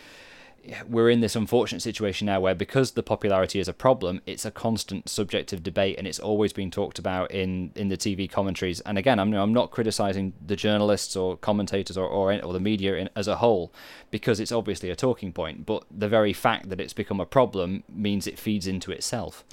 we're 0.88 1.10
in 1.10 1.22
this 1.22 1.36
unfortunate 1.36 1.82
situation 1.82 2.28
now 2.28 2.40
where 2.40 2.54
because 2.54 2.92
the 2.92 3.04
popularity 3.04 3.60
is 3.60 3.68
a 3.68 3.74
problem 3.74 4.22
it's 4.26 4.46
a 4.46 4.52
constant 4.52 5.10
subject 5.10 5.54
of 5.54 5.64
debate 5.64 5.98
and 5.98 6.08
it's 6.08 6.20
always 6.20 6.54
been 6.54 6.70
talked 6.70 7.00
about 7.00 7.32
in 7.32 7.72
in 7.76 7.90
the 7.90 7.98
TV 7.98 8.30
commentaries. 8.30 8.80
And 8.82 8.98
again 8.98 9.20
I'm 9.20 9.34
I'm 9.34 9.54
not 9.54 9.72
criticizing 9.72 10.34
the 10.46 10.56
journalists 10.56 11.16
or 11.16 11.38
commentators 11.38 11.98
or 11.98 12.08
or, 12.08 12.34
or 12.44 12.54
the 12.54 12.60
media 12.60 12.96
in, 12.96 13.10
as 13.16 13.28
a 13.28 13.38
whole 13.38 13.74
because 14.12 14.40
it's 14.40 14.52
obviously 14.52 14.90
a 14.90 14.96
talking 14.96 15.34
point 15.34 15.66
but 15.66 15.84
the 15.90 16.08
very 16.08 16.34
fact 16.34 16.70
that 16.70 16.80
it's 16.80 16.94
become 16.94 17.20
a 17.20 17.26
problem 17.26 17.84
means 17.90 18.28
it 18.28 18.40
feeds 18.40 18.68
into 18.68 18.92
itself. 18.92 19.44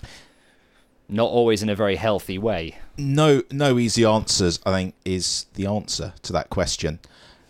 Not 1.08 1.30
always 1.30 1.62
in 1.62 1.70
a 1.70 1.74
very 1.74 1.96
healthy 1.96 2.38
way. 2.38 2.78
No 2.98 3.42
no 3.50 3.78
easy 3.78 4.04
answers 4.04 4.60
I 4.66 4.72
think 4.72 4.94
is 5.04 5.46
the 5.54 5.66
answer 5.66 6.12
to 6.22 6.32
that 6.34 6.50
question. 6.50 6.98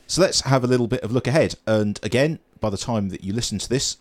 So 0.06 0.22
let's 0.22 0.42
have 0.42 0.64
a 0.64 0.66
little 0.66 0.86
bit 0.86 1.02
of 1.02 1.12
look 1.12 1.26
ahead. 1.26 1.56
And 1.66 1.98
again 2.02 2.38
by 2.60 2.70
the 2.70 2.76
time 2.76 3.08
that 3.10 3.24
you 3.24 3.32
listen 3.32 3.58
to 3.58 3.68
this, 3.68 3.96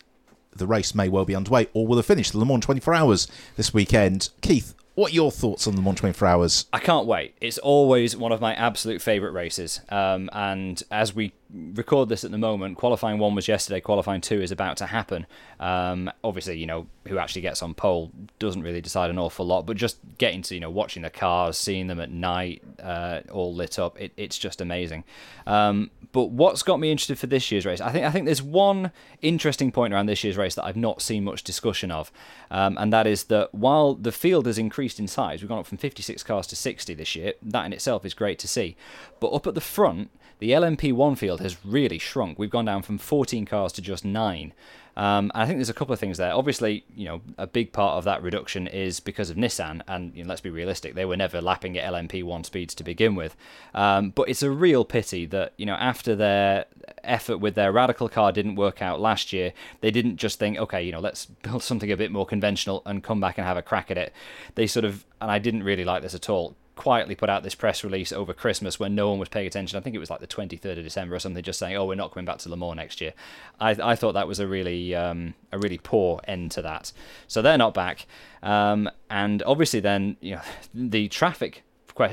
the 0.55 0.67
race 0.67 0.95
may 0.95 1.09
well 1.09 1.25
be 1.25 1.35
underway 1.35 1.67
or 1.73 1.85
will 1.87 1.97
have 1.97 2.05
finished. 2.05 2.31
The 2.31 2.39
Le 2.39 2.45
Mans 2.45 2.63
24 2.63 2.93
Hours 2.93 3.27
this 3.55 3.73
weekend. 3.73 4.29
Keith, 4.41 4.73
what 4.95 5.11
are 5.11 5.15
your 5.15 5.31
thoughts 5.31 5.67
on 5.67 5.75
the 5.75 5.81
Le 5.81 5.85
Mans 5.85 5.99
24 5.99 6.27
Hours? 6.27 6.65
I 6.73 6.79
can't 6.79 7.05
wait. 7.05 7.35
It's 7.39 7.59
always 7.59 8.17
one 8.17 8.31
of 8.31 8.41
my 8.41 8.55
absolute 8.55 9.01
favourite 9.01 9.33
races. 9.33 9.81
Um, 9.89 10.29
and 10.33 10.81
as 10.89 11.13
we 11.13 11.33
record 11.53 12.09
this 12.09 12.23
at 12.23 12.31
the 12.31 12.37
moment, 12.37 12.77
qualifying 12.77 13.19
one 13.19 13.35
was 13.35 13.47
yesterday, 13.47 13.79
qualifying 13.79 14.21
two 14.21 14.41
is 14.41 14.51
about 14.51 14.77
to 14.77 14.85
happen. 14.87 15.25
Um, 15.59 16.11
obviously, 16.23 16.57
you 16.57 16.65
know, 16.65 16.87
who 17.07 17.17
actually 17.17 17.41
gets 17.41 17.63
on 17.63 17.73
pole 17.73 18.11
doesn't 18.39 18.61
really 18.61 18.81
decide 18.81 19.09
an 19.09 19.17
awful 19.17 19.45
lot, 19.45 19.65
but 19.65 19.77
just 19.77 19.97
getting 20.17 20.41
to, 20.43 20.55
you 20.55 20.59
know, 20.59 20.69
watching 20.69 21.03
the 21.03 21.09
cars, 21.09 21.57
seeing 21.57 21.87
them 21.87 21.99
at 21.99 22.11
night, 22.11 22.61
uh, 22.81 23.21
all 23.31 23.53
lit 23.53 23.79
up, 23.79 23.99
it, 23.99 24.11
it's 24.17 24.37
just 24.37 24.59
amazing. 24.59 25.03
Um, 25.45 25.89
but 26.11 26.25
what's 26.25 26.63
got 26.63 26.79
me 26.79 26.91
interested 26.91 27.19
for 27.19 27.27
this 27.27 27.51
year's 27.51 27.65
race? 27.65 27.81
I 27.81 27.91
think 27.91 28.05
I 28.05 28.11
think 28.11 28.25
there's 28.25 28.41
one 28.41 28.91
interesting 29.21 29.71
point 29.71 29.93
around 29.93 30.07
this 30.07 30.23
year's 30.23 30.37
race 30.37 30.55
that 30.55 30.65
I've 30.65 30.77
not 30.77 31.01
seen 31.01 31.23
much 31.23 31.43
discussion 31.43 31.91
of, 31.91 32.11
um, 32.49 32.77
and 32.77 32.91
that 32.91 33.07
is 33.07 33.25
that 33.25 33.53
while 33.53 33.93
the 33.93 34.11
field 34.11 34.45
has 34.45 34.57
increased 34.57 34.99
in 34.99 35.07
size, 35.07 35.41
we've 35.41 35.49
gone 35.49 35.59
up 35.59 35.67
from 35.67 35.77
56 35.77 36.23
cars 36.23 36.47
to 36.47 36.55
60 36.55 36.93
this 36.93 37.15
year. 37.15 37.33
That 37.41 37.65
in 37.65 37.73
itself 37.73 38.05
is 38.05 38.13
great 38.13 38.39
to 38.39 38.47
see. 38.47 38.75
But 39.19 39.29
up 39.29 39.47
at 39.47 39.53
the 39.53 39.61
front, 39.61 40.09
the 40.39 40.51
LMP1 40.51 41.17
field 41.17 41.41
has 41.41 41.63
really 41.65 41.97
shrunk. 41.97 42.37
We've 42.37 42.49
gone 42.49 42.65
down 42.65 42.83
from 42.83 42.97
14 42.97 43.45
cars 43.45 43.71
to 43.73 43.81
just 43.81 44.05
nine. 44.05 44.53
Um, 44.97 45.31
and 45.35 45.43
I 45.43 45.45
think 45.45 45.59
there's 45.59 45.69
a 45.69 45.75
couple 45.75 45.93
of 45.93 45.99
things 45.99 46.17
there. 46.17 46.33
Obviously, 46.33 46.83
you 46.95 47.05
know, 47.05 47.21
a 47.37 47.45
big 47.45 47.71
part 47.71 47.97
of 47.97 48.03
that 48.05 48.23
reduction 48.23 48.65
is 48.65 48.99
because 48.99 49.29
of 49.29 49.37
Nissan, 49.37 49.81
and 49.87 50.15
you 50.15 50.23
know, 50.23 50.29
let's 50.29 50.41
be 50.41 50.49
realistic, 50.49 50.95
they 50.95 51.05
were 51.05 51.15
never 51.15 51.39
lapping 51.39 51.77
at 51.77 51.93
LMP1 51.93 52.47
speeds 52.47 52.73
to 52.73 52.83
begin 52.83 53.13
with. 53.13 53.35
Um, 53.75 54.09
but 54.09 54.27
it's 54.27 54.41
a 54.41 54.49
real 54.49 54.85
pity 54.85 55.27
that 55.27 55.53
you 55.55 55.67
know 55.67 55.75
after 55.75 56.15
their 56.15 56.65
effort 57.03 57.37
with 57.37 57.53
their 57.53 57.71
radical 57.71 58.09
car 58.09 58.31
didn't 58.31 58.55
work 58.55 58.81
out 58.81 58.99
last 58.99 59.31
year, 59.31 59.53
they 59.81 59.91
didn't 59.91 60.17
just 60.17 60.39
think, 60.39 60.57
okay, 60.57 60.81
you 60.81 60.91
know, 60.91 60.99
let's 60.99 61.27
build 61.27 61.61
something 61.69 61.91
a 61.91 61.97
bit 61.97 62.11
more 62.11 62.25
conventional 62.25 62.81
and 62.87 63.03
come 63.03 63.19
back 63.19 63.37
and 63.37 63.45
have 63.45 63.57
a 63.57 63.61
crack 63.61 63.91
at 63.91 63.99
it. 63.99 64.11
They 64.55 64.65
sort 64.65 64.83
of, 64.83 65.05
and 65.21 65.29
I 65.29 65.37
didn't 65.37 65.61
really 65.61 65.85
like 65.85 66.01
this 66.01 66.15
at 66.15 66.27
all 66.27 66.55
quietly 66.77 67.15
put 67.15 67.29
out 67.29 67.43
this 67.43 67.55
press 67.55 67.83
release 67.83 68.13
over 68.13 68.33
Christmas 68.33 68.79
when 68.79 68.95
no 68.95 69.09
one 69.09 69.19
was 69.19 69.27
paying 69.27 69.47
attention. 69.47 69.77
I 69.77 69.81
think 69.81 69.95
it 69.95 69.99
was 69.99 70.09
like 70.09 70.21
the 70.21 70.27
23rd 70.27 70.77
of 70.77 70.83
December 70.83 71.15
or 71.15 71.19
something, 71.19 71.43
just 71.43 71.59
saying, 71.59 71.75
"Oh, 71.75 71.85
we're 71.85 71.95
not 71.95 72.13
coming 72.13 72.25
back 72.25 72.37
to 72.39 72.49
Le 72.49 72.55
Mans 72.55 72.75
next 72.77 73.01
year." 73.01 73.13
I, 73.59 73.71
I 73.71 73.95
thought 73.95 74.13
that 74.13 74.27
was 74.27 74.39
a 74.39 74.47
really 74.47 74.95
um, 74.95 75.33
a 75.51 75.57
really 75.57 75.77
poor 75.77 76.21
end 76.25 76.51
to 76.51 76.61
that. 76.61 76.93
So 77.27 77.41
they're 77.41 77.57
not 77.57 77.73
back, 77.73 78.05
um, 78.41 78.89
and 79.09 79.43
obviously 79.43 79.81
then 79.81 80.15
you 80.21 80.35
know 80.35 80.41
the 80.73 81.09
traffic 81.09 81.63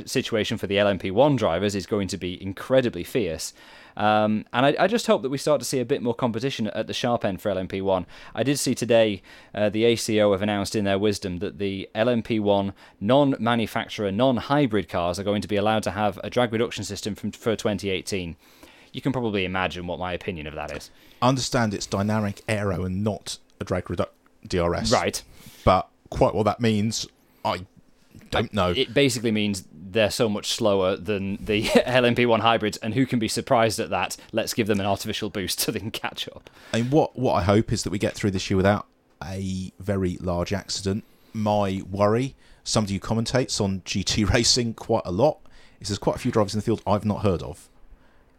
situation 0.07 0.57
for 0.57 0.67
the 0.67 0.77
LMP1 0.77 1.37
drivers 1.37 1.75
is 1.75 1.87
going 1.87 2.09
to 2.09 2.17
be 2.17 2.43
incredibly 2.43 3.05
fierce. 3.05 3.53
Um, 3.97 4.45
and 4.53 4.67
I, 4.67 4.77
I, 4.81 4.87
just 4.89 5.07
hope 5.07 5.23
that 5.23 5.29
we 5.29 5.39
start 5.39 5.61
to 5.61 5.65
see 5.65 5.79
a 5.79 5.85
bit 5.85 6.03
more 6.03 6.15
competition 6.15 6.67
at 6.69 6.89
the 6.89 6.93
sharp 6.93 7.25
end 7.25 7.41
for 7.41 7.51
LMP1. 7.51 8.07
I 8.35 8.43
did 8.43 8.59
see 8.59 8.75
today 8.75 9.23
uh, 9.55 9.69
the 9.69 9.85
ACO 9.85 10.33
have 10.33 10.43
announced 10.43 10.75
in 10.75 10.85
their 10.85 10.99
wisdom 10.99 11.39
that 11.39 11.59
the 11.59 11.89
LMP1 11.95 12.73
non 13.01 13.37
manufacturer, 13.39 14.11
non 14.11 14.39
hybrid 14.39 14.89
cars 14.89 15.21
are 15.21 15.25
going 15.25 15.43
to 15.43 15.49
be 15.49 15.57
allowed 15.57 15.85
to 15.85 15.93
have 15.93 16.19
a 16.25 16.31
drag 16.31 16.53
reduction 16.53 16.83
system 16.83 17.15
from, 17.15 17.31
for 17.31 17.55
2018. 17.55 18.37
You 18.93 19.01
can 19.01 19.13
probably 19.13 19.45
imagine 19.45 19.87
what 19.87 19.99
my 19.99 20.13
opinion 20.13 20.47
of 20.47 20.55
that 20.55 20.77
is. 20.77 20.91
I 21.23 21.29
understand 21.29 21.73
it's 21.73 21.87
dynamic 21.87 22.43
aero 22.49 22.85
and 22.85 23.05
not 23.05 23.39
a 23.61 23.65
drag 23.65 23.85
DRS. 24.47 24.93
Right. 24.93 25.23
But 25.65 25.89
quite 26.11 26.35
what 26.35 26.45
that 26.45 26.61
means, 26.61 27.07
I 27.45 27.67
don't 28.31 28.53
know. 28.53 28.71
It 28.71 28.95
basically 28.95 29.31
means 29.31 29.65
they're 29.95 30.11
so 30.11 30.29
much 30.29 30.53
slower 30.53 30.97
than 30.97 31.39
the 31.43 31.63
LMP1 31.65 32.41
hybrids, 32.41 32.77
and 32.79 32.93
who 32.93 33.07
can 33.07 33.19
be 33.19 33.29
surprised 33.29 33.81
at 33.81 33.89
that? 33.91 34.17
Let's 34.33 34.53
give 34.53 34.67
them 34.67 34.81
an 34.81 34.87
artificial 34.87 35.31
boost 35.31 35.61
so 35.61 35.73
they 35.73 35.81
can 35.81 35.91
catch 35.91 36.29
up. 36.29 36.51
And 36.73 36.91
what 36.93 37.19
what 37.19 37.33
I 37.33 37.43
hope 37.43 37.73
is 37.73 37.83
that 37.85 37.91
we 37.91 37.99
get 37.99 38.15
through 38.15 38.33
this 38.33 38.51
year 38.51 38.59
without 38.59 38.87
a 39.23 39.73
very 39.79 40.19
large 40.21 40.53
accident. 40.53 41.05
My 41.33 41.83
worry, 41.91 42.35
somebody 42.63 42.95
who 42.95 43.01
commentates 43.01 43.61
on 43.61 43.81
GT 43.81 44.31
racing 44.35 44.75
quite 44.75 45.03
a 45.07 45.13
lot, 45.13 45.39
is 45.81 45.89
there's 45.89 45.99
quite 45.99 46.17
a 46.17 46.19
few 46.19 46.31
drivers 46.31 46.55
in 46.55 46.59
the 46.59 46.65
field 46.65 46.83
I've 46.87 47.07
not 47.07 47.23
heard 47.23 47.43
of. 47.43 47.69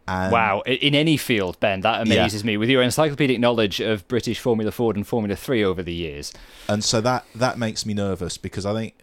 And 0.08 0.30
wow, 0.30 0.60
in 0.60 0.94
any 0.94 1.16
field, 1.16 1.58
Ben, 1.58 1.80
that 1.80 2.02
amazes 2.02 2.42
yeah. 2.42 2.46
me 2.46 2.56
with 2.58 2.68
your 2.68 2.80
encyclopedic 2.80 3.40
knowledge 3.40 3.80
of 3.80 4.06
British 4.06 4.38
Formula 4.38 4.70
Ford 4.70 4.94
and 4.94 5.04
Formula 5.04 5.34
Three 5.34 5.64
over 5.64 5.82
the 5.82 5.92
years. 5.92 6.32
And 6.68 6.84
so 6.84 7.00
that 7.00 7.24
that 7.34 7.58
makes 7.58 7.84
me 7.84 7.92
nervous 7.92 8.38
because 8.38 8.64
I 8.64 8.72
think 8.72 8.94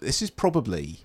this 0.00 0.20
is 0.20 0.28
probably 0.28 1.00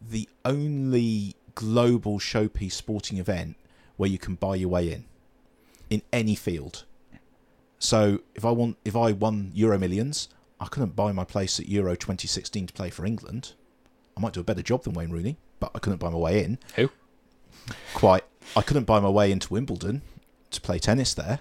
the 0.00 0.28
only 0.44 1.34
global 1.54 2.18
showpiece 2.18 2.72
sporting 2.72 3.18
event 3.18 3.56
where 3.96 4.08
you 4.08 4.18
can 4.18 4.34
buy 4.34 4.54
your 4.54 4.68
way 4.68 4.92
in 4.92 5.04
in 5.90 6.02
any 6.12 6.34
field. 6.34 6.84
So 7.78 8.20
if 8.34 8.44
I 8.44 8.50
want, 8.50 8.76
if 8.84 8.94
I 8.94 9.12
won 9.12 9.50
Euro 9.54 9.78
Millions, 9.78 10.28
I 10.60 10.66
couldn't 10.66 10.94
buy 10.94 11.12
my 11.12 11.24
place 11.24 11.58
at 11.58 11.68
Euro 11.68 11.94
2016 11.96 12.68
to 12.68 12.72
play 12.72 12.90
for 12.90 13.04
England. 13.04 13.54
I 14.16 14.20
might 14.20 14.32
do 14.32 14.40
a 14.40 14.44
better 14.44 14.62
job 14.62 14.84
than 14.84 14.92
Wayne 14.92 15.10
Rooney, 15.10 15.36
but 15.58 15.70
I 15.74 15.78
couldn't 15.78 15.98
buy 15.98 16.10
my 16.10 16.18
way 16.18 16.44
in. 16.44 16.58
Who? 16.76 16.90
Quite. 17.94 18.24
I 18.56 18.62
couldn't 18.62 18.84
buy 18.84 19.00
my 19.00 19.08
way 19.08 19.32
into 19.32 19.52
Wimbledon 19.52 20.02
to 20.50 20.60
play 20.60 20.78
tennis 20.78 21.14
there, 21.14 21.40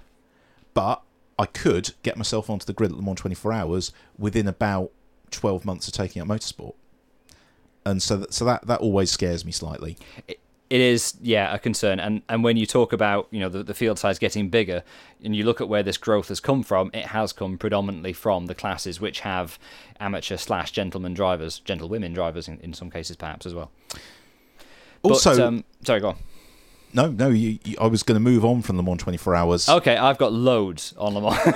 but 0.74 1.02
I 1.38 1.46
could 1.46 1.94
get 2.04 2.18
myself 2.18 2.50
onto 2.50 2.66
the 2.66 2.74
grid 2.74 2.92
at 2.92 2.98
Le 2.98 3.04
Mans 3.04 3.20
24 3.20 3.52
Hours 3.54 3.92
within 4.18 4.48
about 4.48 4.92
12 5.32 5.66
months 5.66 5.88
of 5.88 5.94
taking 5.94 6.22
up 6.22 6.28
motorsport. 6.28 6.74
And 7.90 8.02
so 8.02 8.18
that, 8.18 8.34
so 8.34 8.46
that, 8.46 8.68
that 8.68 8.80
always 8.80 9.12
scares 9.12 9.44
me 9.46 9.52
slightly. 9.52 9.98
It, 10.28 10.40
it 10.70 10.82
is, 10.82 11.16
yeah, 11.22 11.54
a 11.54 11.58
concern. 11.58 12.00
And 12.00 12.22
and 12.30 12.44
when 12.44 12.56
you 12.56 12.68
talk 12.68 12.94
about 12.94 13.28
you 13.32 13.40
know 13.40 13.50
the, 13.50 13.64
the 13.64 13.74
field 13.74 13.98
size 13.98 14.20
getting 14.20 14.50
bigger, 14.50 14.84
and 15.24 15.36
you 15.36 15.44
look 15.44 15.62
at 15.62 15.68
where 15.68 15.82
this 15.82 15.98
growth 15.98 16.28
has 16.28 16.40
come 16.40 16.62
from, 16.64 16.92
it 16.94 17.08
has 17.08 17.34
come 17.34 17.58
predominantly 17.58 18.14
from 18.14 18.46
the 18.46 18.54
classes 18.54 19.02
which 19.02 19.22
have 19.22 19.58
amateur 20.00 20.38
slash 20.38 20.72
gentleman 20.72 21.16
drivers, 21.16 21.60
gentlewomen 21.60 22.14
drivers 22.14 22.48
in, 22.48 22.60
in 22.60 22.74
some 22.74 22.92
cases 22.92 23.16
perhaps 23.16 23.46
as 23.46 23.56
well. 23.56 23.72
Also, 25.02 25.32
but, 25.32 25.40
um, 25.40 25.64
sorry, 25.84 26.02
go 26.02 26.10
on. 26.10 26.18
No, 26.94 27.08
no, 27.08 27.30
you, 27.30 27.60
you, 27.64 27.76
I 27.80 27.88
was 27.88 28.04
going 28.04 28.16
to 28.16 28.20
move 28.20 28.44
on 28.44 28.62
from 28.62 28.78
Le 28.78 28.84
Mans 28.84 29.00
24 29.00 29.36
Hours. 29.36 29.70
Okay, 29.70 29.96
I've 29.96 30.18
got 30.18 30.34
loads 30.34 30.94
on 30.98 31.14
Le 31.14 31.22
Mans, 31.22 31.38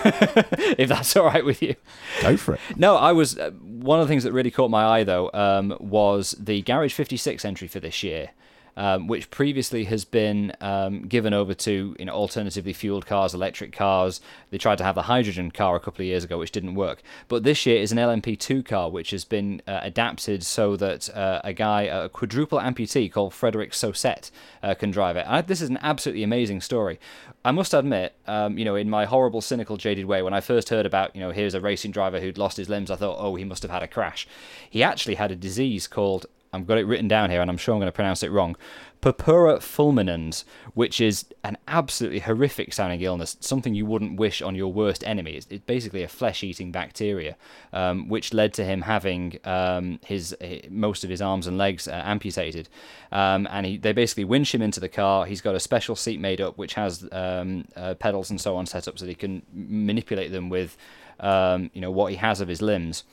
if 0.77 0.89
that's 0.89 1.15
all 1.15 1.25
right 1.25 1.43
with 1.43 1.61
you. 1.61 1.75
Go 2.21 2.37
for 2.37 2.55
it. 2.55 2.59
No, 2.75 2.95
I 2.95 3.11
was. 3.11 3.37
Uh, 3.37 3.51
one 3.51 3.99
of 3.99 4.07
the 4.07 4.11
things 4.11 4.23
that 4.23 4.31
really 4.31 4.51
caught 4.51 4.69
my 4.69 4.83
eye, 4.85 5.03
though, 5.03 5.29
um, 5.33 5.75
was 5.79 6.35
the 6.39 6.61
Garage 6.61 6.93
56 6.93 7.43
entry 7.45 7.67
for 7.67 7.79
this 7.79 8.03
year 8.03 8.29
um, 8.77 9.07
which 9.07 9.29
previously 9.29 9.85
has 9.85 10.05
been 10.05 10.53
um, 10.61 11.03
given 11.03 11.33
over 11.33 11.53
to 11.53 11.95
you 11.99 12.05
know 12.05 12.13
alternatively 12.13 12.73
fueled 12.73 13.05
cars, 13.05 13.33
electric 13.33 13.71
cars. 13.71 14.21
They 14.49 14.57
tried 14.57 14.77
to 14.79 14.83
have 14.83 14.95
the 14.95 15.03
hydrogen 15.03 15.51
car 15.51 15.75
a 15.75 15.79
couple 15.79 16.01
of 16.01 16.07
years 16.07 16.23
ago, 16.23 16.37
which 16.37 16.51
didn't 16.51 16.75
work. 16.75 17.01
But 17.27 17.43
this 17.43 17.65
year 17.65 17.77
is 17.77 17.91
an 17.91 17.97
LMP2 17.97 18.65
car, 18.65 18.89
which 18.89 19.11
has 19.11 19.25
been 19.25 19.61
uh, 19.67 19.79
adapted 19.83 20.43
so 20.43 20.75
that 20.77 21.09
uh, 21.15 21.41
a 21.43 21.53
guy, 21.53 21.83
a 21.83 22.09
quadruple 22.09 22.59
amputee 22.59 23.11
called 23.11 23.33
Frederick 23.33 23.71
Sausset, 23.71 24.31
uh, 24.61 24.73
can 24.73 24.91
drive 24.91 25.17
it. 25.17 25.25
I, 25.27 25.41
this 25.41 25.61
is 25.61 25.69
an 25.69 25.79
absolutely 25.81 26.23
amazing 26.23 26.61
story. 26.61 26.99
I 27.45 27.51
must 27.51 27.73
admit, 27.73 28.13
um, 28.25 28.57
you 28.57 28.63
know, 28.63 28.75
in 28.75 28.89
my 28.89 29.05
horrible, 29.05 29.41
cynical, 29.41 29.75
jaded 29.77 30.05
way, 30.05 30.21
when 30.21 30.33
I 30.33 30.39
first 30.39 30.69
heard 30.69 30.85
about, 30.85 31.15
you 31.15 31.21
know, 31.21 31.31
here's 31.31 31.53
a 31.53 31.59
racing 31.59 31.91
driver 31.91 32.19
who'd 32.19 32.37
lost 32.37 32.57
his 32.57 32.69
limbs, 32.69 32.89
I 32.89 32.95
thought, 32.95 33.17
oh, 33.19 33.35
he 33.35 33.43
must 33.43 33.63
have 33.63 33.71
had 33.71 33.83
a 33.83 33.87
crash. 33.87 34.27
He 34.69 34.81
actually 34.81 35.15
had 35.15 35.31
a 35.31 35.35
disease 35.35 35.87
called 35.87 36.25
I've 36.53 36.67
got 36.67 36.77
it 36.77 36.85
written 36.85 37.07
down 37.07 37.29
here, 37.29 37.41
and 37.41 37.49
I'm 37.49 37.57
sure 37.57 37.73
I'm 37.73 37.79
going 37.79 37.87
to 37.87 37.91
pronounce 37.91 38.23
it 38.23 38.31
wrong. 38.31 38.55
Purpura 39.01 39.57
fulminans, 39.57 40.45
which 40.75 41.01
is 41.01 41.25
an 41.43 41.57
absolutely 41.67 42.19
horrific 42.19 42.71
sounding 42.71 43.01
illness, 43.01 43.35
something 43.41 43.75
you 43.75 43.85
wouldn't 43.85 44.17
wish 44.17 44.41
on 44.41 44.55
your 44.55 44.71
worst 44.71 45.03
enemy. 45.05 45.31
It's, 45.31 45.45
it's 45.49 45.65
basically 45.65 46.03
a 46.03 46.07
flesh 46.07 46.41
eating 46.41 46.71
bacteria, 46.71 47.35
um, 47.73 48.07
which 48.07 48.33
led 48.33 48.53
to 48.53 48.63
him 48.63 48.83
having 48.83 49.39
um, 49.43 49.99
his, 50.05 50.33
his, 50.39 50.69
most 50.69 51.03
of 51.03 51.09
his 51.09 51.21
arms 51.21 51.47
and 51.47 51.57
legs 51.57 51.85
uh, 51.85 52.01
amputated. 52.05 52.69
Um, 53.11 53.45
and 53.51 53.65
he, 53.65 53.77
they 53.77 53.91
basically 53.91 54.23
winch 54.23 54.55
him 54.55 54.61
into 54.61 54.79
the 54.79 54.87
car. 54.87 55.25
He's 55.25 55.41
got 55.41 55.53
a 55.53 55.59
special 55.59 55.97
seat 55.97 56.21
made 56.21 56.39
up 56.39 56.57
which 56.57 56.75
has 56.75 57.05
um, 57.11 57.65
uh, 57.75 57.95
pedals 57.95 58.29
and 58.29 58.39
so 58.39 58.55
on 58.55 58.65
set 58.65 58.87
up 58.87 58.97
so 58.97 59.05
that 59.05 59.11
he 59.11 59.15
can 59.15 59.41
manipulate 59.51 60.31
them 60.31 60.47
with 60.47 60.77
um, 61.19 61.69
you 61.73 61.81
know 61.81 61.91
what 61.91 62.11
he 62.11 62.17
has 62.17 62.41
of 62.41 62.47
his 62.47 62.61
limbs. 62.61 63.03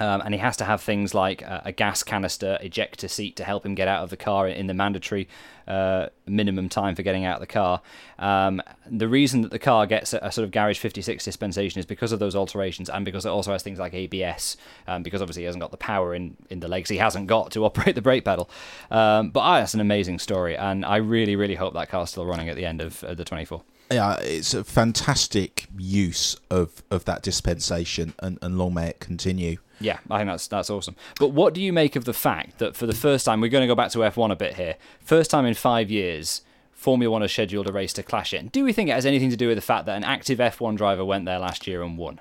Um, 0.00 0.22
and 0.24 0.32
he 0.32 0.40
has 0.40 0.56
to 0.56 0.64
have 0.64 0.80
things 0.80 1.12
like 1.12 1.42
a, 1.42 1.62
a, 1.66 1.72
gas 1.72 2.02
canister 2.02 2.58
ejector 2.62 3.06
seat 3.06 3.36
to 3.36 3.44
help 3.44 3.66
him 3.66 3.74
get 3.74 3.86
out 3.86 4.02
of 4.02 4.08
the 4.08 4.16
car 4.16 4.48
in 4.48 4.66
the 4.66 4.72
mandatory 4.72 5.28
uh, 5.68 6.06
minimum 6.26 6.70
time 6.70 6.94
for 6.94 7.02
getting 7.02 7.26
out 7.26 7.34
of 7.34 7.40
the 7.40 7.46
car. 7.46 7.82
Um, 8.18 8.62
the 8.90 9.06
reason 9.08 9.42
that 9.42 9.50
the 9.50 9.58
car 9.58 9.86
gets 9.86 10.14
a, 10.14 10.18
a, 10.22 10.32
sort 10.32 10.44
of 10.44 10.52
Garage 10.52 10.78
56 10.78 11.22
dispensation 11.22 11.78
is 11.78 11.84
because 11.84 12.12
of 12.12 12.18
those 12.18 12.34
alterations 12.34 12.88
and 12.88 13.04
because 13.04 13.26
it 13.26 13.28
also 13.28 13.52
has 13.52 13.62
things 13.62 13.78
like 13.78 13.92
ABS, 13.92 14.56
um, 14.88 15.02
because 15.02 15.20
obviously 15.20 15.42
he 15.42 15.46
hasn't 15.46 15.60
got 15.60 15.70
the 15.70 15.76
power 15.76 16.14
in, 16.14 16.34
in 16.48 16.60
the 16.60 16.68
legs 16.68 16.88
he 16.88 16.96
hasn't 16.96 17.26
got 17.26 17.50
to 17.52 17.64
operate 17.66 17.94
the 17.94 18.02
brake 18.02 18.24
pedal. 18.24 18.48
Um, 18.90 19.30
but 19.30 19.40
ah, 19.40 19.58
that's 19.58 19.74
an 19.74 19.80
amazing 19.80 20.18
story, 20.18 20.56
and 20.56 20.82
I 20.84 20.96
really, 20.96 21.36
really 21.36 21.56
hope 21.56 21.74
that 21.74 21.90
car's 21.90 22.10
still 22.10 22.24
running 22.24 22.48
at 22.48 22.56
the 22.56 22.64
end 22.64 22.80
of 22.80 23.04
uh, 23.04 23.14
the 23.14 23.24
24 23.24 23.62
yeah, 23.92 24.18
it's 24.20 24.54
a 24.54 24.62
fantastic 24.62 25.66
use 25.76 26.36
of, 26.48 26.84
of 26.92 27.04
that 27.06 27.22
dispensation, 27.22 28.14
and, 28.20 28.38
and 28.40 28.56
long 28.56 28.74
may 28.74 28.90
it 28.90 29.00
continue. 29.00 29.56
Yeah, 29.80 29.98
I 30.10 30.18
think 30.18 30.28
that's 30.28 30.46
that's 30.46 30.68
awesome. 30.70 30.94
But 31.18 31.28
what 31.28 31.54
do 31.54 31.62
you 31.62 31.72
make 31.72 31.96
of 31.96 32.04
the 32.04 32.12
fact 32.12 32.58
that 32.58 32.76
for 32.76 32.86
the 32.86 32.94
first 32.94 33.24
time, 33.24 33.40
we're 33.40 33.48
going 33.48 33.62
to 33.62 33.66
go 33.66 33.74
back 33.74 33.90
to 33.92 33.98
F1 33.98 34.30
a 34.30 34.36
bit 34.36 34.54
here, 34.54 34.76
first 35.02 35.30
time 35.30 35.46
in 35.46 35.54
five 35.54 35.90
years, 35.90 36.42
Formula 36.72 37.10
One 37.10 37.22
has 37.22 37.32
scheduled 37.32 37.66
a 37.68 37.72
race 37.72 37.92
to 37.94 38.02
clash 38.02 38.32
in. 38.34 38.48
Do 38.48 38.64
we 38.64 38.72
think 38.72 38.90
it 38.90 38.92
has 38.92 39.06
anything 39.06 39.30
to 39.30 39.36
do 39.36 39.48
with 39.48 39.56
the 39.56 39.62
fact 39.62 39.86
that 39.86 39.96
an 39.96 40.04
active 40.04 40.38
F1 40.38 40.76
driver 40.76 41.04
went 41.04 41.24
there 41.24 41.38
last 41.38 41.66
year 41.66 41.82
and 41.82 41.96
won? 41.96 42.20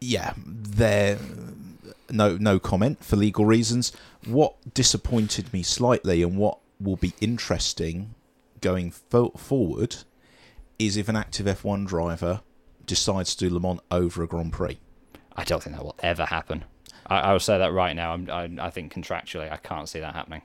Yeah, 0.00 0.34
there. 0.36 1.18
No, 2.10 2.36
no 2.36 2.58
comment 2.58 3.02
for 3.02 3.16
legal 3.16 3.46
reasons. 3.46 3.92
What 4.26 4.74
disappointed 4.74 5.52
me 5.52 5.62
slightly, 5.62 6.22
and 6.22 6.36
what 6.36 6.58
will 6.78 6.96
be 6.96 7.14
interesting 7.20 8.14
going 8.60 8.90
fo- 8.90 9.30
forward, 9.30 9.96
is 10.78 10.96
if 10.96 11.08
an 11.08 11.16
active 11.16 11.46
F1 11.46 11.86
driver 11.86 12.42
decides 12.84 13.34
to 13.36 13.48
do 13.48 13.54
Le 13.54 13.60
Mans 13.60 13.80
over 13.90 14.22
a 14.22 14.26
Grand 14.26 14.52
Prix. 14.52 14.78
I 15.36 15.44
don't 15.44 15.62
think 15.62 15.76
that 15.76 15.84
will 15.84 15.96
ever 16.00 16.26
happen. 16.26 16.64
I, 17.06 17.18
I 17.20 17.32
will 17.32 17.40
say 17.40 17.58
that 17.58 17.72
right 17.72 17.94
now. 17.94 18.12
I'm, 18.12 18.30
I, 18.30 18.66
I 18.66 18.70
think 18.70 18.92
contractually, 18.92 19.50
I 19.50 19.56
can't 19.56 19.88
see 19.88 20.00
that 20.00 20.14
happening. 20.14 20.42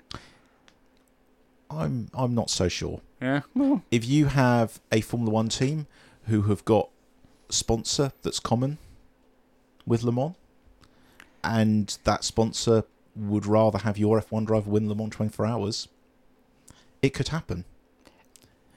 I'm 1.70 2.10
I'm 2.14 2.34
not 2.34 2.50
so 2.50 2.68
sure. 2.68 3.02
Yeah. 3.22 3.42
Well. 3.54 3.84
If 3.92 4.06
you 4.06 4.28
have 4.28 4.80
a 4.92 5.02
Formula 5.02 5.32
One 5.32 5.50
team 5.50 5.88
who 6.28 6.44
have 6.44 6.64
got 6.66 6.90
sponsor 7.50 8.12
that's 8.22 8.40
common 8.40 8.78
with 9.86 10.04
Le 10.04 10.12
Mans, 10.12 10.36
and 11.44 11.98
that 12.04 12.24
sponsor 12.24 12.84
would 13.16 13.46
rather 13.46 13.80
have 13.80 13.98
your 13.98 14.22
F1 14.22 14.46
driver 14.46 14.70
win 14.70 14.88
Le 14.88 14.96
Mans 14.96 15.12
24 15.12 15.46
hours, 15.46 15.88
it 17.02 17.14
could 17.14 17.30
happen. 17.30 17.66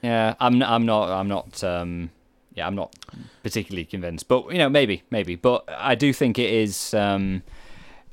Yeah, 0.01 0.35
I'm 0.39 0.61
I'm 0.63 0.85
not 0.85 1.09
I'm 1.09 1.27
not 1.27 1.63
um 1.63 2.09
yeah 2.53 2.67
I'm 2.67 2.75
not 2.75 2.95
particularly 3.43 3.85
convinced, 3.85 4.27
but 4.27 4.51
you 4.51 4.57
know 4.57 4.69
maybe 4.69 5.03
maybe, 5.09 5.35
but 5.35 5.63
I 5.67 5.95
do 5.95 6.13
think 6.13 6.39
it 6.39 6.49
is. 6.51 6.93
Um, 6.93 7.43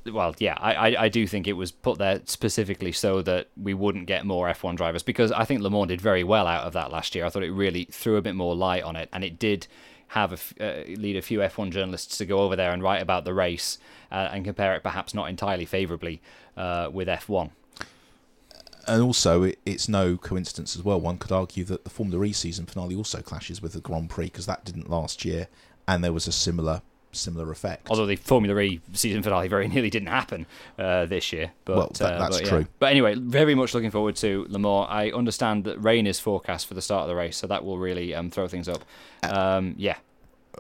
well, 0.07 0.35
yeah, 0.39 0.57
I, 0.59 0.75
I, 0.75 1.03
I 1.03 1.09
do 1.09 1.27
think 1.27 1.47
it 1.47 1.53
was 1.53 1.71
put 1.71 1.99
there 1.99 2.23
specifically 2.25 2.93
so 2.93 3.21
that 3.23 3.49
we 3.61 3.75
wouldn't 3.75 4.07
get 4.07 4.25
more 4.25 4.49
F1 4.49 4.77
drivers 4.77 5.03
because 5.03 5.31
I 5.33 5.45
think 5.45 5.61
Le 5.61 5.69
Mans 5.69 5.89
did 5.89 6.01
very 6.01 6.25
well 6.25 6.47
out 6.47 6.65
of 6.65 6.73
that 6.73 6.91
last 6.91 7.15
year. 7.15 7.27
I 7.27 7.29
thought 7.29 7.43
it 7.43 7.51
really 7.51 7.85
threw 7.91 8.17
a 8.17 8.23
bit 8.23 8.35
more 8.35 8.55
light 8.57 8.85
on 8.85 8.97
it, 8.97 9.11
and 9.13 9.23
it 9.23 9.39
did 9.39 9.67
have 10.09 10.55
uh, 10.61 10.73
lead 10.87 11.17
a 11.17 11.23
few 11.23 11.41
F1 11.41 11.71
journalists 11.71 12.17
to 12.19 12.25
go 12.25 12.39
over 12.39 12.57
there 12.57 12.73
and 12.73 12.83
write 12.83 13.03
about 13.03 13.25
the 13.25 13.35
race 13.35 13.79
uh, 14.11 14.29
and 14.33 14.45
compare 14.45 14.75
it 14.75 14.83
perhaps 14.83 15.13
not 15.13 15.29
entirely 15.29 15.67
favourably 15.67 16.23
uh, 16.57 16.89
with 16.91 17.09
F1 17.09 17.51
and 18.89 19.03
also 19.03 19.43
it, 19.43 19.59
it's 19.65 19.89
no 19.89 20.17
coincidence 20.17 20.77
as 20.77 20.83
well. 20.83 21.01
One 21.01 21.19
could 21.19 21.33
argue 21.33 21.65
that 21.65 21.85
the 21.85 21.91
Formula 21.91 22.25
E 22.25 22.33
season 22.33 22.67
finale 22.67 22.95
also 22.95 23.21
clashes 23.21 23.63
with 23.63 23.73
the 23.73 23.81
Grand 23.81 24.11
Prix 24.11 24.27
because 24.27 24.47
that 24.47 24.65
didn't 24.65 24.91
last 24.91 25.25
year, 25.25 25.49
and 25.87 26.03
there 26.03 26.13
was 26.13 26.27
a 26.27 26.33
similar 26.33 26.83
similar 27.13 27.51
effect. 27.51 27.89
Although 27.91 28.07
the 28.07 28.17
Formula 28.17 28.59
E 28.61 28.81
season 28.93 29.23
finale 29.23 29.49
very 29.49 29.69
nearly 29.75 29.91
didn't 29.91 30.09
happen 30.09 30.47
uh, 30.79 31.07
this 31.07 31.33
year. 31.33 31.53
But, 31.65 31.77
well, 31.77 31.91
that, 31.99 32.15
uh, 32.15 32.19
that's 32.19 32.41
but, 32.41 32.49
true. 32.49 32.67
But 32.79 32.91
anyway, 32.91 33.15
very 33.15 33.55
much 33.55 33.75
looking 33.75 33.91
forward 33.91 34.17
to 34.17 34.47
Le 34.49 34.59
Mans. 34.59 34.87
I 34.89 35.11
understand 35.11 35.65
that 35.65 35.79
rain 35.79 36.07
is 36.07 36.19
forecast 36.21 36.67
for 36.67 36.75
the 36.75 36.83
start 36.83 37.03
of 37.03 37.09
the 37.09 37.17
race, 37.17 37.37
so 37.37 37.47
that 37.47 37.65
will 37.65 37.79
really 37.79 38.15
um, 38.15 38.31
throw 38.31 38.49
things 38.49 38.69
up. 38.69 38.85
Um, 39.23 39.75
yeah. 39.77 39.97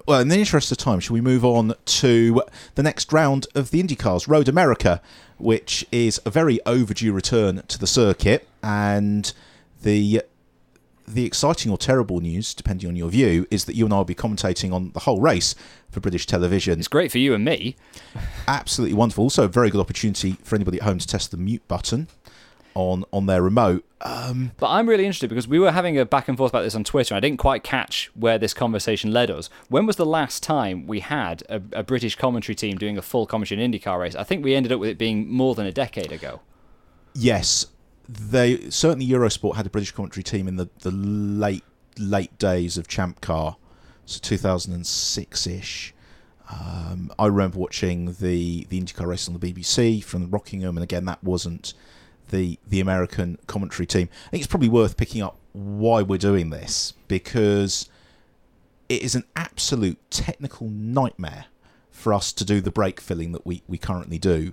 Well, 0.06 0.20
in 0.20 0.28
the 0.28 0.38
interest 0.38 0.70
of 0.72 0.78
time, 0.78 1.00
shall 1.00 1.14
we 1.14 1.20
move 1.20 1.44
on 1.44 1.74
to 1.84 2.42
the 2.74 2.82
next 2.82 3.12
round 3.12 3.46
of 3.54 3.70
the 3.70 3.82
IndyCars, 3.82 4.28
Road 4.28 4.48
America, 4.48 5.00
which 5.38 5.86
is 5.92 6.20
a 6.24 6.30
very 6.30 6.60
overdue 6.66 7.12
return 7.12 7.62
to 7.68 7.78
the 7.78 7.86
circuit, 7.86 8.46
and 8.62 9.32
the 9.82 10.22
the 11.06 11.24
exciting 11.24 11.72
or 11.72 11.78
terrible 11.78 12.20
news, 12.20 12.52
depending 12.52 12.86
on 12.86 12.94
your 12.94 13.08
view, 13.08 13.46
is 13.50 13.64
that 13.64 13.74
you 13.74 13.86
and 13.86 13.94
I 13.94 13.96
will 13.96 14.04
be 14.04 14.14
commentating 14.14 14.72
on 14.74 14.90
the 14.92 15.00
whole 15.00 15.22
race 15.22 15.54
for 15.90 16.00
British 16.00 16.26
television. 16.26 16.78
It's 16.78 16.88
great 16.88 17.10
for 17.10 17.16
you 17.16 17.32
and 17.32 17.44
me. 17.44 17.76
Absolutely 18.46 18.94
wonderful. 18.94 19.24
Also, 19.24 19.44
a 19.44 19.48
very 19.48 19.70
good 19.70 19.80
opportunity 19.80 20.32
for 20.42 20.54
anybody 20.54 20.78
at 20.78 20.84
home 20.84 20.98
to 20.98 21.06
test 21.06 21.30
the 21.30 21.38
mute 21.38 21.66
button 21.66 22.08
on 22.74 23.04
on 23.12 23.26
their 23.26 23.42
remote. 23.42 23.84
Um, 24.00 24.52
but 24.58 24.68
I'm 24.68 24.88
really 24.88 25.04
interested 25.04 25.28
because 25.28 25.48
we 25.48 25.58
were 25.58 25.72
having 25.72 25.98
a 25.98 26.04
back 26.04 26.28
and 26.28 26.38
forth 26.38 26.52
about 26.52 26.62
this 26.62 26.74
on 26.74 26.84
Twitter. 26.84 27.14
And 27.14 27.24
I 27.24 27.26
didn't 27.26 27.40
quite 27.40 27.64
catch 27.64 28.10
where 28.14 28.38
this 28.38 28.54
conversation 28.54 29.12
led 29.12 29.30
us. 29.30 29.50
When 29.68 29.86
was 29.86 29.96
the 29.96 30.06
last 30.06 30.42
time 30.42 30.86
we 30.86 31.00
had 31.00 31.42
a, 31.48 31.60
a 31.72 31.82
British 31.82 32.14
commentary 32.14 32.54
team 32.54 32.78
doing 32.78 32.96
a 32.96 33.02
full 33.02 33.26
commentary 33.26 33.62
in 33.62 33.72
IndyCar 33.72 33.98
race? 33.98 34.14
I 34.14 34.24
think 34.24 34.44
we 34.44 34.54
ended 34.54 34.72
up 34.72 34.80
with 34.80 34.90
it 34.90 34.98
being 34.98 35.28
more 35.28 35.54
than 35.54 35.66
a 35.66 35.72
decade 35.72 36.12
ago. 36.12 36.40
Yes, 37.14 37.66
they 38.08 38.70
certainly 38.70 39.06
Eurosport 39.06 39.56
had 39.56 39.66
a 39.66 39.70
British 39.70 39.92
commentary 39.92 40.22
team 40.22 40.46
in 40.46 40.56
the, 40.56 40.68
the 40.80 40.90
late 40.90 41.64
late 41.98 42.38
days 42.38 42.78
of 42.78 42.86
Champ 42.86 43.20
Car, 43.20 43.56
so 44.06 44.20
2006 44.20 45.46
ish. 45.46 45.94
Um, 46.50 47.12
I 47.18 47.26
remember 47.26 47.58
watching 47.58 48.06
the 48.06 48.64
the 48.68 48.80
IndyCar 48.80 49.06
race 49.06 49.28
on 49.28 49.36
the 49.36 49.52
BBC 49.52 50.02
from 50.02 50.30
Rockingham, 50.30 50.76
and 50.76 50.84
again 50.84 51.04
that 51.06 51.22
wasn't 51.22 51.74
the 52.28 52.58
the 52.66 52.80
American 52.80 53.38
commentary 53.46 53.86
team. 53.86 54.08
I 54.26 54.30
think 54.30 54.42
it's 54.42 54.50
probably 54.50 54.68
worth 54.68 54.96
picking 54.96 55.22
up 55.22 55.38
why 55.52 56.02
we're 56.02 56.18
doing 56.18 56.50
this 56.50 56.94
because 57.08 57.88
it 58.88 59.02
is 59.02 59.14
an 59.14 59.24
absolute 59.36 59.98
technical 60.10 60.68
nightmare 60.68 61.46
for 61.90 62.14
us 62.14 62.32
to 62.32 62.44
do 62.44 62.60
the 62.60 62.70
break 62.70 63.00
filling 63.00 63.32
that 63.32 63.44
we, 63.44 63.62
we 63.66 63.76
currently 63.76 64.18
do 64.18 64.52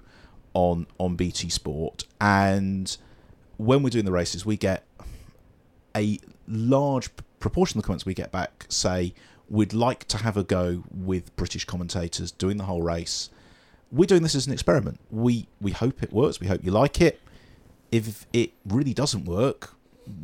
on 0.54 0.88
on 0.98 1.16
BT 1.16 1.50
Sport 1.50 2.06
and 2.20 2.98
when 3.58 3.84
we're 3.84 3.90
doing 3.90 4.06
the 4.06 4.12
races 4.12 4.46
we 4.46 4.58
get 4.58 4.86
a 5.96 6.20
large 6.48 7.10
proportion 7.40 7.78
of 7.78 7.84
the 7.84 7.88
comments 7.88 8.06
we 8.06 8.14
get 8.14 8.32
back 8.32 8.66
say 8.70 9.14
we'd 9.50 9.74
like 9.74 10.06
to 10.08 10.18
have 10.18 10.38
a 10.38 10.44
go 10.44 10.84
with 10.92 11.36
British 11.36 11.66
commentators 11.66 12.32
doing 12.32 12.58
the 12.58 12.64
whole 12.64 12.82
race 12.82 13.30
we're 13.92 14.06
doing 14.06 14.24
this 14.24 14.36
as 14.36 14.48
an 14.48 14.54
experiment. 14.54 15.00
We 15.10 15.48
we 15.62 15.72
hope 15.72 16.04
it 16.04 16.12
works. 16.12 16.40
We 16.40 16.48
hope 16.48 16.64
you 16.64 16.72
like 16.72 17.02
it. 17.02 17.22
If 17.96 18.26
it 18.34 18.52
really 18.66 18.94
doesn't 18.94 19.26
work, 19.26 19.74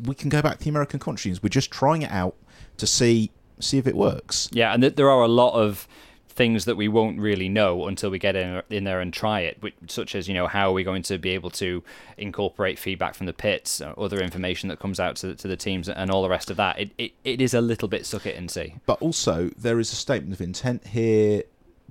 we 0.04 0.16
can 0.16 0.30
go 0.30 0.42
back 0.42 0.58
to 0.58 0.64
the 0.64 0.70
American 0.70 1.00
countries. 1.00 1.42
We're 1.42 1.50
just 1.50 1.72
trying 1.72 2.02
it 2.02 2.12
out 2.12 2.36
to 2.78 2.86
see 2.86 3.32
see 3.60 3.78
if 3.78 3.88
it 3.88 3.96
works. 3.96 4.50
Yeah, 4.52 4.74
and 4.74 4.82
th- 4.82 4.96
there 4.96 5.10
are 5.10 5.24
a 5.24 5.28
lot 5.28 5.54
of 5.54 5.88
things 6.28 6.66
that 6.66 6.76
we 6.76 6.88
won't 6.88 7.20
really 7.20 7.50
know 7.50 7.88
until 7.88 8.10
we 8.10 8.18
get 8.18 8.36
in, 8.36 8.62
in 8.70 8.84
there 8.84 9.00
and 9.00 9.14
try 9.14 9.42
it, 9.42 9.58
which, 9.62 9.76
such 9.88 10.16
as 10.16 10.28
you 10.28 10.34
know 10.34 10.48
how 10.48 10.70
are 10.70 10.74
we 10.74 10.84
going 10.84 11.04
to 11.04 11.18
be 11.18 11.30
able 11.32 11.50
to 11.52 11.84
incorporate 12.18 12.80
feedback 12.80 13.14
from 13.14 13.26
the 13.26 13.34
pits, 13.34 13.82
uh, 13.82 13.94
other 13.98 14.20
information 14.20 14.68
that 14.70 14.80
comes 14.80 15.00
out 15.00 15.16
to 15.18 15.28
the, 15.28 15.36
to 15.36 15.48
the 15.48 15.58
teams, 15.58 15.88
and 15.88 16.10
all 16.12 16.24
the 16.24 16.30
rest 16.30 16.50
of 16.50 16.58
that. 16.58 16.80
It, 16.80 16.92
it 16.98 17.12
it 17.24 17.42
is 17.42 17.54
a 17.54 17.62
little 17.62 17.88
bit 17.88 18.06
suck 18.06 18.26
it 18.26 18.36
and 18.36 18.50
see. 18.50 18.76
But 18.86 19.02
also 19.02 19.50
there 19.58 19.80
is 19.80 19.94
a 19.94 19.96
statement 19.96 20.34
of 20.34 20.42
intent 20.42 20.88
here 20.88 21.44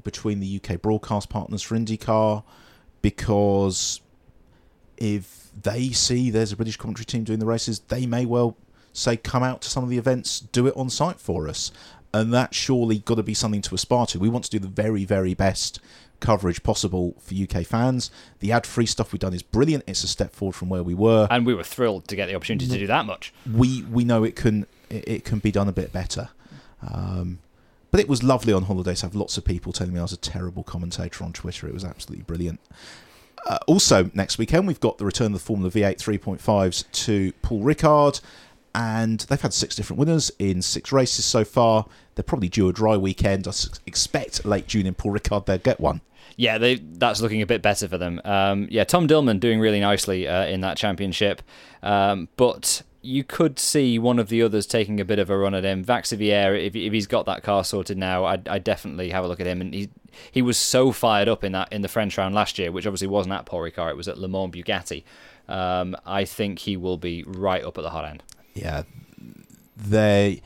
between 0.03 0.41
the 0.41 0.61
UK 0.63 0.81
broadcast 0.81 1.29
partners 1.29 1.63
for 1.63 1.77
IndyCar 1.77 2.43
because 3.03 4.01
if 4.97 5.40
they 5.63 5.91
see 5.91 6.31
there's 6.31 6.53
a 6.53 6.57
British 6.57 6.77
commentary 6.77 7.05
team 7.05 7.25
doing 7.25 7.39
the 7.39 7.47
races, 7.47 7.81
they 7.81 8.07
may 8.07 8.25
well 8.27 8.57
say, 8.93 9.17
come 9.17 9.43
out 9.43 9.63
to 9.63 9.71
some 9.71 9.85
of 9.85 9.91
the 9.91 9.99
events, 9.99 10.41
do 10.41 10.67
it 10.67 10.77
on 10.77 10.91
site 10.91 11.21
for 11.21 11.49
us. 11.49 11.71
And 12.13 12.35
that's 12.35 12.57
surely 12.57 12.99
got 12.99 13.17
to 13.17 13.23
be 13.23 13.35
something 13.35 13.63
to 13.63 13.75
aspire 13.75 14.07
to. 14.07 14.19
We 14.19 14.29
want 14.29 14.45
to 14.47 14.51
do 14.51 14.59
the 14.59 14.67
very, 14.67 15.05
very 15.05 15.33
best 15.33 15.79
coverage 16.19 16.63
possible 16.63 17.15
for 17.21 17.35
UK 17.35 17.65
fans. 17.65 18.11
The 18.41 18.53
ad 18.53 18.67
free 18.67 18.87
stuff 18.87 19.13
we've 19.13 19.21
done 19.21 19.33
is 19.33 19.43
brilliant. 19.43 19.85
It's 19.87 20.05
a 20.05 20.09
step 20.09 20.35
forward 20.35 20.55
from 20.55 20.69
where 20.69 20.83
we 20.83 20.95
were. 20.95 21.29
And 21.31 21.47
we 21.47 21.55
were 21.55 21.63
thrilled 21.63 22.09
to 22.09 22.17
get 22.17 22.27
the 22.27 22.35
opportunity 22.35 22.67
to 22.67 22.79
do 22.79 22.87
that 22.89 23.07
much. 23.07 23.33
We 23.51 23.83
we 23.85 24.05
know 24.05 24.25
it 24.25 24.37
can 24.37 24.67
it, 24.91 25.25
can 25.25 25.39
be 25.39 25.53
done 25.53 25.69
a 25.69 25.73
bit 25.73 25.93
better. 25.93 26.31
Um, 26.83 27.39
but 27.91 28.01
it 28.01 28.09
was 28.09 28.23
lovely 28.23 28.53
on 28.53 28.65
holiday 28.65 28.95
to 28.95 29.07
have 29.07 29.15
lots 29.15 29.37
of 29.37 29.45
people 29.45 29.73
telling 29.73 29.93
me 29.93 29.99
I 29.99 30.03
was 30.03 30.13
a 30.13 30.17
terrible 30.17 30.63
commentator 30.63 31.25
on 31.25 31.33
Twitter. 31.33 31.67
It 31.67 31.75
was 31.75 31.85
absolutely 31.85 32.25
brilliant. 32.25 32.61
Uh, 33.47 33.59
also, 33.67 34.11
next 34.15 34.39
weekend, 34.39 34.67
we've 34.67 34.81
got 34.81 34.99
the 34.99 35.05
return 35.05 35.29
of 35.29 35.33
the 35.35 35.39
Formula 35.39 35.71
V8 35.71 35.97
3.5s 35.97 36.91
to 36.93 37.33
Paul 37.43 37.63
Ricard, 37.63 38.21
and 38.75 39.21
they've 39.21 39.41
had 39.41 39.53
six 39.53 39.75
different 39.75 39.99
winners 39.99 40.31
in 40.39 40.63
six 40.63 40.93
races 40.93 41.25
so 41.25 41.45
far. 41.45 41.87
They're 42.15 42.23
probably 42.23 42.49
due 42.49 42.69
a 42.69 42.73
dry 42.73 42.97
weekend. 42.97 43.49
I 43.49 43.53
expect 43.87 44.45
late 44.45 44.67
June 44.67 44.87
in 44.87 44.95
Paul 44.95 45.13
Ricard 45.13 45.47
they'll 45.47 45.59
get 45.59 45.81
one. 45.81 46.01
Yeah, 46.37 46.59
they, 46.59 46.77
that's 46.77 47.21
looking 47.21 47.43
a 47.43 47.47
bit 47.47 47.61
better 47.61 47.89
for 47.89 47.99
them. 47.99 48.21
Um, 48.25 48.69
yeah, 48.71 48.85
Tom 48.85 49.09
Dillmann 49.09 49.41
doing 49.41 49.61
really 49.61 49.81
nicely 49.81 50.29
uh, 50.29 50.47
in 50.47 50.61
that 50.61 50.77
championship, 50.77 51.43
um, 51.83 52.29
but 52.37 52.83
you 53.03 53.25
could 53.25 53.59
see 53.59 53.99
one 53.99 54.19
of 54.19 54.29
the 54.29 54.43
others 54.43 54.67
taking 54.67 55.01
a 55.01 55.05
bit 55.05 55.19
of 55.19 55.31
a 55.31 55.39
run 55.39 55.55
at 55.55 55.65
him. 55.65 55.85
Vaxivière, 55.85 56.59
if, 56.59 56.77
if 56.77 56.93
he's 56.93 57.07
got 57.07 57.27
that 57.27 57.43
car 57.43 57.65
sorted 57.65 57.97
now, 57.97 58.25
I'd, 58.25 58.47
I'd 58.47 58.65
definitely 58.65 59.11
have 59.11 59.25
a 59.25 59.29
look 59.29 59.41
at 59.41 59.47
him. 59.47 59.61
And 59.61 59.73
he 59.73 59.89
he 60.33 60.43
was 60.43 60.59
so 60.59 60.93
fired 60.93 61.29
up 61.29 61.45
in 61.45 61.53
that 61.53 61.73
in 61.73 61.83
the 61.83 61.89
French 61.89 62.19
round 62.19 62.35
last 62.35 62.59
year, 62.59 62.71
which 62.73 62.87
obviously 62.87 63.07
wasn't 63.07 63.35
at 63.35 63.47
Paul 63.47 63.61
Ricard, 63.61 63.91
it 63.91 63.97
was 63.97 64.09
at 64.09 64.19
Le 64.19 64.29
Mans 64.29 64.53
Bugatti. 64.53 65.05
Um, 65.49 65.97
I 66.05 66.25
think 66.25 66.61
he 66.61 66.77
will 66.77 66.97
be 66.97 67.25
right 67.27 67.65
up 67.65 67.79
at 67.79 67.83
the 67.83 67.91
hot 67.91 68.05
end. 68.05 68.23
Yeah, 68.55 68.83
they. 69.77 70.43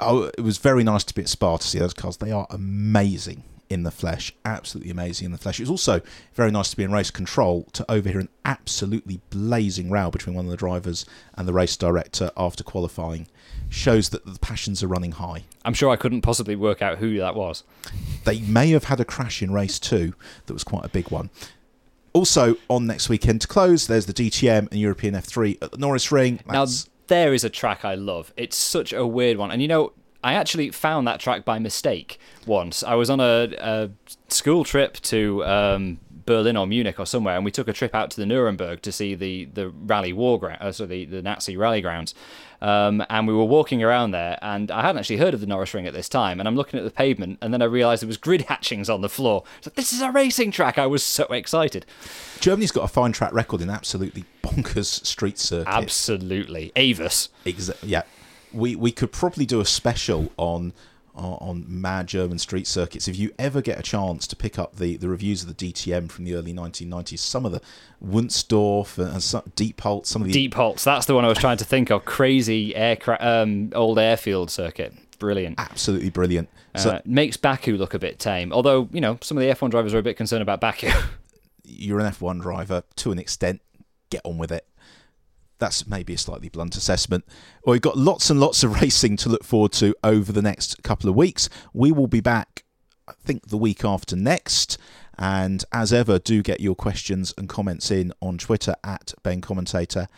Oh, 0.00 0.24
it 0.36 0.40
was 0.40 0.58
very 0.58 0.84
nice 0.84 1.04
to 1.04 1.14
be 1.14 1.22
at 1.22 1.28
Spa 1.28 1.56
to 1.56 1.66
see 1.66 1.78
those 1.78 1.94
cars. 1.94 2.18
They 2.18 2.32
are 2.32 2.46
amazing 2.50 3.44
in 3.68 3.82
the 3.82 3.90
flesh, 3.90 4.32
absolutely 4.44 4.90
amazing 4.90 5.26
in 5.26 5.32
the 5.32 5.38
flesh. 5.38 5.58
It 5.58 5.64
was 5.64 5.70
also 5.70 6.00
very 6.34 6.50
nice 6.50 6.70
to 6.70 6.76
be 6.76 6.82
in 6.82 6.92
race 6.92 7.10
control 7.10 7.64
to 7.72 7.90
overhear 7.90 8.20
an 8.20 8.28
absolutely 8.44 9.20
blazing 9.30 9.90
row 9.90 10.10
between 10.10 10.36
one 10.36 10.44
of 10.44 10.50
the 10.50 10.56
drivers 10.56 11.04
and 11.34 11.48
the 11.48 11.52
race 11.52 11.76
director 11.76 12.30
after 12.36 12.62
qualifying. 12.62 13.26
Shows 13.68 14.10
that 14.10 14.24
the 14.24 14.38
passions 14.38 14.82
are 14.82 14.88
running 14.88 15.12
high. 15.12 15.42
I'm 15.64 15.74
sure 15.74 15.90
I 15.90 15.96
couldn't 15.96 16.22
possibly 16.22 16.54
work 16.54 16.82
out 16.82 16.98
who 16.98 17.18
that 17.18 17.34
was. 17.34 17.64
They 18.24 18.40
may 18.40 18.70
have 18.70 18.84
had 18.84 19.00
a 19.00 19.04
crash 19.04 19.42
in 19.42 19.52
race 19.52 19.80
two 19.80 20.14
that 20.46 20.52
was 20.52 20.62
quite 20.62 20.84
a 20.84 20.88
big 20.88 21.10
one. 21.10 21.30
Also, 22.12 22.56
on 22.68 22.86
next 22.86 23.08
weekend 23.08 23.40
to 23.42 23.48
close, 23.48 23.88
there's 23.88 24.06
the 24.06 24.14
DTM 24.14 24.70
and 24.70 24.80
European 24.80 25.14
F3 25.14 25.58
at 25.60 25.72
the 25.72 25.76
Norisring. 25.76 26.40
That's, 26.46 26.86
Now, 26.86 26.92
there 27.08 27.34
is 27.34 27.44
a 27.44 27.50
track 27.50 27.84
I 27.84 27.94
love. 27.94 28.32
It's 28.36 28.56
such 28.56 28.92
a 28.92 29.06
weird 29.06 29.36
one. 29.36 29.50
And 29.50 29.60
you 29.60 29.68
know, 29.68 29.92
I 30.26 30.34
actually 30.34 30.72
found 30.72 31.06
that 31.06 31.20
track 31.20 31.44
by 31.44 31.60
mistake 31.60 32.18
once. 32.46 32.82
I 32.82 32.94
was 32.96 33.10
on 33.10 33.20
a, 33.20 33.48
a 33.60 33.90
school 34.26 34.64
trip 34.64 34.94
to 35.02 35.44
um, 35.44 36.00
Berlin 36.24 36.56
or 36.56 36.66
Munich 36.66 36.98
or 36.98 37.06
somewhere, 37.06 37.36
and 37.36 37.44
we 37.44 37.52
took 37.52 37.68
a 37.68 37.72
trip 37.72 37.94
out 37.94 38.10
to 38.10 38.16
the 38.16 38.26
Nuremberg 38.26 38.82
to 38.82 38.90
see 38.90 39.14
the, 39.14 39.44
the 39.44 39.68
rally 39.68 40.12
war 40.12 40.40
ground, 40.40 40.58
uh, 40.60 40.72
so 40.72 40.84
the, 40.84 41.04
the 41.04 41.22
Nazi 41.22 41.56
rally 41.56 41.80
grounds. 41.80 42.12
Um, 42.60 43.06
and 43.08 43.28
we 43.28 43.34
were 43.34 43.44
walking 43.44 43.84
around 43.84 44.10
there, 44.10 44.36
and 44.42 44.68
I 44.72 44.82
hadn't 44.82 44.98
actually 44.98 45.18
heard 45.18 45.32
of 45.32 45.40
the 45.40 45.46
Norisring 45.46 45.86
at 45.86 45.92
this 45.92 46.08
time. 46.08 46.40
And 46.40 46.48
I'm 46.48 46.56
looking 46.56 46.80
at 46.80 46.84
the 46.84 46.90
pavement, 46.90 47.38
and 47.40 47.54
then 47.54 47.62
I 47.62 47.66
realised 47.66 48.02
there 48.02 48.08
was 48.08 48.16
grid 48.16 48.40
hatchings 48.48 48.90
on 48.90 49.02
the 49.02 49.08
floor. 49.08 49.44
So 49.60 49.70
this 49.76 49.92
is 49.92 50.00
a 50.00 50.10
racing 50.10 50.50
track. 50.50 50.76
I 50.76 50.86
was 50.86 51.04
so 51.04 51.26
excited. 51.26 51.86
Germany's 52.40 52.72
got 52.72 52.82
a 52.82 52.88
fine 52.88 53.12
track 53.12 53.32
record 53.32 53.60
in 53.60 53.70
absolutely 53.70 54.24
bonkers 54.42 55.06
street 55.06 55.38
circuits. 55.38 55.68
Absolutely, 55.76 56.72
AVUS. 56.74 57.28
Exa- 57.44 57.76
yeah, 57.84 58.02
we 58.52 58.74
we 58.76 58.92
could 58.92 59.12
probably 59.12 59.46
do 59.46 59.60
a 59.60 59.64
special 59.64 60.32
on 60.36 60.72
on 61.14 61.38
on 61.40 61.64
mad 61.66 62.06
German 62.06 62.38
street 62.38 62.66
circuits. 62.66 63.08
If 63.08 63.16
you 63.16 63.32
ever 63.38 63.60
get 63.62 63.78
a 63.78 63.82
chance 63.82 64.26
to 64.26 64.36
pick 64.36 64.58
up 64.58 64.76
the, 64.76 64.96
the 64.96 65.08
reviews 65.08 65.42
of 65.42 65.54
the 65.54 65.72
DTM 65.72 66.10
from 66.10 66.24
the 66.24 66.34
early 66.34 66.52
1990s, 66.52 67.18
some 67.18 67.46
of 67.46 67.52
the 67.52 67.60
Wunstorf 68.04 68.98
and 68.98 69.22
some, 69.22 69.42
Diepholz, 69.56 70.06
some 70.06 70.22
of 70.22 70.28
the 70.28 70.32
Deep 70.34 70.54
Holtz. 70.54 70.84
That's 70.84 71.06
the 71.06 71.14
one 71.14 71.24
I 71.24 71.28
was 71.28 71.38
trying 71.38 71.56
to 71.58 71.64
think 71.64 71.90
of. 71.90 72.04
Crazy 72.04 72.74
aircraft, 72.74 73.22
um, 73.22 73.70
old 73.74 73.98
airfield 73.98 74.50
circuit. 74.50 74.92
Brilliant. 75.18 75.58
absolutely 75.58 76.10
brilliant. 76.10 76.50
So 76.76 76.90
Uh, 76.90 77.00
makes 77.06 77.38
Baku 77.38 77.78
look 77.78 77.94
a 77.94 77.98
bit 77.98 78.18
tame. 78.18 78.52
Although 78.52 78.88
you 78.92 79.00
know 79.00 79.18
some 79.22 79.38
of 79.38 79.42
the 79.42 79.48
F1 79.48 79.70
drivers 79.70 79.94
are 79.94 79.98
a 79.98 80.02
bit 80.02 80.16
concerned 80.18 80.42
about 80.42 80.60
Baku. 80.60 80.90
you're 81.64 81.98
an 82.00 82.12
F1 82.12 82.42
driver 82.42 82.82
to 82.96 83.12
an 83.12 83.18
extent. 83.18 83.62
Get 84.10 84.20
on 84.24 84.36
with 84.36 84.52
it. 84.52 84.66
That's 85.58 85.86
maybe 85.86 86.14
a 86.14 86.18
slightly 86.18 86.48
blunt 86.48 86.76
assessment. 86.76 87.24
Well, 87.64 87.72
we've 87.72 87.80
got 87.80 87.96
lots 87.96 88.30
and 88.30 88.38
lots 88.38 88.62
of 88.62 88.80
racing 88.82 89.16
to 89.18 89.28
look 89.28 89.44
forward 89.44 89.72
to 89.72 89.94
over 90.04 90.32
the 90.32 90.42
next 90.42 90.82
couple 90.82 91.08
of 91.08 91.16
weeks. 91.16 91.48
We 91.72 91.92
will 91.92 92.08
be 92.08 92.20
back, 92.20 92.64
I 93.08 93.12
think, 93.24 93.48
the 93.48 93.56
week 93.56 93.84
after 93.84 94.16
next. 94.16 94.78
And 95.18 95.64
as 95.72 95.92
ever, 95.92 96.18
do 96.18 96.42
get 96.42 96.60
your 96.60 96.74
questions 96.74 97.32
and 97.38 97.48
comments 97.48 97.90
in 97.90 98.12
on 98.20 98.36
Twitter 98.36 98.74
at 98.84 99.14
Ben 99.22 99.40
Commentator 99.40 100.08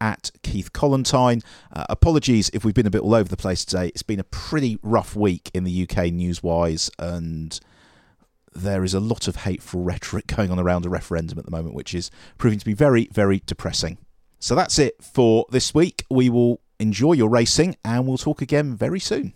at 0.00 0.30
Keith 0.42 0.72
Collantine. 0.72 1.42
Uh, 1.72 1.84
apologies 1.88 2.50
if 2.52 2.64
we've 2.64 2.74
been 2.74 2.86
a 2.86 2.90
bit 2.90 3.02
all 3.02 3.14
over 3.14 3.28
the 3.28 3.36
place 3.36 3.64
today. 3.64 3.88
It's 3.88 4.02
been 4.02 4.20
a 4.20 4.24
pretty 4.24 4.78
rough 4.82 5.14
week 5.16 5.50
in 5.54 5.64
the 5.64 5.88
UK 5.88 6.12
news 6.12 6.42
wise, 6.42 6.90
and 6.98 7.58
there 8.54 8.84
is 8.84 8.94
a 8.94 9.00
lot 9.00 9.28
of 9.28 9.36
hateful 9.36 9.82
rhetoric 9.82 10.26
going 10.36 10.50
on 10.50 10.58
around 10.58 10.86
a 10.86 10.90
referendum 10.90 11.38
at 11.38 11.44
the 11.44 11.50
moment, 11.50 11.74
which 11.74 11.94
is 11.94 12.10
proving 12.38 12.58
to 12.58 12.64
be 12.64 12.74
very, 12.74 13.08
very 13.12 13.42
depressing. 13.46 13.98
So 14.46 14.54
that's 14.54 14.78
it 14.78 15.02
for 15.02 15.44
this 15.50 15.74
week. 15.74 16.04
We 16.08 16.30
will 16.30 16.60
enjoy 16.78 17.14
your 17.14 17.28
racing 17.28 17.74
and 17.84 18.06
we'll 18.06 18.16
talk 18.16 18.40
again 18.40 18.76
very 18.76 19.00
soon. 19.00 19.32